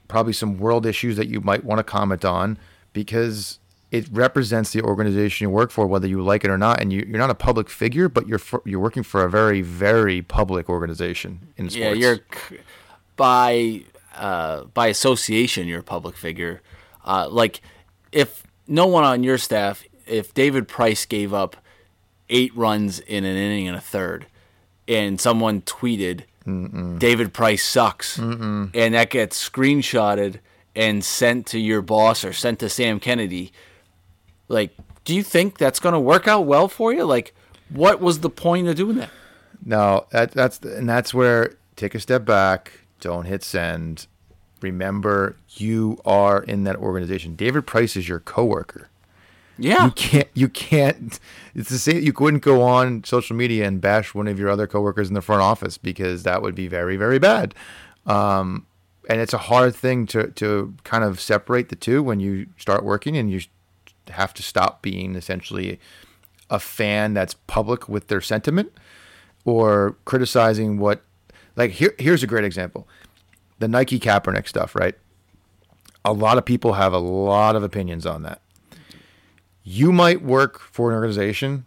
probably 0.08 0.34
some 0.34 0.58
world 0.58 0.86
issues 0.86 1.18
that 1.18 1.28
you 1.28 1.42
might 1.42 1.64
want 1.64 1.80
to 1.80 1.84
comment 1.84 2.24
on 2.24 2.58
because 2.94 3.60
it 3.94 4.08
represents 4.12 4.72
the 4.72 4.82
organization 4.82 5.46
you 5.46 5.52
work 5.52 5.70
for, 5.70 5.86
whether 5.86 6.08
you 6.08 6.20
like 6.24 6.44
it 6.44 6.50
or 6.50 6.58
not. 6.58 6.82
And 6.82 6.92
you, 6.92 7.06
you're 7.08 7.20
not 7.20 7.30
a 7.30 7.36
public 7.36 7.70
figure, 7.70 8.10
but 8.10 8.28
you're 8.28 8.40
for, 8.40 8.60
you're 8.66 8.80
working 8.80 9.04
for 9.04 9.24
a 9.24 9.30
very 9.30 9.62
very 9.62 10.24
public 10.24 10.68
organization 10.68 11.40
in 11.58 11.70
sports. 11.70 11.76
yeah 11.76 11.92
you're 11.94 12.20
by 13.16 13.84
uh, 14.16 14.64
by 14.74 14.88
association 14.88 15.68
you're 15.68 15.82
a 15.82 15.84
public 15.84 16.18
figure 16.18 16.62
uh, 17.06 17.28
like 17.30 17.62
if 18.12 18.44
no 18.68 18.88
one 18.88 19.04
on 19.04 19.24
your 19.24 19.38
staff 19.38 19.84
if 20.08 20.34
david 20.34 20.68
price 20.68 21.06
gave 21.06 21.32
up 21.34 21.56
eight 22.30 22.56
runs 22.56 23.00
in 23.00 23.24
an 23.24 23.36
inning 23.36 23.68
and 23.68 23.78
a 23.78 23.82
third 23.82 24.26
and 24.88 25.22
someone 25.22 25.62
tweeted 25.62 26.24
david 27.00 27.32
price 27.34 27.64
sucks 27.64 28.18
and 28.18 28.72
that 28.74 29.10
gets 29.12 29.50
screenshotted 29.50 30.40
and 30.76 31.06
sent 31.06 31.46
to 31.46 31.60
your 31.60 31.82
boss 31.82 32.26
or 32.26 32.34
sent 32.34 32.60
to 32.60 32.68
sam 32.68 33.00
kennedy 33.00 33.52
like 34.48 34.76
do 35.06 35.16
you 35.16 35.24
think 35.24 35.58
that's 35.58 35.80
going 35.80 35.94
to 35.94 36.00
work 36.00 36.28
out 36.28 36.42
well 36.46 36.68
for 36.68 36.94
you 36.94 37.04
like 37.04 37.34
what 37.70 38.00
was 38.00 38.20
the 38.20 38.30
point 38.30 38.68
of 38.68 38.76
doing 38.76 38.98
that 38.98 39.10
No, 39.66 40.06
that 40.12 40.32
that's 40.32 40.60
and 40.60 40.88
that's 40.90 41.14
where 41.14 41.56
take 41.76 41.96
a 41.96 42.00
step 42.00 42.26
back, 42.26 42.72
don't 43.00 43.26
hit 43.26 43.44
send. 43.44 44.08
Remember, 44.62 45.36
you 45.56 45.98
are 46.06 46.42
in 46.44 46.64
that 46.66 46.76
organization. 46.78 47.36
David 47.36 47.66
Price 47.68 47.96
is 47.96 48.08
your 48.08 48.20
coworker. 48.20 48.90
yeah 49.58 49.86
You 49.86 49.92
can't. 49.92 50.28
You 50.34 50.50
can't. 50.50 51.20
It's 51.56 51.70
the 51.70 51.78
same. 51.78 52.04
You 52.04 52.14
couldn't 52.14 52.42
go 52.42 52.62
on 52.62 53.04
social 53.04 53.36
media 53.36 53.66
and 53.68 53.80
bash 53.82 54.14
one 54.14 54.28
of 54.28 54.40
your 54.40 54.50
other 54.50 54.68
coworkers 54.68 55.08
in 55.08 55.14
the 55.14 55.22
front 55.22 55.42
office 55.42 55.78
because 55.78 56.24
that 56.24 56.42
would 56.42 56.56
be 56.56 56.68
very, 56.68 56.98
very 56.98 57.20
bad. 57.20 57.56
Um, 58.06 58.66
and 59.10 59.20
it's 59.22 59.34
a 59.34 59.38
hard 59.38 59.76
thing 59.76 60.06
to 60.08 60.28
to 60.32 60.74
kind 60.84 61.04
of 61.04 61.20
separate 61.20 61.70
the 61.70 61.76
two 61.76 62.02
when 62.04 62.20
you 62.20 62.48
start 62.58 62.84
working 62.84 63.18
and 63.18 63.30
you 63.32 63.42
have 64.10 64.34
to 64.36 64.44
stop 64.44 64.82
being 64.82 65.16
essentially 65.16 65.80
a 66.50 66.60
fan 66.60 67.14
that's 67.14 67.34
public 67.34 67.88
with 67.88 68.08
their 68.08 68.22
sentiment 68.22 68.72
or 69.46 69.98
criticizing 70.06 70.78
what. 70.78 71.04
Like 71.56 71.72
here, 71.72 71.94
here's 72.00 72.24
a 72.24 72.28
great 72.28 72.46
example: 72.46 72.88
the 73.60 73.68
Nike 73.68 74.00
Kaepernick 74.00 74.48
stuff. 74.48 74.76
Right. 74.76 74.96
A 76.06 76.12
lot 76.12 76.38
of 76.38 76.44
people 76.44 76.74
have 76.74 76.92
a 76.92 76.98
lot 76.98 77.56
of 77.56 77.64
opinions 77.64 78.06
on 78.06 78.24
that 78.24 78.42
you 79.64 79.92
might 79.92 80.22
work 80.22 80.60
for 80.60 80.90
an 80.90 80.96
organization, 80.96 81.66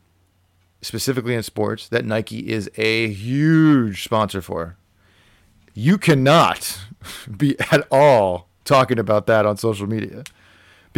specifically 0.83 1.35
in 1.35 1.43
sports, 1.43 1.89
that 1.89 2.05
Nike 2.05 2.51
is 2.51 2.71
a 2.77 3.09
huge 3.09 4.05
sponsor 4.05 4.43
for. 4.43 4.77
You 5.75 5.99
cannot 5.99 6.79
be 7.37 7.59
at 7.73 7.87
all 7.91 8.49
talking 8.65 8.99
about 8.99 9.27
that 9.27 9.47
on 9.47 9.57
social 9.57 9.87
media 9.87 10.25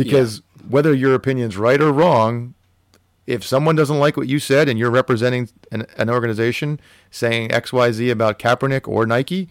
because 0.05 0.43
whether 0.69 0.95
your 0.95 1.15
opinion's 1.15 1.57
right 1.57 1.81
or 1.81 1.93
wrong, 1.93 2.55
if 3.27 3.45
someone 3.45 3.77
doesn't 3.77 3.99
like 3.99 4.17
what 4.17 4.29
you 4.29 4.39
said 4.39 4.69
and 4.69 4.79
you're 4.79 4.91
representing 4.91 5.49
an, 5.71 5.87
an 5.97 6.09
organization 6.09 6.81
saying 7.11 7.51
XYZ 7.51 8.11
about 8.11 8.39
Kaepernick 8.39 8.89
or 8.89 9.07
Nike, 9.07 9.49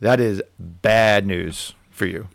that 0.00 0.20
is 0.20 0.42
bad 0.58 1.26
news 1.26 1.74
for 1.90 2.06
you. 2.06 2.28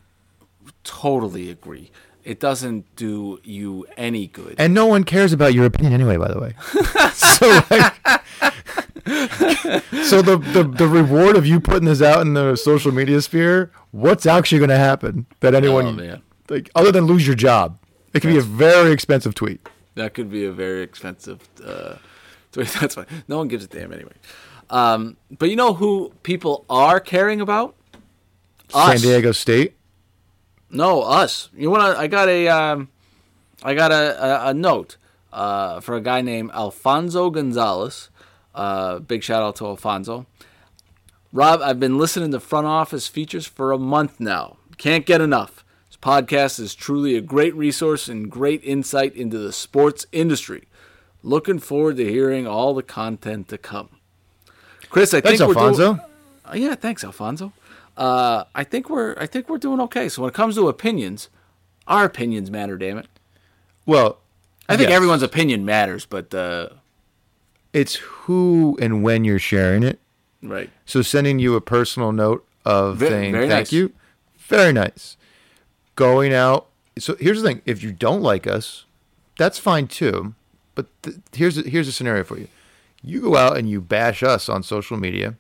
totally 0.84 1.50
agree. 1.50 1.92
It 2.24 2.40
doesn't 2.40 2.96
do 2.96 3.40
you 3.44 3.86
any 3.98 4.28
good. 4.28 4.56
And 4.58 4.74
no 4.74 4.86
one 4.86 5.04
cares 5.04 5.34
about 5.34 5.54
your 5.54 5.66
opinion 5.66 5.94
anyway, 5.94 6.18
by 6.18 6.28
the 6.32 6.40
way. 6.40 6.54
so, 7.14 7.48
like, 7.72 7.94
so 10.06 10.22
the, 10.22 10.38
the 10.54 10.64
the 10.64 10.88
reward 10.88 11.36
of 11.36 11.48
you 11.48 11.60
putting 11.60 11.86
this 11.86 12.02
out 12.02 12.22
in 12.22 12.36
the 12.36 12.56
social 12.56 12.92
media 12.92 13.22
sphere, 13.22 13.72
what's 13.90 14.28
actually 14.28 14.60
going 14.60 14.70
to 14.70 14.78
happen 14.78 15.26
that 15.40 15.56
anyone 15.56 15.86
Oh, 15.88 15.92
man. 15.94 16.22
Like 16.52 16.70
other 16.76 16.92
than 16.92 17.06
lose 17.06 17.26
your 17.26 17.36
job? 17.36 17.80
It 18.14 18.22
could 18.22 18.30
be 18.30 18.38
a 18.38 18.42
very 18.42 18.92
expensive 18.92 19.34
tweet. 19.34 19.68
That 19.96 20.14
could 20.14 20.30
be 20.30 20.46
a 20.46 20.52
very 20.52 20.84
expensive. 20.84 21.40
Uh, 21.64 21.96
tweet. 22.52 22.68
that's 22.68 22.96
fine. 22.96 23.06
No 23.28 23.38
one 23.38 23.48
gives 23.48 23.64
a 23.66 23.68
damn 23.68 23.94
anyway. 23.94 24.14
Um, 24.70 25.18
but 25.38 25.50
you 25.50 25.56
know 25.56 25.74
who 25.74 26.14
people 26.24 26.66
are 26.70 27.00
caring 27.00 27.42
about? 27.42 27.76
Us. 28.74 29.02
San 29.02 29.10
Diego 29.10 29.32
State. 29.32 29.76
No, 30.70 31.02
us. 31.02 31.50
You 31.56 31.70
want 31.70 31.96
to? 31.96 32.00
I 32.00 32.08
got 32.08 32.30
a. 32.30 32.48
Um, 32.48 32.90
I 33.64 33.74
got 33.74 33.92
a, 33.92 34.46
a, 34.46 34.50
a 34.50 34.54
note 34.54 34.98
uh, 35.32 35.80
for 35.82 35.96
a 35.96 36.02
guy 36.02 36.22
named 36.22 36.52
Alfonso 36.54 37.30
Gonzalez. 37.30 38.10
Uh, 38.56 39.00
big 39.00 39.24
shout 39.24 39.44
out 39.44 39.56
to 39.58 39.66
Alfonso. 39.66 40.26
Rob, 41.34 41.62
I've 41.62 41.80
been 41.80 41.98
listening 41.98 42.32
to 42.32 42.40
Front 42.40 42.68
Office 42.68 43.08
Features 43.08 43.46
for 43.46 43.72
a 43.72 43.78
month 43.78 44.20
now. 44.20 44.58
Can't 44.78 45.06
get 45.06 45.22
enough. 45.22 45.64
Podcast 46.02 46.60
is 46.60 46.74
truly 46.74 47.16
a 47.16 47.22
great 47.22 47.54
resource 47.56 48.08
and 48.08 48.30
great 48.30 48.64
insight 48.64 49.16
into 49.16 49.38
the 49.38 49.54
sports 49.54 50.06
industry. 50.12 50.64
Looking 51.24 51.60
forward 51.60 51.98
to 51.98 52.10
hearing 52.10 52.48
all 52.48 52.74
the 52.74 52.82
content 52.84 53.48
to 53.50 53.58
come. 53.58 53.90
Chris, 54.90 55.14
I 55.14 55.22
Thanks, 55.22 55.40
think 55.40 55.48
we're 55.50 55.54
doing- 55.54 55.66
Alfonso. 55.76 56.06
uh, 56.46 56.54
yeah, 56.56 56.76
thanks, 56.76 57.04
Alfonso. 57.04 57.54
Uh, 57.96 58.46
I 58.56 58.63
think 58.63 58.90
we're 58.90 59.15
I 59.19 59.28
think 59.28 59.48
we're 59.50 59.58
doing 59.60 59.80
okay. 59.82 60.10
So 60.10 60.21
when 60.23 60.30
it 60.30 60.34
comes 60.34 60.56
to 60.56 60.67
opinions, 60.67 61.30
our 61.88 62.06
opinions 62.06 62.50
matter. 62.50 62.78
Damn 62.78 62.98
it! 62.98 63.08
Well, 63.86 64.17
I 64.67 64.78
think 64.78 64.90
yes. 64.90 64.96
everyone's 64.96 65.23
opinion 65.23 65.65
matters, 65.65 66.06
but 66.06 66.34
uh, 66.34 66.69
It's 67.73 67.96
who 67.96 68.78
and 68.82 69.04
when 69.04 69.23
you're 69.25 69.40
sharing 69.40 69.84
it. 69.84 70.00
right, 70.42 70.69
So 70.86 71.02
sending 71.02 71.38
you 71.40 71.56
a 71.56 71.62
personal 71.62 72.12
note 72.12 72.46
of 72.65 73.00
saying 73.00 73.34
very 73.34 73.48
thank 73.48 73.60
nice. 73.67 73.71
you, 73.73 73.92
very 74.40 74.71
nice. 74.73 75.17
Going 75.96 76.33
out. 76.33 76.67
So 77.00 77.15
here's 77.19 77.42
the 77.42 77.48
thing: 77.48 77.62
if 77.65 77.83
you 77.83 77.92
don't 77.92 78.21
like 78.21 78.48
us, 78.48 78.85
that's 79.37 79.60
fine 79.60 79.87
too. 79.87 80.35
But 80.75 80.87
th- 81.04 81.17
here's 81.33 81.58
a, 81.58 81.62
here's 81.69 81.87
a 81.87 81.92
scenario 81.92 82.23
for 82.23 82.37
you: 82.37 82.48
you 83.04 83.21
go 83.21 83.35
out 83.35 83.58
and 83.58 83.69
you 83.69 83.81
bash 83.81 84.23
us 84.23 84.48
on 84.50 84.63
social 84.63 84.98
media, 84.98 85.35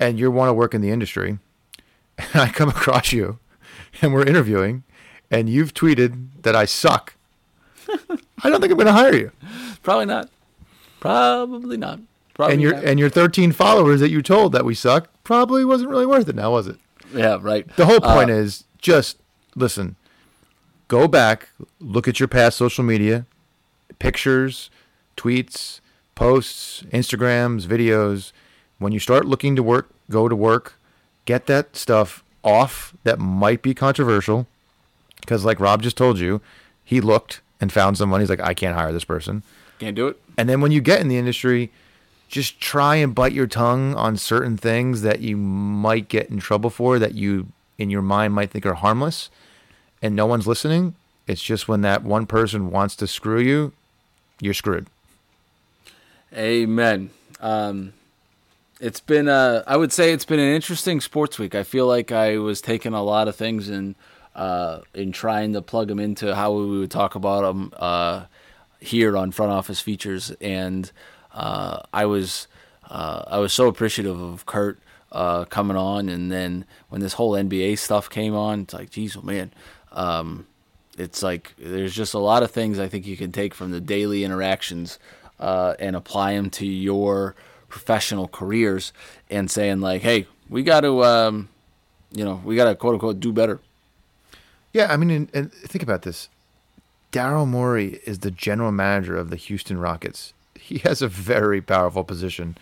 and 0.00 0.18
you 0.18 0.30
want 0.30 0.48
to 0.48 0.54
work 0.54 0.74
in 0.74 0.80
the 0.80 0.90
industry, 0.90 1.38
and 2.18 2.28
I 2.34 2.48
come 2.48 2.68
across 2.68 3.12
you, 3.12 3.38
and 4.02 4.12
we're 4.14 4.24
interviewing, 4.24 4.84
and 5.30 5.48
you've 5.48 5.74
tweeted 5.74 6.28
that 6.42 6.56
I 6.56 6.64
suck. 6.64 7.14
I 8.42 8.50
don't 8.50 8.60
think 8.60 8.72
I'm 8.72 8.78
going 8.78 8.86
to 8.86 8.92
hire 8.92 9.14
you. 9.14 9.30
Probably 9.82 10.06
not. 10.06 10.28
Probably 11.00 11.76
not. 11.76 12.00
Probably 12.34 12.54
And 12.54 12.62
your 12.62 12.74
not. 12.74 12.84
and 12.84 12.98
your 12.98 13.08
13 13.10 13.52
followers 13.52 14.00
that 14.00 14.10
you 14.10 14.22
told 14.22 14.52
that 14.52 14.64
we 14.64 14.74
suck 14.74 15.08
probably 15.24 15.64
wasn't 15.64 15.90
really 15.90 16.06
worth 16.06 16.28
it. 16.28 16.34
Now 16.36 16.50
was 16.52 16.66
it? 16.66 16.76
yeah, 17.14 17.38
right. 17.40 17.66
The 17.76 17.86
whole 17.86 18.00
point 18.00 18.30
Uh, 18.30 18.34
is 18.34 18.64
just 18.78 19.18
listen. 19.56 19.96
Go 20.88 21.08
back, 21.08 21.48
look 21.80 22.06
at 22.06 22.20
your 22.20 22.28
past 22.28 22.56
social 22.56 22.84
media, 22.84 23.26
pictures, 23.98 24.70
tweets, 25.16 25.80
posts, 26.14 26.84
Instagrams, 26.92 27.66
videos. 27.66 28.30
When 28.78 28.92
you 28.92 29.00
start 29.00 29.24
looking 29.24 29.56
to 29.56 29.62
work, 29.64 29.90
go 30.10 30.28
to 30.28 30.36
work, 30.36 30.74
get 31.24 31.46
that 31.46 31.74
stuff 31.74 32.22
off 32.44 32.94
that 33.02 33.18
might 33.18 33.62
be 33.62 33.74
controversial. 33.74 34.46
Because, 35.20 35.44
like 35.44 35.58
Rob 35.58 35.82
just 35.82 35.96
told 35.96 36.20
you, 36.20 36.40
he 36.84 37.00
looked 37.00 37.40
and 37.60 37.72
found 37.72 37.98
someone. 37.98 38.20
He's 38.20 38.30
like, 38.30 38.40
I 38.40 38.54
can't 38.54 38.76
hire 38.76 38.92
this 38.92 39.04
person. 39.04 39.42
can't 39.80 39.96
do 39.96 40.06
it. 40.06 40.20
And 40.38 40.48
then 40.48 40.60
when 40.60 40.70
you 40.70 40.80
get 40.80 41.00
in 41.00 41.08
the 41.08 41.18
industry, 41.18 41.72
just 42.28 42.60
try 42.60 42.96
and 42.96 43.12
bite 43.12 43.32
your 43.32 43.46
tongue 43.48 43.94
on 43.94 44.16
certain 44.16 44.56
things 44.56 45.02
that 45.02 45.20
you 45.20 45.36
might 45.36 46.08
get 46.08 46.28
in 46.28 46.38
trouble 46.38 46.70
for 46.70 47.00
that 47.00 47.14
you 47.14 47.48
in 47.78 47.90
your 47.90 48.02
mind 48.02 48.34
might 48.34 48.50
think 48.50 48.64
are 48.66 48.74
harmless 48.74 49.30
and 50.06 50.14
no 50.14 50.24
one's 50.24 50.46
listening. 50.46 50.94
It's 51.26 51.42
just 51.42 51.66
when 51.66 51.80
that 51.82 52.04
one 52.04 52.26
person 52.26 52.70
wants 52.70 52.94
to 52.96 53.06
screw 53.06 53.40
you, 53.40 53.72
you're 54.40 54.54
screwed. 54.54 54.86
Amen. 56.32 57.10
Um, 57.40 57.92
it's 58.80 59.00
been 59.00 59.26
a, 59.28 59.64
I 59.66 59.76
would 59.76 59.92
say 59.92 60.12
it's 60.12 60.24
been 60.24 60.38
an 60.38 60.54
interesting 60.54 61.00
sports 61.00 61.38
week. 61.38 61.54
I 61.54 61.64
feel 61.64 61.86
like 61.86 62.12
I 62.12 62.38
was 62.38 62.60
taking 62.60 62.92
a 62.92 63.02
lot 63.02 63.26
of 63.26 63.34
things 63.34 63.68
and 63.68 63.96
uh, 64.36 64.80
in 64.94 65.10
trying 65.12 65.54
to 65.54 65.62
plug 65.62 65.88
them 65.88 65.98
into 65.98 66.34
how 66.34 66.52
we 66.52 66.78
would 66.78 66.90
talk 66.90 67.14
about 67.14 67.42
them 67.42 67.72
uh, 67.76 68.26
here 68.78 69.16
on 69.16 69.32
front 69.32 69.50
office 69.50 69.80
features, 69.80 70.30
and 70.42 70.92
uh, 71.34 71.80
I 71.92 72.04
was 72.04 72.46
uh, 72.88 73.24
I 73.26 73.38
was 73.38 73.54
so 73.54 73.66
appreciative 73.66 74.20
of 74.20 74.44
Kurt 74.44 74.78
uh, 75.10 75.46
coming 75.46 75.78
on, 75.78 76.10
and 76.10 76.30
then 76.30 76.66
when 76.90 77.00
this 77.00 77.14
whole 77.14 77.32
NBA 77.32 77.78
stuff 77.78 78.10
came 78.10 78.34
on, 78.34 78.60
it's 78.60 78.74
like, 78.74 78.90
geez, 78.90 79.16
oh 79.16 79.22
man. 79.22 79.52
Um, 79.96 80.46
it's 80.96 81.22
like 81.22 81.54
there's 81.58 81.94
just 81.94 82.14
a 82.14 82.18
lot 82.18 82.42
of 82.42 82.50
things 82.50 82.78
I 82.78 82.88
think 82.88 83.06
you 83.06 83.16
can 83.16 83.32
take 83.32 83.54
from 83.54 83.70
the 83.70 83.80
daily 83.80 84.22
interactions 84.22 84.98
uh, 85.40 85.74
and 85.78 85.96
apply 85.96 86.34
them 86.34 86.50
to 86.50 86.66
your 86.66 87.34
professional 87.68 88.28
careers 88.28 88.92
and 89.28 89.50
saying 89.50 89.80
like, 89.80 90.02
hey, 90.02 90.26
we 90.48 90.62
got 90.62 90.80
to, 90.80 91.04
um, 91.04 91.48
you 92.12 92.24
know, 92.24 92.40
we 92.44 92.56
got 92.56 92.66
to 92.66 92.74
quote 92.74 92.94
unquote 92.94 93.20
do 93.20 93.32
better. 93.32 93.60
Yeah, 94.72 94.92
I 94.92 94.96
mean, 94.96 95.10
and, 95.10 95.30
and 95.34 95.52
think 95.52 95.82
about 95.82 96.02
this. 96.02 96.28
Daryl 97.12 97.48
Morey 97.48 98.00
is 98.04 98.20
the 98.20 98.30
general 98.30 98.72
manager 98.72 99.16
of 99.16 99.30
the 99.30 99.36
Houston 99.36 99.78
Rockets. 99.78 100.32
He 100.54 100.78
has 100.78 101.00
a 101.00 101.08
very 101.08 101.60
powerful 101.60 102.04
position. 102.04 102.58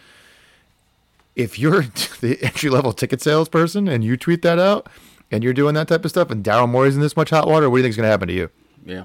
If 1.35 1.59
you're 1.59 1.83
the 2.21 2.39
entry 2.43 2.71
level 2.71 2.93
ticket 2.93 3.21
salesperson 3.21 3.89
and 3.89 4.05
you 4.05 4.17
tweet 4.17 4.43
that 4.43 4.59
out 4.59 4.89
and 5.31 5.43
you're 5.43 5.53
doing 5.53 5.75
that 5.75 5.89
type 5.89 6.05
of 6.05 6.11
stuff 6.11 6.31
and 6.31 6.45
Daryl 6.45 6.69
Morey's 6.69 6.95
in 6.95 7.01
this 7.01 7.17
much 7.17 7.31
hot 7.31 7.47
water, 7.47 7.69
what 7.69 7.77
do 7.77 7.81
you 7.81 7.85
think 7.85 7.91
is 7.91 7.97
going 7.97 8.07
to 8.07 8.11
happen 8.11 8.29
to 8.29 8.35
you? 8.35 8.51
Yeah, 8.85 9.05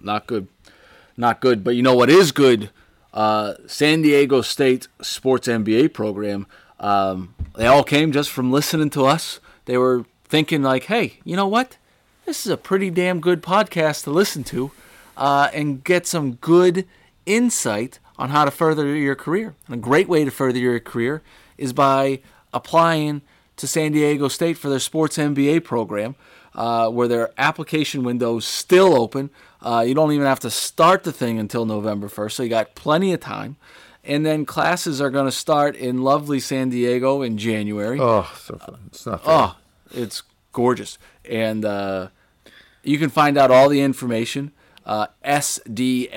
not 0.00 0.26
good, 0.26 0.48
not 1.16 1.40
good. 1.40 1.64
But 1.64 1.76
you 1.76 1.82
know 1.82 1.94
what 1.94 2.10
is 2.10 2.32
good? 2.32 2.70
Uh, 3.12 3.54
San 3.66 4.02
Diego 4.02 4.40
State 4.42 4.88
Sports 5.00 5.46
MBA 5.46 5.92
program. 5.92 6.46
Um, 6.80 7.34
they 7.56 7.66
all 7.66 7.84
came 7.84 8.10
just 8.10 8.30
from 8.30 8.50
listening 8.50 8.90
to 8.90 9.04
us. 9.04 9.38
They 9.66 9.76
were 9.76 10.04
thinking 10.24 10.62
like, 10.62 10.84
hey, 10.84 11.18
you 11.24 11.36
know 11.36 11.46
what? 11.46 11.76
This 12.24 12.46
is 12.46 12.52
a 12.52 12.56
pretty 12.56 12.90
damn 12.90 13.20
good 13.20 13.42
podcast 13.42 14.04
to 14.04 14.10
listen 14.10 14.44
to, 14.44 14.70
uh, 15.16 15.50
and 15.52 15.84
get 15.84 16.06
some 16.06 16.34
good 16.34 16.86
insight 17.26 17.98
on 18.18 18.30
how 18.30 18.44
to 18.44 18.50
further 18.50 18.96
your 18.96 19.14
career. 19.14 19.54
And 19.66 19.74
a 19.76 19.78
great 19.78 20.08
way 20.08 20.24
to 20.24 20.30
further 20.30 20.58
your 20.58 20.78
career 20.80 21.22
is 21.58 21.72
by 21.72 22.20
applying 22.52 23.22
to 23.56 23.66
San 23.66 23.92
Diego 23.92 24.28
State 24.28 24.58
for 24.58 24.68
their 24.68 24.78
sports 24.78 25.16
MBA 25.18 25.64
program, 25.64 26.14
uh, 26.54 26.88
where 26.88 27.08
their 27.08 27.30
application 27.38 28.02
window 28.02 28.38
is 28.38 28.44
still 28.44 28.94
open. 29.00 29.30
Uh, 29.60 29.84
you 29.86 29.94
don't 29.94 30.12
even 30.12 30.26
have 30.26 30.40
to 30.40 30.50
start 30.50 31.04
the 31.04 31.12
thing 31.12 31.38
until 31.38 31.64
November 31.64 32.08
1st, 32.08 32.32
so 32.32 32.42
you 32.42 32.48
got 32.48 32.74
plenty 32.74 33.12
of 33.12 33.20
time. 33.20 33.56
And 34.04 34.26
then 34.26 34.44
classes 34.44 35.00
are 35.00 35.10
going 35.10 35.26
to 35.26 35.32
start 35.32 35.76
in 35.76 36.02
lovely 36.02 36.40
San 36.40 36.70
Diego 36.70 37.22
in 37.22 37.38
January. 37.38 38.00
Oh, 38.00 38.28
so 38.36 38.56
fun. 38.56 38.80
It's 38.88 39.06
not 39.06 39.24
fair. 39.24 39.34
Oh, 39.34 39.56
it's 39.92 40.22
gorgeous. 40.52 40.98
And 41.24 41.64
uh, 41.64 42.08
you 42.82 42.98
can 42.98 43.10
find 43.10 43.38
out 43.38 43.52
all 43.52 43.68
the 43.68 43.80
information 43.80 44.50
uh, 44.84 45.06
sdsu.edu 45.24 46.08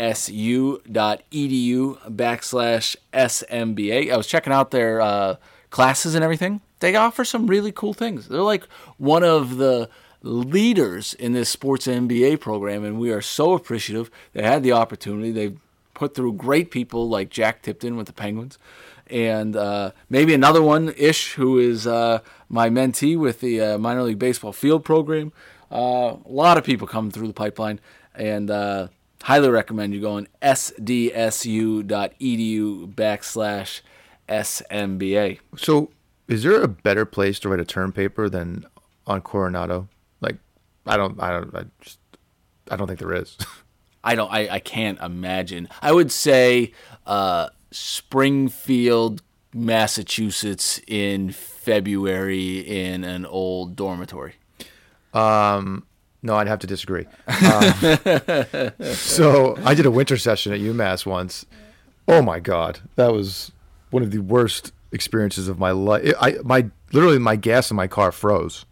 backslash 2.16 2.96
smba. 3.14 4.12
I 4.12 4.18
was 4.18 4.28
checking 4.28 4.54
out 4.54 4.72
their 4.72 5.02
uh, 5.02 5.36
classes 5.70 6.16
and 6.16 6.24
everything. 6.24 6.62
They 6.86 6.96
offer 6.96 7.26
some 7.26 7.48
really 7.48 7.72
cool 7.72 7.96
things. 7.96 8.28
They're 8.28 8.42
like 8.44 8.66
one 9.00 9.24
of 9.24 9.58
the 9.58 9.90
leaders 10.22 11.16
in 11.16 11.34
this 11.34 11.50
sports 11.50 11.88
MBA 11.88 12.40
program, 12.40 12.84
and 12.84 13.00
we 13.00 13.10
are 13.10 13.24
so 13.24 13.54
appreciative. 13.54 14.12
They 14.34 14.44
had 14.44 14.62
the 14.62 14.74
opportunity. 14.74 15.32
They've 15.32 15.58
put 15.96 16.14
through 16.14 16.34
great 16.34 16.70
people 16.70 17.10
like 17.10 17.32
Jack 17.32 17.64
Tipton 17.64 17.98
with 17.98 18.06
the 18.06 18.14
Penguins, 18.14 18.60
and 19.08 19.56
uh, 19.56 19.94
maybe 20.12 20.36
another 20.36 20.62
one, 20.62 20.94
Ish, 20.96 21.34
who 21.34 21.58
is 21.58 21.88
uh, 21.88 22.20
my 22.50 22.70
mentee 22.70 23.18
with 23.18 23.40
the 23.40 23.60
uh, 23.60 23.80
minor 23.80 24.04
league 24.04 24.20
baseball 24.20 24.54
field 24.54 24.86
program. 24.86 25.32
Uh, 25.72 26.18
a 26.24 26.32
lot 26.32 26.60
of 26.60 26.64
people 26.64 26.86
come 26.86 27.10
through 27.10 27.26
the 27.26 27.34
pipeline, 27.34 27.80
and 28.14 28.52
uh, 28.52 28.90
highly 29.24 29.50
recommend 29.50 29.96
you 29.96 30.02
go 30.02 30.12
going 30.12 30.28
sdsu.edu 30.44 31.84
backslash 32.94 33.82
smba. 34.30 35.40
So, 35.58 35.90
is 36.28 36.44
there 36.44 36.62
a 36.62 36.68
better 36.68 37.06
place 37.06 37.40
to 37.40 37.50
write 37.50 37.60
a 37.60 37.66
term 37.66 37.92
paper 37.92 38.30
than 38.30 38.66
on 39.08 39.22
Coronado? 39.22 39.88
Like, 40.22 40.38
I 40.86 40.98
don't, 40.98 41.22
I 41.22 41.32
don't, 41.32 41.56
I 41.56 41.66
just, 41.82 42.00
I 42.72 42.76
don't 42.76 42.88
think 42.88 43.00
there 43.00 43.14
is. 43.14 43.38
I 44.04 44.14
don't. 44.16 44.32
I, 44.32 44.48
I 44.50 44.60
can't 44.60 45.00
imagine. 45.02 45.68
I 45.82 45.92
would 45.92 46.12
say 46.12 46.74
uh, 47.08 47.50
Springfield, 47.72 49.24
Massachusetts, 49.54 50.80
in 50.88 51.32
February 51.32 52.60
in 52.60 53.04
an 53.04 53.26
old 53.26 53.76
dormitory. 53.76 54.36
Um, 55.14 55.88
No, 56.22 56.36
I'd 56.36 56.48
have 56.48 56.60
to 56.60 56.68
disagree. 56.68 57.06
Um, 57.28 57.74
so 58.94 59.58
I 59.64 59.74
did 59.74 59.88
a 59.88 59.92
winter 59.92 60.18
session 60.18 60.54
at 60.54 60.60
UMass 60.60 61.06
once. 61.06 61.46
Oh 62.08 62.22
my 62.22 62.40
god, 62.40 62.82
that 62.98 63.12
was 63.12 63.52
one 63.90 64.04
of 64.04 64.12
the 64.12 64.20
worst 64.20 64.72
experiences 64.96 65.48
of 65.48 65.60
my 65.60 65.70
life. 65.72 66.14
I 66.20 66.38
my 66.44 66.72
literally 66.92 67.20
my 67.20 67.36
gas 67.36 67.70
in 67.70 67.78
my 67.78 67.88
car 67.88 68.12
froze. 68.12 68.66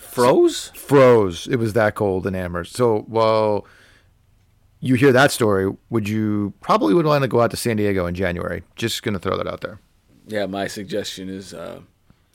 Froze. 0.00 0.72
Froze. 0.74 1.46
It 1.46 1.56
was 1.56 1.74
that 1.74 1.94
cold 1.94 2.26
in 2.26 2.34
Amherst. 2.34 2.74
So, 2.74 3.04
well, 3.08 3.66
you 4.80 4.94
hear 4.94 5.12
that 5.12 5.32
story, 5.32 5.72
would 5.90 6.08
you 6.08 6.54
probably 6.60 6.94
would 6.94 7.06
want 7.06 7.22
to 7.22 7.28
go 7.28 7.40
out 7.40 7.50
to 7.50 7.56
San 7.56 7.76
Diego 7.76 8.06
in 8.06 8.14
January? 8.14 8.62
Just 8.76 9.02
gonna 9.02 9.18
throw 9.18 9.36
that 9.36 9.46
out 9.46 9.60
there. 9.60 9.80
Yeah, 10.26 10.46
my 10.46 10.66
suggestion 10.66 11.28
is 11.28 11.52
uh, 11.52 11.80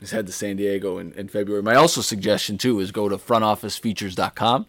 is 0.00 0.10
head 0.10 0.26
to 0.26 0.32
San 0.32 0.56
Diego 0.56 0.98
in, 0.98 1.12
in 1.12 1.28
February. 1.28 1.62
My 1.62 1.74
also 1.74 2.00
suggestion 2.00 2.58
too 2.58 2.80
is 2.80 2.92
go 2.92 3.08
to 3.08 3.16
frontofficefeatures.com. 3.16 4.66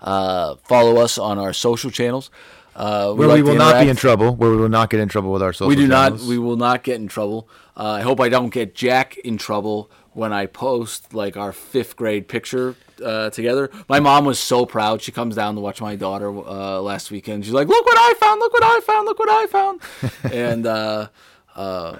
Uh, 0.00 0.56
follow 0.64 1.00
us 1.00 1.18
on 1.18 1.38
our 1.38 1.52
social 1.52 1.90
channels. 1.90 2.30
Uh, 2.78 3.12
Where 3.12 3.26
like 3.26 3.36
we 3.36 3.42
will 3.42 3.56
not 3.56 3.82
be 3.82 3.88
in 3.88 3.96
trouble. 3.96 4.36
Where 4.36 4.50
we 4.50 4.56
will 4.56 4.68
not 4.68 4.88
get 4.88 5.00
in 5.00 5.08
trouble 5.08 5.32
with 5.32 5.42
our 5.42 5.52
social. 5.52 5.70
Media. 5.70 5.82
We 5.82 5.88
do 5.88 5.92
channels. 5.92 6.22
not. 6.22 6.28
We 6.28 6.38
will 6.38 6.56
not 6.56 6.84
get 6.84 7.00
in 7.00 7.08
trouble. 7.08 7.48
Uh, 7.76 7.90
I 7.90 8.02
hope 8.02 8.20
I 8.20 8.28
don't 8.28 8.50
get 8.50 8.76
Jack 8.76 9.18
in 9.18 9.36
trouble 9.36 9.90
when 10.12 10.32
I 10.32 10.46
post 10.46 11.12
like 11.12 11.36
our 11.36 11.52
fifth 11.52 11.96
grade 11.96 12.28
picture 12.28 12.76
uh, 13.04 13.30
together. 13.30 13.68
My 13.88 13.98
mom 13.98 14.24
was 14.24 14.38
so 14.38 14.64
proud. 14.64 15.02
She 15.02 15.10
comes 15.10 15.34
down 15.34 15.56
to 15.56 15.60
watch 15.60 15.80
my 15.80 15.96
daughter 15.96 16.28
uh, 16.28 16.80
last 16.80 17.10
weekend. 17.10 17.44
She's 17.44 17.52
like, 17.52 17.66
"Look 17.66 17.84
what 17.84 17.98
I 17.98 18.14
found! 18.14 18.38
Look 18.38 18.52
what 18.52 18.62
I 18.62 18.80
found! 18.80 19.06
Look 19.06 19.18
what 19.18 19.28
I 19.28 19.46
found!" 19.48 19.80
and 20.32 20.64
uh, 20.64 21.08
uh, 21.56 21.96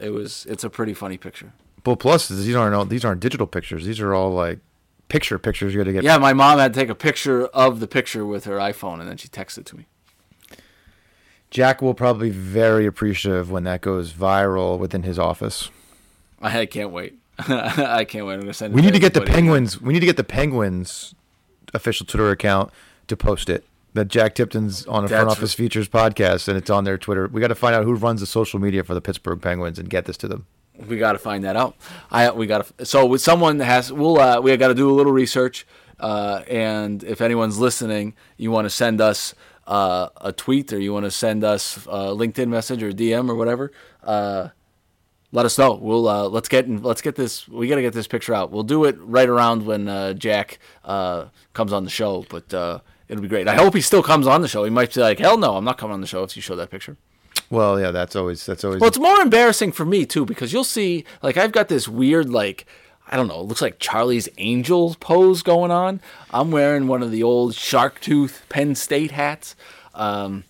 it 0.00 0.10
was. 0.10 0.44
It's 0.50 0.64
a 0.64 0.70
pretty 0.70 0.94
funny 0.94 1.18
picture. 1.18 1.52
Well, 1.84 1.94
plus 1.94 2.28
these 2.28 2.56
aren't 2.56 2.74
all, 2.74 2.84
these 2.84 3.04
aren't 3.04 3.20
digital 3.20 3.46
pictures. 3.46 3.84
These 3.86 4.00
are 4.00 4.12
all 4.12 4.32
like 4.32 4.58
picture 5.08 5.38
pictures. 5.38 5.72
You 5.72 5.78
got 5.78 5.84
to 5.84 5.92
get. 5.92 6.02
Yeah, 6.02 6.18
my 6.18 6.32
mom 6.32 6.58
had 6.58 6.74
to 6.74 6.80
take 6.80 6.88
a 6.88 6.96
picture 6.96 7.46
of 7.46 7.78
the 7.78 7.86
picture 7.86 8.26
with 8.26 8.44
her 8.46 8.56
iPhone, 8.56 8.98
and 8.98 9.08
then 9.08 9.18
she 9.18 9.28
texted 9.28 9.58
it 9.58 9.66
to 9.66 9.76
me. 9.76 9.86
Jack 11.56 11.80
will 11.80 11.94
probably 11.94 12.28
be 12.28 12.36
very 12.36 12.84
appreciative 12.84 13.50
when 13.50 13.64
that 13.64 13.80
goes 13.80 14.12
viral 14.12 14.78
within 14.78 15.04
his 15.04 15.18
office. 15.18 15.70
I 16.38 16.66
can't 16.66 16.90
wait. 16.90 17.18
I 17.38 18.04
can't 18.04 18.26
wait. 18.26 18.34
I'm 18.34 18.40
gonna 18.40 18.52
send. 18.52 18.74
We 18.74 18.82
need 18.82 18.92
to 18.92 18.98
get 18.98 19.14
the. 19.14 19.22
Penguins. 19.22 19.80
We 19.80 19.94
need 19.94 20.00
to 20.00 20.04
get 20.06 20.18
the 20.18 20.22
Penguins 20.22 21.14
official 21.72 22.04
Twitter 22.04 22.30
account 22.30 22.70
to 23.08 23.16
post 23.16 23.48
it. 23.48 23.64
That 23.94 24.08
Jack 24.08 24.34
Tipton's 24.34 24.84
on 24.84 25.06
a 25.06 25.08
front 25.08 25.28
That's 25.28 25.38
office 25.38 25.54
features 25.54 25.88
podcast, 25.88 26.46
and 26.46 26.58
it's 26.58 26.68
on 26.68 26.84
their 26.84 26.98
Twitter. 26.98 27.26
We 27.26 27.40
got 27.40 27.48
to 27.48 27.54
find 27.54 27.74
out 27.74 27.84
who 27.84 27.94
runs 27.94 28.20
the 28.20 28.26
social 28.26 28.60
media 28.60 28.84
for 28.84 28.92
the 28.92 29.00
Pittsburgh 29.00 29.40
Penguins 29.40 29.78
and 29.78 29.88
get 29.88 30.04
this 30.04 30.18
to 30.18 30.28
them. 30.28 30.44
We 30.86 30.98
got 30.98 31.12
to 31.12 31.18
find 31.18 31.42
that 31.44 31.56
out. 31.56 31.74
I 32.10 32.30
we 32.32 32.46
got 32.46 32.66
to. 32.66 32.84
So 32.84 33.06
with 33.06 33.22
someone 33.22 33.56
that 33.56 33.64
has, 33.64 33.90
we'll 33.90 34.20
uh, 34.20 34.42
we 34.42 34.54
got 34.58 34.68
to 34.68 34.74
do 34.74 34.90
a 34.90 34.92
little 34.92 35.12
research. 35.12 35.66
Uh, 35.98 36.42
and 36.50 37.02
if 37.04 37.22
anyone's 37.22 37.58
listening, 37.58 38.12
you 38.36 38.50
want 38.50 38.66
to 38.66 38.70
send 38.70 39.00
us 39.00 39.34
uh, 39.66 40.08
a 40.20 40.32
tweet 40.32 40.72
or 40.72 40.80
you 40.80 40.92
want 40.92 41.04
to 41.04 41.10
send 41.10 41.44
us 41.44 41.76
a 41.86 42.14
LinkedIn 42.14 42.48
message 42.48 42.82
or 42.82 42.92
DM 42.92 43.28
or 43.28 43.34
whatever, 43.34 43.72
uh, 44.02 44.48
let 45.32 45.44
us 45.44 45.58
know. 45.58 45.74
We'll 45.74 46.08
uh, 46.08 46.28
let's 46.28 46.48
get 46.48 46.68
let's 46.68 47.02
get 47.02 47.16
this. 47.16 47.48
We 47.48 47.68
got 47.68 47.76
to 47.76 47.82
get 47.82 47.92
this 47.92 48.06
picture 48.06 48.34
out. 48.34 48.50
We'll 48.50 48.62
do 48.62 48.84
it 48.84 48.96
right 49.00 49.28
around 49.28 49.66
when 49.66 49.88
uh, 49.88 50.12
Jack 50.14 50.58
uh, 50.84 51.26
comes 51.52 51.72
on 51.72 51.84
the 51.84 51.90
show, 51.90 52.24
but 52.28 52.52
uh, 52.54 52.80
it'll 53.08 53.22
be 53.22 53.28
great. 53.28 53.48
I 53.48 53.54
hope 53.54 53.74
he 53.74 53.80
still 53.80 54.02
comes 54.02 54.26
on 54.26 54.40
the 54.40 54.48
show. 54.48 54.64
He 54.64 54.70
might 54.70 54.94
be 54.94 55.00
like, 55.00 55.18
"Hell 55.18 55.36
no, 55.36 55.56
I'm 55.56 55.64
not 55.64 55.78
coming 55.78 55.94
on 55.94 56.00
the 56.00 56.06
show 56.06 56.22
if 56.22 56.36
you 56.36 56.42
show 56.42 56.56
that 56.56 56.70
picture." 56.70 56.96
Well, 57.50 57.78
yeah, 57.78 57.90
that's 57.90 58.16
always 58.16 58.44
that's 58.46 58.64
always. 58.64 58.80
Well, 58.80 58.88
it's 58.88 58.98
more 58.98 59.20
embarrassing 59.20 59.72
for 59.72 59.84
me 59.84 60.06
too 60.06 60.24
because 60.24 60.52
you'll 60.52 60.64
see, 60.64 61.04
like, 61.22 61.36
I've 61.36 61.52
got 61.52 61.68
this 61.68 61.86
weird, 61.86 62.30
like, 62.30 62.66
I 63.08 63.16
don't 63.16 63.28
know, 63.28 63.40
it 63.40 63.44
looks 63.46 63.62
like 63.62 63.78
Charlie's 63.78 64.28
Angels 64.38 64.96
pose 64.96 65.42
going 65.42 65.70
on. 65.70 66.00
I'm 66.30 66.50
wearing 66.50 66.88
one 66.88 67.02
of 67.02 67.10
the 67.10 67.22
old 67.22 67.54
shark 67.54 68.00
tooth 68.00 68.44
Penn 68.48 68.74
State 68.74 69.12
hats, 69.12 69.54
um, 69.94 70.44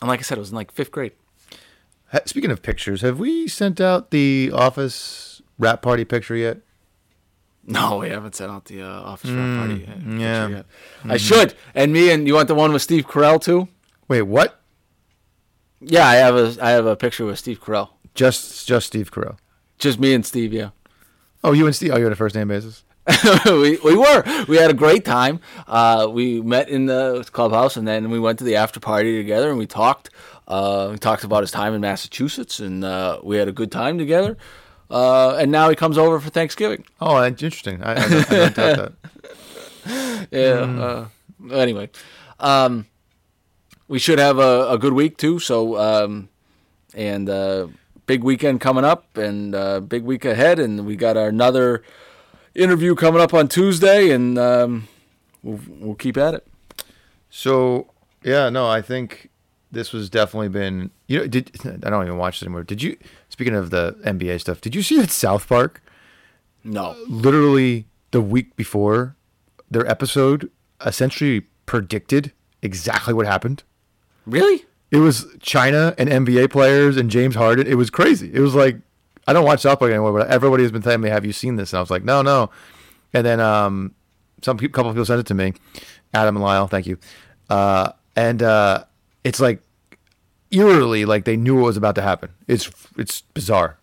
and 0.00 0.08
like 0.08 0.20
I 0.20 0.22
said, 0.22 0.38
it 0.38 0.40
was 0.40 0.50
in 0.50 0.56
like 0.56 0.72
fifth 0.72 0.90
grade. 0.90 1.12
Speaking 2.26 2.50
of 2.50 2.62
pictures, 2.62 3.00
have 3.00 3.18
we 3.18 3.48
sent 3.48 3.80
out 3.80 4.10
the 4.10 4.50
office 4.54 5.42
wrap 5.58 5.82
party 5.82 6.04
picture 6.04 6.36
yet? 6.36 6.58
No, 7.66 7.98
we 7.98 8.10
haven't 8.10 8.34
sent 8.34 8.50
out 8.50 8.66
the 8.66 8.82
uh, 8.82 8.86
office 8.86 9.30
wrap 9.30 9.58
party 9.58 9.80
yet. 9.80 9.94
picture 9.98 10.18
yeah. 10.18 10.48
yet. 10.48 10.66
I 11.04 11.16
should. 11.16 11.54
And 11.74 11.92
me 11.92 12.10
and 12.10 12.26
you 12.26 12.34
want 12.34 12.48
the 12.48 12.54
one 12.54 12.72
with 12.72 12.82
Steve 12.82 13.06
Carell 13.06 13.40
too? 13.40 13.68
Wait, 14.06 14.22
what? 14.22 14.60
Yeah, 15.80 16.06
I 16.06 16.16
have 16.16 16.36
a 16.36 16.56
I 16.64 16.70
have 16.70 16.86
a 16.86 16.96
picture 16.96 17.24
with 17.24 17.38
Steve 17.38 17.60
Carell. 17.60 17.90
Just 18.14 18.68
just 18.68 18.86
Steve 18.86 19.10
Carell. 19.10 19.38
Just 19.78 19.98
me 19.98 20.14
and 20.14 20.24
Steve. 20.24 20.52
Yeah. 20.52 20.70
Oh, 21.44 21.52
you 21.52 21.66
and 21.66 21.76
Steve. 21.76 21.92
Oh, 21.92 21.96
you're 21.96 22.06
on 22.06 22.12
a 22.12 22.16
first 22.16 22.34
name 22.34 22.48
basis. 22.48 22.82
we, 23.44 23.76
we 23.84 23.94
were. 23.96 24.44
We 24.48 24.56
had 24.56 24.70
a 24.70 24.74
great 24.74 25.04
time. 25.04 25.40
Uh, 25.68 26.08
we 26.10 26.40
met 26.40 26.70
in 26.70 26.86
the 26.86 27.28
clubhouse, 27.32 27.76
and 27.76 27.86
then 27.86 28.10
we 28.10 28.18
went 28.18 28.38
to 28.38 28.44
the 28.44 28.56
after 28.56 28.80
party 28.80 29.18
together, 29.18 29.50
and 29.50 29.58
we 29.58 29.66
talked. 29.66 30.08
Uh, 30.48 30.88
we 30.92 30.98
talked 30.98 31.22
about 31.22 31.42
his 31.42 31.50
time 31.50 31.74
in 31.74 31.82
Massachusetts, 31.82 32.60
and 32.60 32.82
uh, 32.82 33.20
we 33.22 33.36
had 33.36 33.46
a 33.46 33.52
good 33.52 33.70
time 33.70 33.98
together. 33.98 34.38
Uh, 34.90 35.36
and 35.36 35.52
now 35.52 35.68
he 35.68 35.76
comes 35.76 35.98
over 35.98 36.18
for 36.18 36.30
Thanksgiving. 36.30 36.84
Oh, 37.00 37.20
that's 37.20 37.42
interesting. 37.42 37.82
I, 37.82 37.92
I, 37.92 38.08
don't- 38.08 38.32
I 38.32 38.36
don't 38.36 38.54
doubt 38.56 38.76
that. 38.76 38.92
Yeah. 40.30 41.08
Uh, 41.50 41.54
anyway, 41.54 41.90
um, 42.40 42.86
we 43.86 43.98
should 43.98 44.18
have 44.18 44.38
a, 44.38 44.70
a 44.70 44.78
good 44.78 44.94
week 44.94 45.18
too. 45.18 45.38
So, 45.38 45.76
um, 45.78 46.30
and 46.94 47.28
uh, 47.28 47.66
big 48.06 48.22
weekend 48.22 48.60
coming 48.60 48.84
up, 48.84 49.16
and 49.16 49.54
uh, 49.54 49.80
big 49.80 50.02
week 50.04 50.24
ahead, 50.24 50.58
and 50.58 50.86
we 50.86 50.96
got 50.96 51.16
another 51.16 51.82
interview 52.54 52.94
coming 52.94 53.20
up 53.20 53.34
on 53.34 53.48
Tuesday, 53.48 54.10
and 54.10 54.38
um, 54.38 54.88
we'll, 55.42 55.60
we'll 55.68 55.94
keep 55.94 56.16
at 56.16 56.34
it. 56.34 56.46
So 57.30 57.88
yeah, 58.22 58.48
no, 58.48 58.68
I 58.68 58.80
think 58.82 59.30
this 59.72 59.92
was 59.92 60.08
definitely 60.10 60.48
been. 60.48 60.90
You 61.08 61.20
know, 61.20 61.26
did 61.26 61.50
I 61.84 61.90
don't 61.90 62.04
even 62.06 62.18
watch 62.18 62.40
it 62.40 62.46
anymore. 62.46 62.64
Did 62.64 62.82
you? 62.82 62.96
Speaking 63.28 63.54
of 63.54 63.70
the 63.70 63.92
NBA 64.04 64.40
stuff, 64.40 64.60
did 64.60 64.74
you 64.74 64.82
see 64.82 64.98
that 65.00 65.10
South 65.10 65.48
Park 65.48 65.82
No. 66.62 66.96
literally 67.08 67.86
the 68.12 68.20
week 68.20 68.54
before 68.54 69.16
their 69.70 69.86
episode 69.90 70.50
essentially 70.86 71.40
predicted 71.66 72.32
exactly 72.62 73.12
what 73.12 73.26
happened? 73.26 73.64
Really? 74.26 74.64
It 74.90 74.98
was 74.98 75.26
China 75.40 75.94
and 75.98 76.08
NBA 76.08 76.50
players 76.50 76.96
and 76.96 77.10
James 77.10 77.34
Harden. 77.34 77.66
It 77.66 77.74
was 77.74 77.90
crazy. 77.90 78.30
It 78.32 78.40
was 78.40 78.54
like 78.54 78.76
I 79.26 79.32
don't 79.32 79.44
watch 79.44 79.60
South 79.60 79.78
Park 79.78 79.90
anymore, 79.90 80.12
but 80.12 80.28
everybody 80.28 80.62
has 80.62 80.72
been 80.72 80.82
telling 80.82 81.00
me, 81.00 81.08
"Have 81.08 81.24
you 81.24 81.32
seen 81.32 81.56
this?" 81.56 81.72
And 81.72 81.78
I 81.78 81.80
was 81.80 81.90
like, 81.90 82.04
"No, 82.04 82.22
no." 82.22 82.50
And 83.12 83.24
then 83.24 83.40
um, 83.40 83.94
some 84.42 84.56
peop 84.58 84.72
couple 84.72 84.90
of 84.90 84.94
people 84.96 85.06
sent 85.06 85.20
it 85.20 85.26
to 85.26 85.34
me, 85.34 85.54
Adam 86.12 86.36
and 86.36 86.44
Lyle. 86.44 86.66
Thank 86.66 86.86
you. 86.86 86.98
Uh, 87.48 87.92
and 88.16 88.42
uh, 88.42 88.84
it's 89.24 89.40
like 89.40 89.60
eerily 90.50 91.04
like 91.04 91.24
they 91.24 91.36
knew 91.36 91.56
what 91.56 91.64
was 91.64 91.76
about 91.76 91.94
to 91.96 92.02
happen. 92.02 92.30
It's 92.46 92.70
it's 92.96 93.22
bizarre. 93.22 93.78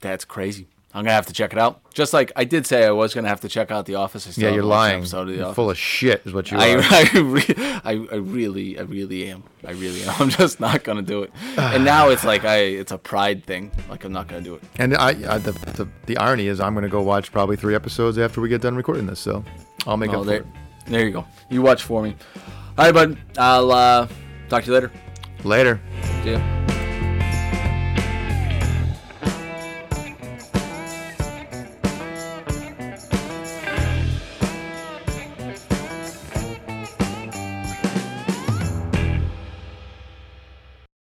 That's 0.00 0.24
crazy. 0.24 0.68
I'm 0.96 1.02
gonna 1.02 1.10
have 1.14 1.26
to 1.26 1.32
check 1.32 1.52
it 1.52 1.58
out. 1.58 1.80
Just 1.92 2.12
like 2.12 2.30
I 2.36 2.44
did 2.44 2.66
say, 2.68 2.84
I 2.86 2.92
was 2.92 3.14
gonna 3.14 3.26
have 3.28 3.40
to 3.40 3.48
check 3.48 3.72
out 3.72 3.84
The 3.84 3.96
Office. 3.96 4.28
I 4.28 4.30
still 4.30 4.44
Yeah, 4.48 4.54
you're 4.54 4.62
lying. 4.64 4.98
episode 5.00 5.28
of 5.28 5.36
The 5.36 5.42
Office. 5.42 5.56
full 5.56 5.70
of 5.70 5.76
shit, 5.76 6.22
is 6.24 6.32
what 6.32 6.50
you 6.52 6.56
are. 6.56 6.60
I, 6.62 7.10
re- 7.16 7.54
I, 7.84 8.06
I 8.12 8.14
really, 8.16 8.78
I 8.78 8.82
really 8.82 9.28
am. 9.28 9.42
I 9.66 9.72
really 9.72 10.02
am. 10.04 10.14
I'm 10.20 10.28
just 10.30 10.60
not 10.60 10.84
gonna 10.84 11.02
do 11.02 11.24
it. 11.24 11.32
And 11.56 11.84
now 11.84 12.10
it's 12.10 12.24
like 12.24 12.44
I, 12.44 12.58
it's 12.58 12.92
a 12.92 12.98
pride 12.98 13.44
thing. 13.44 13.72
Like 13.90 14.04
I'm 14.04 14.12
not 14.12 14.28
gonna 14.28 14.42
do 14.42 14.54
it. 14.54 14.62
And 14.76 14.96
I, 14.96 15.08
I 15.34 15.38
the, 15.38 15.50
the 15.52 15.88
the 16.06 16.16
irony 16.18 16.46
is, 16.46 16.60
I'm 16.60 16.74
gonna 16.74 16.88
go 16.88 17.02
watch 17.02 17.32
probably 17.32 17.56
three 17.56 17.74
episodes 17.74 18.16
after 18.16 18.40
we 18.40 18.48
get 18.48 18.62
done 18.62 18.76
recording 18.76 19.06
this. 19.06 19.18
So 19.18 19.44
I'll 19.86 19.96
make 19.96 20.10
Oh, 20.10 20.20
up 20.20 20.20
for 20.20 20.26
there, 20.30 20.40
it 20.40 20.46
there 20.86 21.04
you 21.06 21.10
go. 21.12 21.26
You 21.50 21.60
watch 21.62 21.82
for 21.82 22.02
me. 22.02 22.14
All 22.78 22.84
right, 22.84 22.94
bud. 22.94 23.18
I'll 23.36 23.72
uh, 23.72 24.06
talk 24.48 24.62
to 24.64 24.68
you 24.70 24.74
later. 24.74 24.92
later. 25.42 25.80
See 26.22 26.32
ya. 26.32 26.83